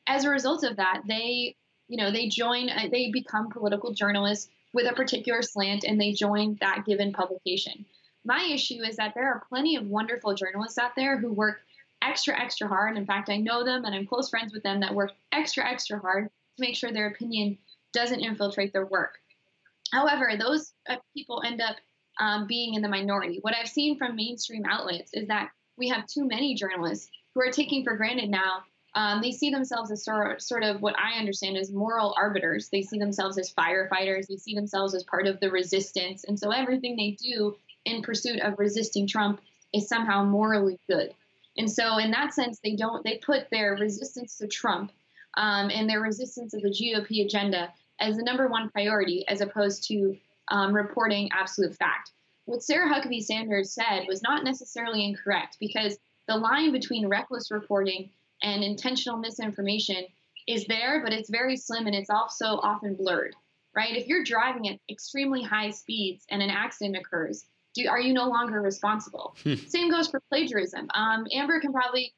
as 0.07 0.25
a 0.25 0.31
result 0.31 0.65
of 0.65 0.77
that, 0.77 1.03
they, 1.07 1.57
you 1.89 1.97
know, 1.97 2.11
they 2.11 2.29
join, 2.29 2.69
uh, 2.71 2.89
they 2.91 3.11
become 3.11 3.51
political 3.51 3.93
journalists 3.93 4.51
with 4.73 4.87
a 4.87 4.95
particular 4.95 5.43
slant 5.43 5.85
and 5.85 6.01
they 6.01 6.13
join 6.13 6.57
that 6.61 6.85
given 6.87 7.13
publication. 7.13 7.85
My 8.25 8.49
issue 8.51 8.83
is 8.83 8.97
that 8.97 9.13
there 9.15 9.29
are 9.29 9.45
plenty 9.49 9.77
of 9.77 9.87
wonderful 9.87 10.35
journalists 10.35 10.79
out 10.79 10.93
there 10.97 11.19
who 11.19 11.33
work 11.33 11.61
extra, 12.03 12.39
extra 12.39 12.67
hard. 12.67 12.97
In 12.97 13.07
fact, 13.07 13.29
I 13.29 13.37
know 13.37 13.65
them 13.65 13.85
and 13.85 13.95
I'm 13.95 14.07
close 14.07 14.31
friends 14.31 14.53
with 14.53 14.63
them 14.63 14.81
that 14.81 14.95
work 14.95 15.13
extra, 15.33 15.69
extra 15.69 15.99
hard 15.99 16.25
to 16.25 16.31
make 16.61 16.77
sure 16.77 16.93
their 16.93 17.09
opinion 17.09 17.59
doesn't 17.93 18.21
infiltrate 18.21 18.73
their 18.73 18.87
work. 18.87 19.19
However, 19.93 20.33
those 20.39 20.73
uh, 20.89 20.97
people 21.15 21.43
end 21.45 21.61
up 21.61 21.77
um, 22.21 22.47
being 22.47 22.75
in 22.75 22.83
the 22.83 22.89
minority. 22.89 23.39
What 23.43 23.55
I've 23.55 23.69
seen 23.69 23.99
from 23.99 24.17
mainstream 24.17 24.65
outlets 24.65 25.13
is 25.15 25.29
that 25.29 25.51
we 25.77 25.89
have 25.89 26.07
too 26.07 26.27
many 26.27 26.55
journalists 26.55 27.11
who 27.35 27.41
are 27.41 27.51
taking 27.51 27.85
for 27.85 27.97
granted 27.97 28.29
now 28.29 28.65
um, 28.95 29.21
they 29.21 29.31
see 29.31 29.51
themselves 29.51 29.91
as 29.91 30.05
sort, 30.05 30.43
sort 30.43 30.65
of 30.65 30.83
what 30.83 30.97
I 30.99 31.19
understand 31.19 31.57
as 31.57 31.71
moral 31.71 32.15
arbiters. 32.17 32.69
They 32.69 32.83
see 32.83 32.99
themselves 32.99 33.39
as 33.39 33.53
firefighters. 33.53 34.27
They 34.27 34.37
see 34.37 34.55
themselves 34.55 34.95
as 34.95 35.05
part 35.05 35.27
of 35.27 35.39
the 35.41 35.51
resistance. 35.51 36.25
And 36.25 36.39
so 36.39 36.51
everything 36.51 36.97
they 36.97 37.13
do 37.13 37.57
in 37.85 38.03
pursuit 38.03 38.41
of 38.41 38.59
resisting 38.59 39.07
Trump 39.07 39.41
is 39.73 39.89
somehow 39.89 40.25
morally 40.25 40.79
good. 40.89 41.15
And 41.57 41.71
so, 41.71 41.99
in 41.99 42.11
that 42.13 42.35
sense, 42.35 42.59
they 42.63 42.75
don't, 42.75 43.05
they 43.05 43.19
put 43.19 43.49
their 43.51 43.75
resistance 43.75 44.39
to 44.39 44.47
Trump 44.47 44.93
um, 45.37 45.71
and 45.71 45.89
their 45.89 46.01
resistance 46.01 46.55
of 46.55 46.63
the 46.63 46.71
GOP 46.71 47.25
agenda 47.25 47.73
as 48.01 48.17
the 48.17 48.23
number 48.23 48.49
one 48.49 48.71
priority 48.71 49.25
as 49.29 49.41
opposed 49.41 49.87
to 49.89 50.17
um, 50.49 50.75
reporting 50.75 51.31
absolute 51.33 51.77
fact. 51.77 52.13
What 52.47 52.63
Sarah 52.63 52.93
Huckabee 52.93 53.23
Sanders 53.23 53.73
said 53.73 54.07
was 54.09 54.23
not 54.23 54.45
necessarily 54.45 55.05
incorrect 55.05 55.59
because 55.61 55.99
the 56.27 56.37
line 56.37 56.73
between 56.73 57.09
reckless 57.09 57.51
reporting 57.51 58.11
and 58.43 58.65
intentional 58.65 59.19
misinformation 59.19 60.05
is 60.49 60.65
there, 60.67 61.03
but 61.03 61.13
it's 61.13 61.31
very 61.31 61.57
slim 61.57 61.87
and 61.87 61.95
it's 61.95 62.11
also 62.11 62.59
often 62.63 62.95
blurred, 62.95 63.35
right? 63.77 63.97
If 63.97 64.09
you're 64.09 64.25
driving 64.25 64.69
at 64.69 64.81
extremely 64.89 65.43
high 65.43 65.71
speeds 65.71 66.25
and 66.31 66.43
an 66.43 66.51
accident 66.51 66.97
occurs, 66.97 67.45
do, 67.75 67.87
are 67.89 68.01
you 68.01 68.13
no 68.13 68.29
longer 68.29 68.61
responsible? 68.61 69.37
Hmm. 69.45 69.55
Same 69.69 69.91
goes 69.91 70.09
for 70.09 70.21
plagiarism. 70.29 70.89
Um, 70.95 71.27
Amber 71.33 71.61
can 71.61 71.73
probably 71.73 72.13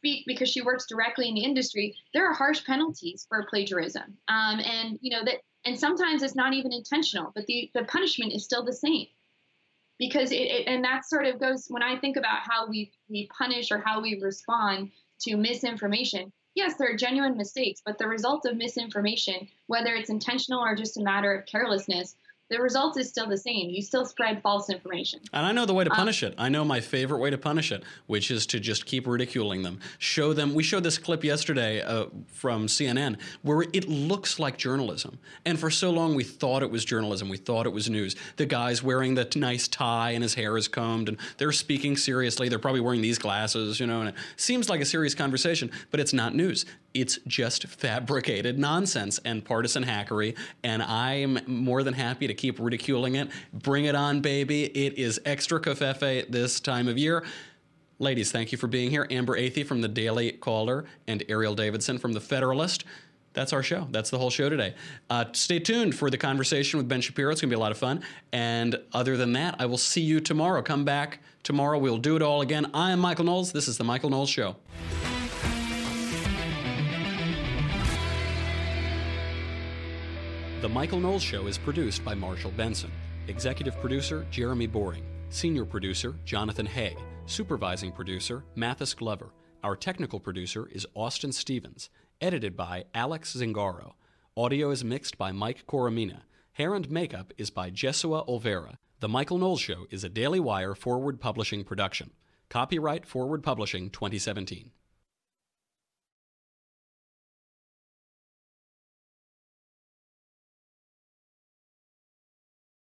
speak 0.00 0.24
because 0.26 0.48
she 0.48 0.62
works 0.62 0.86
directly 0.88 1.28
in 1.28 1.34
the 1.34 1.44
industry. 1.44 1.94
There 2.14 2.26
are 2.26 2.32
harsh 2.32 2.64
penalties 2.64 3.26
for 3.28 3.46
plagiarism, 3.50 4.16
um, 4.28 4.60
and 4.60 4.98
you 5.02 5.10
know 5.10 5.24
that, 5.24 5.42
and 5.66 5.78
sometimes 5.78 6.22
it's 6.22 6.34
not 6.34 6.54
even 6.54 6.72
intentional, 6.72 7.32
but 7.34 7.46
the 7.46 7.70
the 7.74 7.84
punishment 7.84 8.32
is 8.32 8.44
still 8.44 8.64
the 8.64 8.72
same 8.72 9.06
because 9.98 10.32
it, 10.32 10.36
it, 10.36 10.66
and 10.66 10.82
that 10.84 11.06
sort 11.06 11.26
of 11.26 11.38
goes 11.38 11.66
when 11.68 11.82
I 11.82 11.98
think 11.98 12.16
about 12.16 12.40
how 12.40 12.66
we 12.66 12.90
we 13.10 13.28
punish 13.36 13.70
or 13.70 13.78
how 13.78 14.00
we 14.00 14.18
respond 14.22 14.90
to 15.20 15.36
misinformation, 15.36 16.32
yes, 16.54 16.76
there 16.78 16.90
are 16.90 16.96
genuine 16.96 17.36
mistakes, 17.36 17.82
but 17.84 17.98
the 17.98 18.08
result 18.08 18.46
of 18.46 18.56
misinformation, 18.56 19.48
whether 19.66 19.94
it's 19.94 20.08
intentional 20.08 20.64
or 20.64 20.74
just 20.74 20.96
a 20.96 21.02
matter 21.02 21.34
of 21.34 21.44
carelessness, 21.44 22.16
the 22.50 22.60
result 22.60 22.98
is 22.98 23.08
still 23.08 23.28
the 23.28 23.38
same. 23.38 23.70
You 23.70 23.80
still 23.80 24.04
spread 24.04 24.42
false 24.42 24.68
information. 24.70 25.20
And 25.32 25.46
I 25.46 25.52
know 25.52 25.64
the 25.64 25.72
way 25.72 25.84
to 25.84 25.90
um, 25.90 25.96
punish 25.96 26.22
um, 26.22 26.30
it. 26.30 26.34
I 26.36 26.48
know 26.48 26.64
my 26.64 26.80
favorite 26.80 27.18
way 27.18 27.30
to 27.30 27.38
punish 27.38 27.70
it, 27.70 27.84
which 28.08 28.30
is 28.30 28.44
to 28.46 28.58
just 28.60 28.86
keep 28.86 29.06
ridiculing 29.06 29.62
them. 29.62 29.78
Show 29.98 30.32
them. 30.32 30.52
We 30.52 30.64
showed 30.64 30.82
this 30.82 30.98
clip 30.98 31.22
yesterday 31.22 31.80
uh, 31.80 32.06
from 32.26 32.66
CNN 32.66 33.18
where 33.42 33.62
it 33.72 33.88
looks 33.88 34.40
like 34.40 34.58
journalism. 34.58 35.18
And 35.46 35.58
for 35.58 35.70
so 35.70 35.90
long, 35.90 36.16
we 36.16 36.24
thought 36.24 36.62
it 36.62 36.70
was 36.70 36.84
journalism. 36.84 37.28
We 37.28 37.36
thought 37.36 37.66
it 37.66 37.72
was 37.72 37.88
news. 37.88 38.16
The 38.36 38.46
guy's 38.46 38.82
wearing 38.82 39.14
the 39.14 39.30
nice 39.36 39.68
tie 39.68 40.10
and 40.10 40.22
his 40.22 40.34
hair 40.34 40.56
is 40.56 40.66
combed 40.66 41.08
and 41.08 41.18
they're 41.38 41.52
speaking 41.52 41.96
seriously. 41.96 42.48
They're 42.48 42.58
probably 42.58 42.80
wearing 42.80 43.00
these 43.00 43.18
glasses, 43.18 43.78
you 43.78 43.86
know, 43.86 44.00
and 44.00 44.08
it 44.08 44.14
seems 44.36 44.68
like 44.68 44.80
a 44.80 44.84
serious 44.84 45.14
conversation, 45.14 45.70
but 45.92 46.00
it's 46.00 46.12
not 46.12 46.34
news 46.34 46.66
it's 46.94 47.18
just 47.26 47.66
fabricated 47.66 48.58
nonsense 48.58 49.20
and 49.24 49.44
partisan 49.44 49.84
hackery. 49.84 50.36
And 50.64 50.82
I'm 50.82 51.38
more 51.46 51.82
than 51.82 51.94
happy 51.94 52.26
to 52.26 52.34
keep 52.40 52.58
ridiculing 52.58 53.16
it. 53.16 53.28
Bring 53.52 53.84
it 53.84 53.94
on, 53.94 54.20
baby. 54.20 54.64
It 54.64 54.98
is 54.98 55.20
extra 55.24 55.60
covfefe 55.60 56.30
this 56.30 56.58
time 56.58 56.88
of 56.88 56.96
year. 56.96 57.22
Ladies, 57.98 58.32
thank 58.32 58.50
you 58.50 58.56
for 58.56 58.66
being 58.66 58.90
here. 58.90 59.06
Amber 59.10 59.38
Athey 59.38 59.64
from 59.64 59.82
the 59.82 59.88
Daily 59.88 60.32
Caller 60.32 60.86
and 61.06 61.20
Erielle 61.28 61.54
Davidson 61.54 61.98
from 61.98 62.14
the 62.14 62.20
Federalist. 62.20 62.84
that's 63.34 63.52
our 63.52 63.62
show. 63.62 63.86
That's 63.90 64.08
the 64.08 64.18
whole 64.18 64.30
show 64.30 64.48
today. 64.48 64.74
Uh, 65.10 65.26
stay 65.32 65.58
tuned 65.58 65.94
for 65.94 66.08
the 66.08 66.16
conversation 66.16 66.78
with 66.78 66.88
Ben 66.88 67.02
Shapiro. 67.02 67.30
It's 67.30 67.42
going 67.42 67.50
to 67.50 67.54
be 67.54 67.58
a 67.58 67.60
lot 67.60 67.72
of 67.72 67.78
fun. 67.78 68.02
And 68.32 68.76
other 68.92 69.18
than 69.18 69.34
that, 69.34 69.56
I 69.58 69.66
will 69.66 69.78
see 69.78 70.00
you 70.00 70.18
tomorrow. 70.20 70.62
Come 70.62 70.84
back 70.84 71.20
tomorrow. 71.42 71.78
We'll 71.78 71.98
do 71.98 72.16
it 72.16 72.22
all 72.22 72.40
again. 72.40 72.70
I 72.72 72.90
am 72.90 73.00
Michael 73.00 73.26
Knowles. 73.26 73.52
This 73.52 73.68
is 73.68 73.76
The 73.76 73.84
Michael 73.84 74.08
Knowles 74.08 74.30
Show. 74.30 74.56
The 80.60 80.68
Michael 80.68 81.00
Knowles 81.00 81.22
Show 81.22 81.46
is 81.46 81.56
produced 81.56 82.04
by 82.04 82.14
Marshall 82.14 82.50
Benson. 82.50 82.90
Executive 83.28 83.80
producer 83.80 84.26
Jeremy 84.30 84.66
Boring. 84.66 85.02
Senior 85.30 85.64
producer 85.64 86.16
Jonathan 86.26 86.66
Hay. 86.66 86.98
Supervising 87.24 87.92
producer 87.92 88.44
Mathis 88.56 88.92
Glover. 88.92 89.30
Our 89.64 89.74
technical 89.74 90.20
producer 90.20 90.68
is 90.70 90.86
Austin 90.94 91.32
Stevens. 91.32 91.88
Edited 92.20 92.58
by 92.58 92.84
Alex 92.92 93.34
Zingaro. 93.34 93.94
Audio 94.36 94.70
is 94.70 94.84
mixed 94.84 95.16
by 95.16 95.32
Mike 95.32 95.66
Coromina. 95.66 96.24
Hair 96.52 96.74
and 96.74 96.90
makeup 96.90 97.32
is 97.38 97.48
by 97.48 97.70
Jesua 97.70 98.28
Olvera. 98.28 98.74
The 98.98 99.08
Michael 99.08 99.38
Knowles 99.38 99.62
Show 99.62 99.86
is 99.88 100.04
a 100.04 100.10
Daily 100.10 100.40
Wire 100.40 100.74
forward 100.74 101.22
publishing 101.22 101.64
production. 101.64 102.10
Copyright 102.50 103.06
Forward 103.06 103.42
Publishing 103.42 103.88
2017. 103.88 104.72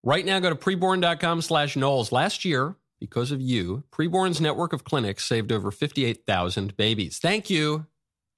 Right 0.03 0.25
now, 0.25 0.39
go 0.41 0.49
to 0.49 0.57
preborn.com 0.57 1.43
slash 1.43 1.77
Knowles. 1.77 2.11
Last 2.11 2.47
year, 2.47 2.77
because 3.01 3.31
of 3.33 3.41
you, 3.43 3.85
Preborn's 3.91 4.41
network 4.41 4.73
of 4.73 4.83
clinics 4.83 5.27
saved 5.27 5.53
over 5.53 5.71
58,000 5.71 6.75
babies. 6.77 7.19
Thank 7.19 7.51
you 7.51 7.87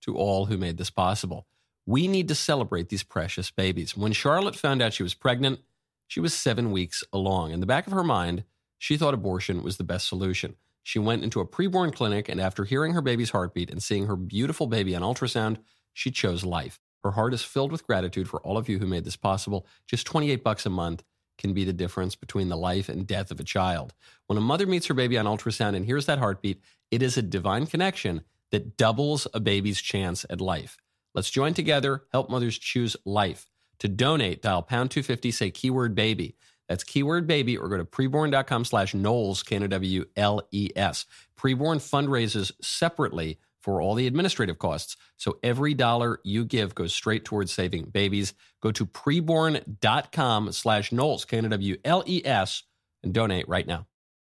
to 0.03 0.17
all 0.17 0.47
who 0.47 0.57
made 0.57 0.77
this 0.77 0.91
possible. 0.91 1.47
We 1.87 2.09
need 2.09 2.27
to 2.29 2.35
celebrate 2.35 2.89
these 2.89 3.05
precious 3.05 3.53
babies. 3.53 3.97
When 3.97 4.13
Charlotte 4.13 4.57
found 4.57 4.83
out 4.83 4.93
she 4.93 5.05
was 5.05 5.15
pregnant, 5.15 5.61
she 6.09 6.19
was 6.19 6.35
seven 6.35 6.73
weeks 6.73 7.05
along. 7.13 7.53
In 7.53 7.61
the 7.61 7.67
back 7.67 7.87
of 7.87 7.93
her 7.93 8.05
mind, 8.05 8.43
she 8.79 8.97
thought 8.97 9.15
abortion 9.15 9.63
was 9.63 9.77
the 9.77 9.85
best 9.85 10.09
solution. 10.09 10.57
She 10.83 10.99
went 10.99 11.23
into 11.23 11.41
a 11.41 11.47
preborn 11.47 11.95
clinic, 11.95 12.29
and 12.29 12.41
after 12.41 12.65
hearing 12.65 12.93
her 12.95 13.03
baby's 13.03 13.31
heartbeat 13.31 13.71
and 13.71 13.81
seeing 13.81 14.07
her 14.07 14.17
beautiful 14.17 14.67
baby 14.67 14.97
on 14.97 15.03
ultrasound, 15.03 15.59
she 15.93 16.11
chose 16.11 16.45
life. 16.45 16.81
Her 17.05 17.13
heart 17.13 17.35
is 17.35 17.43
filled 17.45 17.71
with 17.71 17.87
gratitude 17.87 18.29
for 18.29 18.41
all 18.41 18.59
of 18.59 18.69
you 18.69 18.81
who 18.81 18.87
made 18.87 19.05
this 19.05 19.17
possible. 19.17 19.65
Just 19.87 20.07
28 20.07 20.43
bucks 20.43 20.67
a 20.67 20.71
month 20.71 21.05
can 21.43 21.53
be 21.53 21.65
the 21.65 21.73
difference 21.73 22.15
between 22.15 22.49
the 22.49 22.57
life 22.57 22.89
and 22.89 23.07
death 23.07 23.31
of 23.31 23.41
a 23.41 23.45
child. 23.45 23.93
When 24.29 24.39
a 24.39 24.41
mother 24.41 24.67
meets 24.67 24.87
her 24.87 24.95
baby 24.95 25.19
on 25.19 25.27
ultrasound 25.27 25.77
and 25.77 25.85
hears 25.85 26.07
that 26.07 26.21
heartbeat, 26.21 26.63
it 26.91 27.03
is 27.03 27.19
a 27.19 27.23
divine 27.23 27.67
connection 27.67 28.23
that 28.53 28.77
doubles 28.77 29.27
a 29.35 29.41
baby's 29.41 29.83
chance 29.83 30.25
at 30.31 30.41
life. 30.41 30.79
Let's 31.15 31.31
join 31.31 31.53
together, 31.53 32.05
help 32.13 32.31
mothers 32.31 32.57
choose 32.57 32.97
life. 33.05 33.51
To 33.81 33.89
donate, 33.89 34.41
dial 34.41 34.63
pound 34.63 34.93
250, 34.93 35.33
say 35.33 35.51
keyword 35.51 35.95
baby. 35.95 36.37
That's 36.69 36.85
keyword 36.85 37.27
baby 37.27 37.59
or 37.59 37.69
go 37.69 37.77
to 37.77 37.85
preborn.com 37.85 38.65
slash 38.65 38.95
Knowles, 38.95 39.43
K-N-O-W-L-E-S. 39.43 41.07
Preborn 41.37 41.77
fundraises 41.77 42.53
separately 42.63 43.39
for 43.63 43.81
all 43.81 43.95
the 43.95 44.07
administrative 44.07 44.59
costs. 44.59 44.97
So 45.17 45.39
every 45.43 45.75
dollar 45.75 46.21
you 46.25 46.45
give 46.45 46.75
goes 46.75 46.95
straight 46.95 47.25
towards 47.25 47.53
saving 47.53 47.87
babies. 47.87 48.35
Go 48.61 48.73
to 48.73 48.85
preborn.com 48.85 50.53
slash 50.53 50.93
Knowles, 50.93 51.25
K-N-O-W-L-E-S, 51.25 52.63
and 53.03 53.15
donate 53.15 53.49
right 53.49 53.67
now. 53.67 53.87